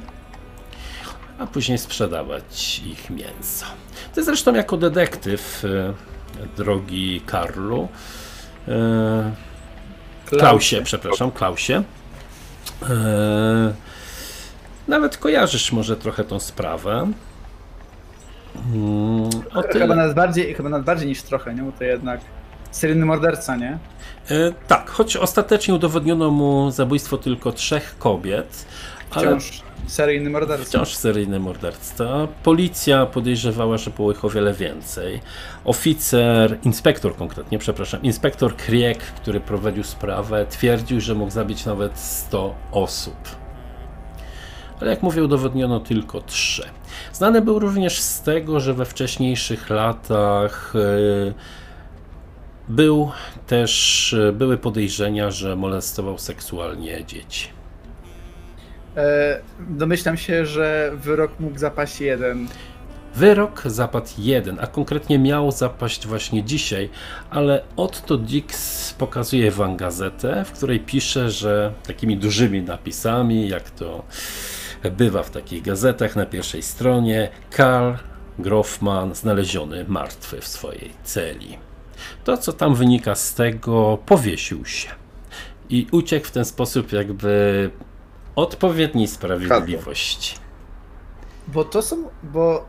a 1.39 1.47
później 1.47 1.77
sprzedawać 1.77 2.81
ich 2.85 3.09
mięso. 3.09 3.65
Ty 4.13 4.23
zresztą 4.23 4.53
jako 4.53 4.77
detektyw, 4.77 5.65
e, 5.65 5.93
drogi 6.57 7.21
Karlu, 7.25 7.87
e, 8.67 9.31
Klausie, 10.25 10.81
przepraszam, 10.83 11.31
Klausie, 11.31 11.83
nawet 14.87 15.17
kojarzysz 15.17 15.71
może 15.71 15.97
trochę 15.97 16.23
tą 16.23 16.39
sprawę. 16.39 17.11
Mm, 18.73 19.29
O 19.53 19.61
Chyba 19.61 19.63
tyle, 19.63 19.87
nawet, 19.87 20.13
bardziej, 20.15 20.53
chyba 20.53 20.69
nawet 20.69 20.85
bardziej 20.85 21.07
niż 21.07 21.21
trochę, 21.21 21.55
nie? 21.55 21.63
Bo 21.63 21.71
to 21.71 21.83
jednak 21.83 22.21
seryjny 22.75 23.05
morderca, 23.05 23.55
nie? 23.55 23.77
e, 24.31 24.51
tak, 24.67 24.89
choć 24.89 25.17
ostatecznie 25.17 25.73
udowodniono 25.73 26.31
mu 26.31 26.71
zabójstwo 26.71 27.17
tylko 27.17 27.51
trzech 27.51 27.95
kobiet, 27.99 28.65
ale 29.11 29.27
Wciąż 29.27 29.61
seryjny 29.87 30.29
morderca. 30.29 30.65
Wciąż 30.65 30.95
seryjny 30.95 31.39
morderca. 31.39 32.27
Policja 32.43 33.05
podejrzewała, 33.05 33.77
że 33.77 33.91
było 33.91 34.11
ich 34.11 34.25
o 34.25 34.29
wiele 34.29 34.53
więcej. 34.53 35.21
Oficer, 35.65 36.57
inspektor 36.63 37.15
konkretnie, 37.15 37.59
przepraszam, 37.59 38.01
inspektor 38.03 38.55
Kriek, 38.55 38.97
który 38.97 39.39
prowadził 39.39 39.83
sprawę, 39.83 40.45
twierdził, 40.49 41.01
że 41.01 41.15
mógł 41.15 41.31
zabić 41.31 41.65
nawet 41.65 41.99
100 41.99 42.55
osób. 42.71 43.17
Ale 44.81 44.91
jak 44.91 45.03
mówię, 45.03 45.23
udowodniono 45.23 45.79
tylko 45.79 46.21
trzy. 46.21 46.63
Znany 47.13 47.41
był 47.41 47.59
również 47.59 47.99
z 47.99 48.21
tego, 48.21 48.59
że 48.59 48.73
we 48.73 48.85
wcześniejszych 48.85 49.69
latach 49.69 50.73
e, 50.75 51.33
był 52.67 53.11
też, 53.47 54.13
e, 54.13 54.31
były 54.31 54.57
podejrzenia, 54.57 55.31
że 55.31 55.55
molestował 55.55 56.17
seksualnie 56.17 57.05
dzieci. 57.05 57.47
E, 58.97 59.39
domyślam 59.59 60.17
się, 60.17 60.45
że 60.45 60.91
wyrok 60.95 61.39
mógł 61.39 61.57
zapaść 61.57 62.01
jeden. 62.01 62.47
Wyrok 63.15 63.61
zapadł 63.65 64.07
jeden, 64.17 64.57
a 64.61 64.67
konkretnie 64.67 65.19
miał 65.19 65.51
zapaść 65.51 66.07
właśnie 66.07 66.43
dzisiaj, 66.43 66.89
ale 67.29 67.63
Otto 67.75 68.17
Dix 68.17 68.93
pokazuje 68.93 69.51
wam 69.51 69.77
gazetę, 69.77 70.45
w 70.45 70.51
której 70.51 70.79
pisze, 70.79 71.29
że 71.29 71.73
takimi 71.87 72.17
dużymi 72.17 72.61
napisami, 72.61 73.49
jak 73.49 73.69
to 73.69 74.03
bywa 74.91 75.23
w 75.23 75.31
takich 75.31 75.61
gazetach 75.61 76.15
na 76.15 76.25
pierwszej 76.25 76.61
stronie, 76.61 77.29
Karl 77.51 77.93
Grofman 78.39 79.15
znaleziony 79.15 79.85
martwy 79.87 80.41
w 80.41 80.47
swojej 80.47 80.91
celi. 81.03 81.64
To, 82.23 82.37
co 82.37 82.53
tam 82.53 82.75
wynika 82.75 83.15
z 83.15 83.33
tego, 83.33 83.97
powiesił 84.05 84.65
się 84.65 84.89
i 85.69 85.87
uciekł 85.91 86.27
w 86.27 86.31
ten 86.31 86.45
sposób 86.45 86.91
jakby 86.91 87.69
odpowiedniej 88.35 89.07
sprawiedliwości. 89.07 90.35
Bo 91.47 91.63
to 91.63 91.81
są, 91.81 92.09
bo 92.23 92.65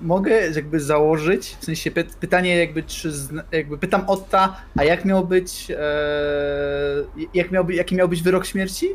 mogę 0.00 0.50
jakby 0.50 0.80
założyć, 0.80 1.56
w 1.60 1.64
sensie 1.64 1.90
py, 1.90 2.04
pytanie 2.04 2.56
jakby 2.56 2.82
czy, 2.82 3.12
jakby 3.52 3.78
pytam 3.78 4.04
Otta, 4.06 4.60
a 4.76 4.84
jak 4.84 5.04
miał 5.04 5.26
być, 5.26 5.70
e, 5.70 5.76
jak 7.34 7.50
miał, 7.50 7.70
jaki 7.70 7.94
miał 7.94 8.08
być 8.08 8.22
wyrok 8.22 8.46
śmierci? 8.46 8.88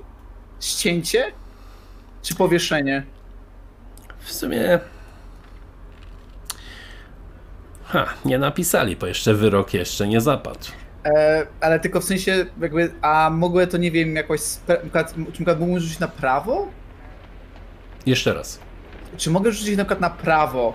Ścięcie? 0.59 1.31
Czy 2.21 2.35
powieszenie? 2.35 3.03
W 4.19 4.31
sumie. 4.31 4.79
Ha, 7.89 8.05
nie 8.25 8.37
napisali, 8.37 8.95
bo 8.95 9.07
jeszcze 9.07 9.33
wyrok 9.33 9.73
jeszcze 9.73 10.07
nie 10.07 10.21
zapadł. 10.21 10.65
E, 11.05 11.47
ale 11.61 11.79
tylko 11.79 11.99
w 11.99 12.03
sensie 12.03 12.45
jakby, 12.61 12.91
a 13.01 13.29
mogę 13.33 13.67
to 13.67 13.77
nie 13.77 13.91
wiem 13.91 14.15
jakoś, 14.15 14.41
czy 15.33 15.43
mógłbym 15.45 15.79
rzucić 15.79 15.99
na 15.99 16.07
prawo? 16.07 16.67
Jeszcze 18.05 18.33
raz. 18.33 18.59
Czy 19.17 19.29
mogę 19.29 19.51
rzucić 19.51 19.77
na 19.77 19.83
przykład 19.83 20.01
na 20.01 20.09
prawo? 20.09 20.73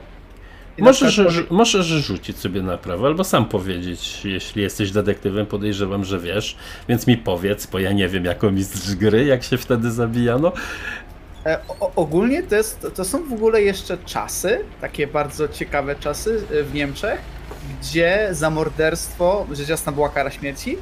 I 0.78 0.82
na 0.82 0.84
Możesz, 0.88 1.14
przykład 1.14 1.50
możesz 1.50 1.86
rzucić 1.86 2.38
sobie 2.38 2.62
na 2.62 2.78
prawo, 2.78 3.06
albo 3.06 3.24
sam 3.24 3.44
powiedzieć, 3.44 4.24
jeśli 4.24 4.62
jesteś 4.62 4.90
detektywem, 4.90 5.46
podejrzewam, 5.46 6.04
że 6.04 6.18
wiesz, 6.20 6.56
więc 6.88 7.06
mi 7.06 7.16
powiedz, 7.16 7.66
bo 7.66 7.78
ja 7.78 7.92
nie 7.92 8.08
wiem 8.08 8.24
jako 8.24 8.50
mistrz 8.50 8.94
gry, 8.94 9.24
jak 9.24 9.42
się 9.42 9.58
wtedy 9.58 9.90
zabijano. 9.90 10.52
E, 11.46 11.58
o, 11.80 11.92
ogólnie 11.96 12.42
to, 12.42 12.56
jest, 12.56 12.86
to 12.94 13.04
są 13.04 13.24
w 13.24 13.32
ogóle 13.32 13.62
jeszcze 13.62 13.98
czasy, 13.98 14.58
takie 14.80 15.06
bardzo 15.06 15.48
ciekawe 15.48 15.96
czasy 15.96 16.42
e, 16.60 16.62
w 16.62 16.74
Niemczech, 16.74 17.20
gdzie 17.80 18.28
za 18.30 18.50
morderstwo, 18.50 19.46
rzecz 19.52 19.68
jasna 19.68 19.92
była 19.92 20.08
kara 20.08 20.30
śmierci, 20.30 20.78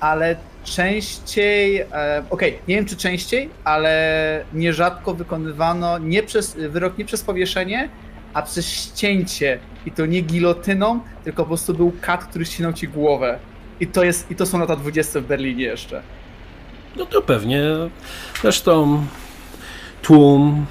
ale 0.00 0.36
częściej, 0.64 1.76
e, 1.80 2.24
okej, 2.30 2.58
nie 2.68 2.76
wiem 2.76 2.86
czy 2.86 2.96
częściej, 2.96 3.50
ale 3.64 4.44
nierzadko 4.52 5.14
wykonywano 5.14 5.98
nie 5.98 6.22
przez, 6.22 6.54
wyrok 6.54 6.98
nie 6.98 7.04
przez 7.04 7.22
powieszenie, 7.22 7.88
a 8.34 8.42
przez 8.42 8.66
ścięcie. 8.66 9.58
I 9.86 9.92
to 9.92 10.06
nie 10.06 10.22
gilotyną, 10.22 11.00
tylko 11.24 11.42
po 11.42 11.48
prostu 11.48 11.74
był 11.74 11.92
kat, 12.00 12.24
który 12.24 12.44
ścinał 12.44 12.72
ci 12.72 12.88
głowę. 12.88 13.38
I 13.80 13.86
to, 13.86 14.04
jest, 14.04 14.30
I 14.30 14.34
to 14.34 14.46
są 14.46 14.58
lata 14.58 14.76
20 14.76 15.20
w 15.20 15.24
Berlinie 15.24 15.64
jeszcze. 15.64 16.02
No 16.96 17.06
to 17.06 17.22
pewnie. 17.22 17.62
Zresztą 18.42 19.04
tłum 20.02 20.66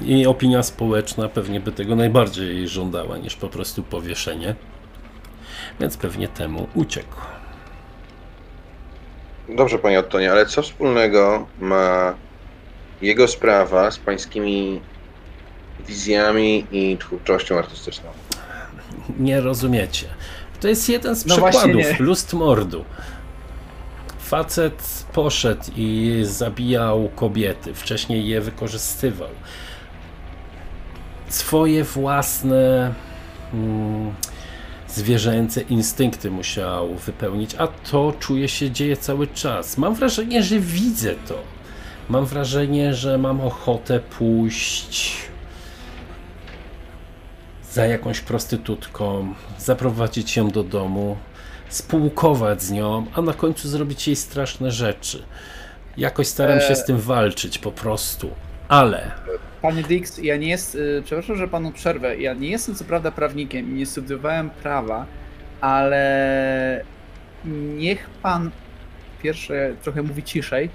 i 0.00 0.26
opinia 0.26 0.62
społeczna 0.62 1.28
pewnie 1.28 1.60
by 1.60 1.72
tego 1.72 1.96
najbardziej 1.96 2.68
żądała 2.68 3.18
niż 3.18 3.36
po 3.36 3.48
prostu 3.48 3.82
powieszenie. 3.82 4.54
Więc 5.80 5.96
pewnie 5.96 6.28
temu 6.28 6.66
uciekł. 6.74 7.16
Dobrze, 9.48 9.78
panie 9.78 9.98
Ottonie, 9.98 10.32
ale 10.32 10.46
co 10.46 10.62
wspólnego 10.62 11.46
ma 11.60 12.14
jego 13.02 13.28
sprawa 13.28 13.90
z 13.90 13.98
pańskimi 13.98 14.80
wizjami 15.88 16.66
i 16.72 16.96
twórczością 16.98 17.58
artystyczną? 17.58 18.10
Nie 19.18 19.40
rozumiecie. 19.40 20.06
To 20.60 20.68
jest 20.68 20.88
jeden 20.88 21.14
z 21.16 21.26
No 21.26 21.34
przykładów 21.34 21.74
nie. 21.74 21.96
lustmordu. 21.98 22.84
Facet 24.32 25.06
poszedł 25.12 25.62
i 25.76 26.20
zabijał 26.22 27.08
kobiety, 27.08 27.74
wcześniej 27.74 28.28
je 28.28 28.40
wykorzystywał. 28.40 29.28
Swoje 31.28 31.84
własne 31.84 32.94
mm, 33.54 34.14
zwierzęce 34.88 35.60
instynkty 35.60 36.30
musiał 36.30 36.94
wypełnić, 36.94 37.54
a 37.54 37.66
to 37.66 38.12
czuje 38.20 38.48
się 38.48 38.70
dzieje 38.70 38.96
cały 38.96 39.26
czas. 39.26 39.78
Mam 39.78 39.94
wrażenie, 39.94 40.42
że 40.42 40.60
widzę 40.60 41.14
to. 41.28 41.38
Mam 42.08 42.26
wrażenie, 42.26 42.94
że 42.94 43.18
mam 43.18 43.40
ochotę 43.40 44.00
pójść 44.00 45.16
za 47.72 47.86
jakąś 47.86 48.20
prostytutką, 48.20 49.34
zaprowadzić 49.58 50.36
ją 50.36 50.50
do 50.50 50.64
domu, 50.64 51.16
spółkować 51.74 52.62
z 52.62 52.70
nią, 52.70 53.06
a 53.14 53.22
na 53.22 53.32
końcu 53.32 53.68
zrobić 53.68 54.06
jej 54.06 54.16
straszne 54.16 54.70
rzeczy. 54.70 55.22
Jakoś 55.96 56.26
staram 56.26 56.60
się 56.60 56.68
E. 56.72 56.76
z 56.76 56.84
tym 56.84 56.98
walczyć 56.98 57.58
po 57.58 57.72
prostu. 57.72 58.30
Ale 58.68 59.10
Panie 59.62 59.82
Dix, 59.82 60.18
ja 60.18 60.36
nie 60.36 60.48
jest, 60.48 60.74
y, 60.74 61.02
przepraszam, 61.04 61.36
że 61.36 61.48
panu 61.48 61.72
przerwę. 61.72 62.16
Ja 62.16 62.34
nie 62.34 62.48
jestem 62.48 62.74
co 62.74 62.84
prawda 62.84 63.10
prawnikiem 63.10 63.70
i 63.70 63.74
nie 63.74 63.86
studiowałem 63.86 64.50
prawa, 64.50 65.06
ale 65.60 66.84
niech 67.76 68.10
pan 68.22 68.50
pierwsze 69.22 69.74
trochę 69.82 70.02
mówi 70.02 70.22
ciszej, 70.22 70.70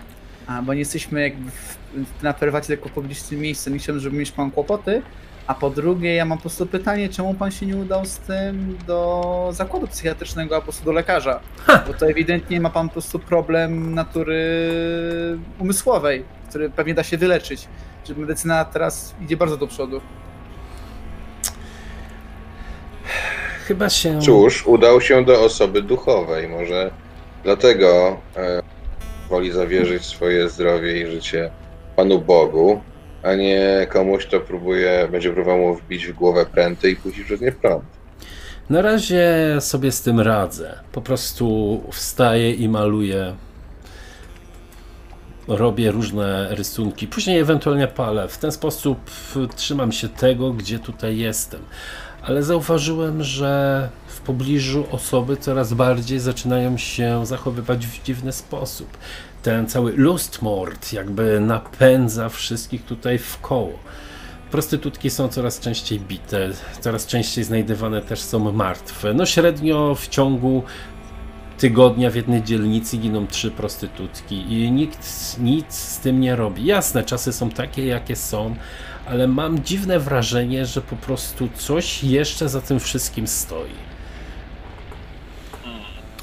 bo 0.63 0.73
nie 0.73 0.79
jesteśmy 0.79 1.21
jakby 1.21 1.51
w, 1.51 1.77
na 2.23 2.33
prywatnie 2.33 2.77
tylko 2.77 2.89
publicznym 2.89 3.39
miejscu. 3.39 3.69
Nie 3.69 3.79
chciałbym, 3.79 4.03
żeby 4.03 4.17
mieć 4.17 4.31
pan 4.31 4.51
kłopoty. 4.51 5.01
A 5.47 5.53
po 5.55 5.69
drugie, 5.69 6.15
ja 6.15 6.25
mam 6.25 6.37
po 6.37 6.41
prostu 6.41 6.65
pytanie, 6.65 7.09
czemu 7.09 7.33
pan 7.33 7.51
się 7.51 7.65
nie 7.65 7.77
udał 7.77 8.05
z 8.05 8.17
tym 8.17 8.77
do 8.87 9.49
zakładu 9.51 9.87
psychiatrycznego, 9.87 10.55
a 10.55 10.59
po 10.59 10.63
prostu 10.63 10.85
do 10.85 10.91
lekarza? 10.91 11.39
Ha! 11.65 11.83
Bo 11.87 11.93
to 11.93 12.07
ewidentnie 12.07 12.61
ma 12.61 12.69
pan 12.69 12.87
po 12.87 12.93
prostu 12.93 13.19
problem 13.19 13.95
natury 13.95 14.69
umysłowej, 15.59 16.25
który 16.49 16.69
pewnie 16.69 16.93
da 16.93 17.03
się 17.03 17.17
wyleczyć. 17.17 17.67
Że 18.07 18.13
medycyna 18.15 18.65
teraz 18.65 19.15
idzie 19.21 19.37
bardzo 19.37 19.57
do 19.57 19.67
przodu. 19.67 20.01
Chyba 23.65 23.89
się. 23.89 24.19
Cóż, 24.21 24.67
udał 24.67 25.01
się 25.01 25.25
do 25.25 25.43
osoby 25.43 25.81
duchowej. 25.81 26.47
Może 26.47 26.91
dlatego 27.43 28.17
e, 28.35 28.61
woli 29.29 29.51
zawierzyć 29.51 30.05
swoje 30.05 30.49
zdrowie 30.49 31.01
i 31.01 31.11
życie 31.11 31.51
Panu 31.95 32.19
Bogu, 32.19 32.81
a 33.27 33.35
nie 33.35 33.87
komuś, 33.89 34.25
kto 34.25 34.39
próbuje, 34.39 35.07
będzie 35.11 35.31
próbował 35.31 35.57
mu 35.57 35.75
wbić 35.75 36.07
w 36.07 36.13
głowę 36.13 36.45
pręty 36.45 36.91
i 36.91 36.95
puścić 36.95 37.23
przez 37.23 37.41
nie 37.41 37.51
prąd. 37.51 37.83
Na 38.69 38.81
razie 38.81 39.27
sobie 39.59 39.91
z 39.91 40.01
tym 40.01 40.19
radzę. 40.19 40.79
Po 40.91 41.01
prostu 41.01 41.81
wstaję 41.91 42.53
i 42.53 42.69
maluję. 42.69 43.35
Robię 45.47 45.91
różne 45.91 46.47
rysunki, 46.55 47.07
później 47.07 47.39
ewentualnie 47.39 47.87
palę. 47.87 48.27
W 48.27 48.37
ten 48.37 48.51
sposób 48.51 48.97
trzymam 49.55 49.91
się 49.91 50.09
tego, 50.09 50.53
gdzie 50.53 50.79
tutaj 50.79 51.17
jestem. 51.17 51.61
Ale 52.21 52.43
zauważyłem, 52.43 53.23
że 53.23 53.89
w 54.07 54.21
pobliżu 54.21 54.85
osoby 54.91 55.37
coraz 55.37 55.73
bardziej 55.73 56.19
zaczynają 56.19 56.77
się 56.77 57.25
zachowywać 57.25 57.87
w 57.87 58.03
dziwny 58.03 58.31
sposób. 58.31 58.97
Ten 59.47 59.67
cały 59.67 59.93
lustmord 59.97 60.93
jakby 60.93 61.39
napędza 61.39 62.29
wszystkich 62.29 62.85
tutaj 62.85 63.17
w 63.17 63.37
koło. 63.41 63.79
Prostytutki 64.51 65.09
są 65.09 65.27
coraz 65.27 65.59
częściej 65.59 65.99
bite, 65.99 66.49
coraz 66.81 67.05
częściej 67.05 67.43
znajdywane 67.43 68.01
też 68.01 68.19
są 68.19 68.51
martwe. 68.51 69.13
No 69.13 69.25
średnio 69.25 69.95
w 69.95 70.07
ciągu 70.07 70.63
tygodnia 71.57 72.09
w 72.09 72.15
jednej 72.15 72.43
dzielnicy 72.43 72.97
giną 72.97 73.27
trzy 73.27 73.51
prostytutki 73.51 74.53
i 74.53 74.71
nikt 74.71 75.37
nic 75.39 75.73
z 75.73 75.99
tym 75.99 76.21
nie 76.21 76.35
robi. 76.35 76.65
Jasne, 76.65 77.03
czasy 77.03 77.33
są 77.33 77.49
takie, 77.49 77.85
jakie 77.85 78.15
są, 78.15 78.55
ale 79.05 79.27
mam 79.27 79.63
dziwne 79.63 79.99
wrażenie, 79.99 80.65
że 80.65 80.81
po 80.81 80.95
prostu 80.95 81.49
coś 81.55 82.03
jeszcze 82.03 82.49
za 82.49 82.61
tym 82.61 82.79
wszystkim 82.79 83.27
stoi. 83.27 83.86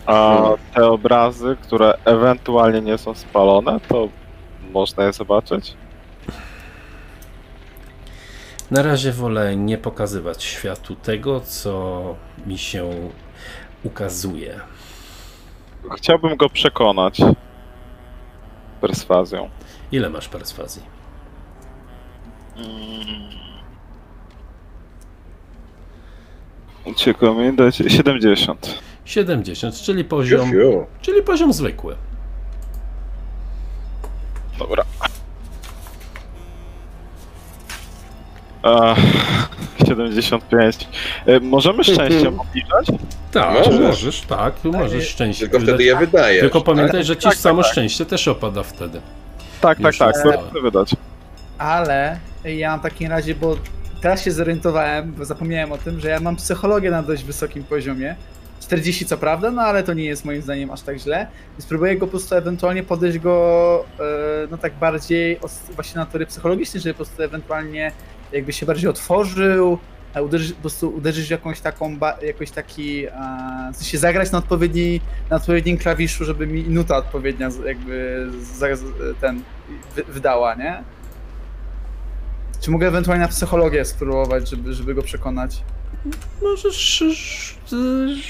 A 0.07 0.43
te 0.75 0.87
obrazy, 0.87 1.57
które 1.63 1.99
ewentualnie 2.05 2.81
nie 2.81 2.99
są 2.99 3.15
spalone, 3.15 3.81
to 3.89 4.09
można 4.73 5.05
je 5.05 5.13
zobaczyć? 5.13 5.75
Na 8.71 8.83
razie 8.83 9.13
wolę 9.13 9.57
nie 9.57 9.79
pokazywać 9.79 10.45
światu 10.45 10.95
tego, 10.95 11.41
co 11.41 12.03
mi 12.47 12.59
się 12.59 12.91
ukazuje. 13.83 14.61
Chciałbym 15.97 16.37
go 16.37 16.49
przekonać 16.49 17.21
perswazją. 18.81 19.51
Ile 19.93 20.11
masz 20.11 20.29
perswazji? 20.29 20.83
Ciekawe 26.97 27.35
mi 27.35 27.57
dać 27.57 27.77
70. 27.77 28.83
70, 29.05 29.75
czyli 29.75 30.05
poziom, 30.05 30.53
czyli 31.03 31.23
poziom 31.23 31.53
zwykły. 31.53 31.97
Dobra. 34.59 34.85
Ach, 38.63 38.99
75. 39.87 40.89
E, 41.27 41.41
Możemy 41.41 41.85
szczęściem 41.85 42.41
obniżać? 42.41 42.87
Tak, 43.33 43.53
Możesz. 43.55 43.81
możesz, 43.81 44.21
tak, 44.21 44.55
możesz 44.65 45.09
szczęście. 45.09 45.49
Tylko 45.49 45.61
wtedy 45.67 45.85
je 45.85 45.97
wydajesz. 45.97 46.41
Tylko 46.41 46.61
pamiętaj, 46.61 46.91
Ale- 46.97 47.05
że 47.05 47.17
ci 47.17 47.23
tak, 47.29 47.35
samo 47.35 47.57
tak, 47.63 47.65
tak. 47.67 47.73
szczęście 47.73 48.07
też 48.07 48.29
opada 48.29 48.63
wtedy. 48.63 49.01
Tak, 49.61 49.79
tak, 49.79 49.87
Już 49.87 49.99
tak. 49.99 50.15
To 50.55 50.61
wydać. 50.63 50.97
Ale 51.59 52.19
ja 52.45 52.79
w 52.79 52.83
takim 52.83 53.11
razie, 53.11 53.35
bo 53.35 53.57
teraz 54.01 54.25
się 54.25 54.33
zorientowałem, 54.33 55.13
bo 55.13 55.25
zapomniałem 55.25 55.73
o 55.73 55.79
tym, 55.79 56.01
że 56.01 56.09
ja 56.09 56.21
mam 56.21 56.37
psychologię 56.37 56.91
na 56.91 57.03
dość 57.03 57.25
wysokim 57.25 57.65
poziomie. 57.65 58.17
40 58.61 59.07
co 59.07 59.19
prawda, 59.19 59.51
no 59.51 59.63
ale 59.63 59.83
to 59.83 59.95
nie 59.95 60.05
jest 60.05 60.25
moim 60.25 60.43
zdaniem 60.43 60.71
aż 60.71 60.83
tak 60.83 60.99
źle. 60.99 61.27
I 61.59 61.63
spróbuję 61.63 61.97
go 61.97 62.07
po 62.07 62.11
prostu 62.11 62.35
ewentualnie 62.35 62.83
podejść 62.83 63.19
go 63.19 63.85
e, 64.01 64.03
no 64.51 64.59
tak 64.59 64.75
bardziej 64.75 65.41
właśnie 65.75 65.99
natury 65.99 66.27
psychologicznej, 66.27 66.81
żeby 66.83 66.95
po 66.95 67.05
prostu 67.05 67.23
ewentualnie 67.23 67.93
jakby 68.33 68.53
się 68.53 68.67
bardziej 68.67 68.91
otworzył, 68.91 69.79
a 70.15 70.21
uderzyć, 70.21 70.53
po 70.53 70.61
prostu 70.61 70.95
uderzyć 70.95 71.27
w 71.27 71.31
jakąś 71.31 71.61
taką, 71.61 71.99
jakoś 72.23 72.51
taki, 72.51 73.07
e, 73.07 73.11
w 73.73 73.77
sensie 73.77 73.99
zagrać 73.99 74.33
na, 74.33 74.39
odpowiedni, 74.39 75.01
na 75.31 75.37
odpowiednim 75.37 75.79
klawiszu, 75.79 76.25
żeby 76.25 76.47
mi 76.47 76.63
nuta 76.63 76.97
odpowiednia 76.97 77.49
jakby 77.67 78.27
ten 79.21 79.43
wy, 79.95 80.05
wydała, 80.09 80.55
nie? 80.55 80.83
Czy 82.61 82.71
mogę 82.71 82.89
ewentualnie 82.89 83.23
na 83.23 83.29
psychologię 83.29 83.85
spróbować, 83.85 84.51
żeby, 84.51 84.75
żeby 84.75 84.95
go 84.95 85.03
przekonać? 85.03 85.63
Możesz 86.43 87.05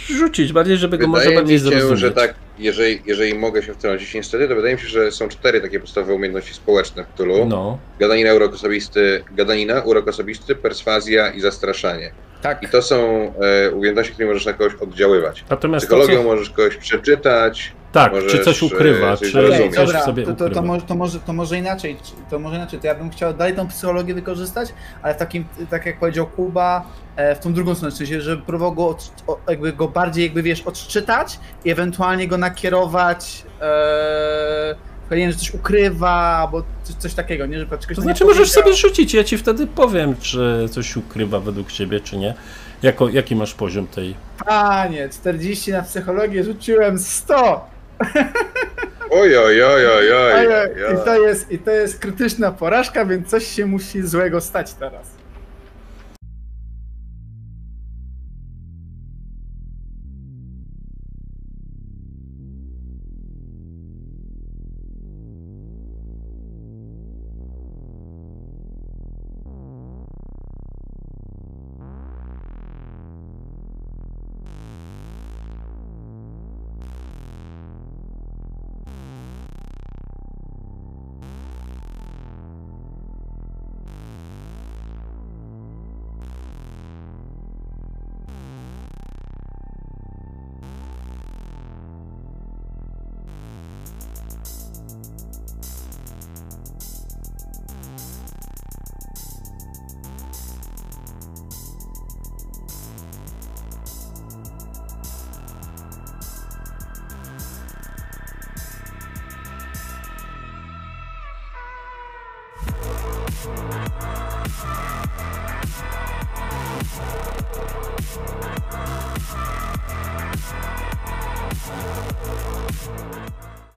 rzucić, 0.09 0.53
bardziej, 0.53 0.77
żeby 0.77 0.99
go 0.99 1.07
może 1.07 1.20
Wydaje 1.22 1.37
bardziej 1.39 1.57
mi 1.57 1.61
się, 1.62 1.70
zrozumieć. 1.70 2.01
że 2.01 2.11
tak, 2.11 2.35
jeżeli, 2.59 3.03
jeżeli 3.07 3.35
mogę 3.35 3.62
się 3.62 3.75
wtrącić 3.75 4.14
niestety, 4.14 4.49
to 4.49 4.55
wydaje 4.55 4.75
mi 4.75 4.81
się, 4.81 4.89
że 4.89 5.12
są 5.12 5.29
cztery 5.29 5.61
takie 5.61 5.81
podstawowe 5.81 6.14
umiejętności 6.14 6.55
społeczne 6.55 7.05
w 7.05 7.14
Cthulhu. 7.14 7.47
No, 7.47 7.79
Gadanina, 8.01 8.35
urok 8.35 8.55
osobisty, 8.55 9.25
gadanina, 9.37 9.81
urok 9.81 10.09
osobisty, 10.09 10.55
perswazja 10.55 11.31
i 11.31 11.41
zastraszanie. 11.41 12.12
Tak. 12.45 12.62
I 12.62 12.68
to 12.68 12.82
są 12.82 12.97
e, 13.66 13.70
umiejętności, 13.70 14.12
które 14.12 14.28
możesz 14.28 14.47
na 14.47 14.53
kogoś 14.53 14.74
oddziaływać. 14.74 15.45
natomiast 15.51 15.88
to, 15.88 15.97
Psychologią 15.97 16.22
co, 16.22 16.28
możesz 16.28 16.51
kogoś 16.51 16.76
przeczytać. 16.76 17.72
tak, 17.92 18.12
możesz, 18.12 18.32
czy 18.32 18.38
coś 18.38 18.62
ukrywa, 18.62 19.12
e, 19.12 19.16
coś 19.16 19.32
czy 19.32 19.32
zrozumieć. 19.32 19.74
coś 19.74 19.86
dobra, 19.86 20.03
sobie 20.03 20.22
to, 20.22 20.30
to, 20.30 20.36
to, 20.36 20.45
ukrywa. 20.45 20.62
może, 20.62 20.86
to, 20.86 20.95
może, 20.95 21.20
to 21.20 21.32
może 21.32 21.59
inaczej, 21.59 21.97
to 22.30 22.38
może 22.38 22.57
inaczej, 22.57 22.80
to 22.80 22.86
ja 22.86 22.95
bym 22.95 23.11
chciał 23.11 23.34
dalej 23.34 23.55
tą 23.55 23.68
psychologię 23.68 24.14
wykorzystać, 24.14 24.74
ale 25.03 25.14
w 25.14 25.16
takim, 25.16 25.45
tak 25.70 25.86
jak 25.86 25.99
powiedział 25.99 26.26
Kuba, 26.26 26.86
e, 27.16 27.34
w 27.34 27.38
tą 27.38 27.53
drugą 27.53 27.74
stronę, 27.74 27.92
w 27.92 27.97
sensie, 27.97 28.20
żeby 28.20 28.42
próbował 28.42 28.74
go, 28.74 28.88
od, 28.88 29.12
o, 29.26 29.38
jakby 29.49 29.72
go 29.72 29.88
bardziej, 29.88 30.24
jakby 30.24 30.42
wiesz, 30.42 30.62
odczytać 30.62 31.38
i 31.64 31.70
ewentualnie 31.70 32.28
go 32.28 32.38
nakierować, 32.38 33.42
e, 33.61 34.74
powiedziałem, 35.09 35.32
że 35.32 35.38
coś 35.38 35.55
ukrywa, 35.55 36.11
albo 36.11 36.62
coś, 36.82 36.96
coś 36.96 37.14
takiego, 37.14 37.46
nie, 37.46 37.59
że 37.59 37.66
czegoś 37.66 37.86
To 37.86 37.94
nie 37.94 38.02
znaczy 38.02 38.24
możesz 38.24 38.50
sobie 38.50 38.74
rzucić, 38.74 39.14
ja 39.14 39.24
ci 39.24 39.38
wtedy 39.38 39.66
powiem, 39.66 40.16
czy 40.20 40.68
coś 40.70 40.96
ukrywa 40.96 41.41
według 41.41 41.72
ciebie, 41.72 42.00
czy 42.00 42.16
nie. 42.16 42.34
Jako, 42.83 43.08
jaki 43.08 43.37
masz 43.37 43.54
poziom 43.54 43.87
tej... 43.87 44.14
Panie, 44.46 45.08
40 45.08 45.72
na 45.72 45.83
psychologię, 45.83 46.45
rzuciłem 46.45 46.99
100! 46.99 47.66
Oj, 49.11 49.38
oj, 49.38 49.62
oj, 49.62 49.87
oj, 49.87 50.12
oj. 50.12 50.95
i, 50.95 51.04
to 51.04 51.14
jest, 51.14 51.50
I 51.50 51.58
to 51.58 51.70
jest 51.70 51.99
krytyczna 51.99 52.53
porażka, 52.53 53.04
więc 53.04 53.29
coś 53.29 53.46
się 53.46 53.66
musi 53.66 54.03
złego 54.03 54.41
stać 54.41 54.74
teraz. 54.74 55.13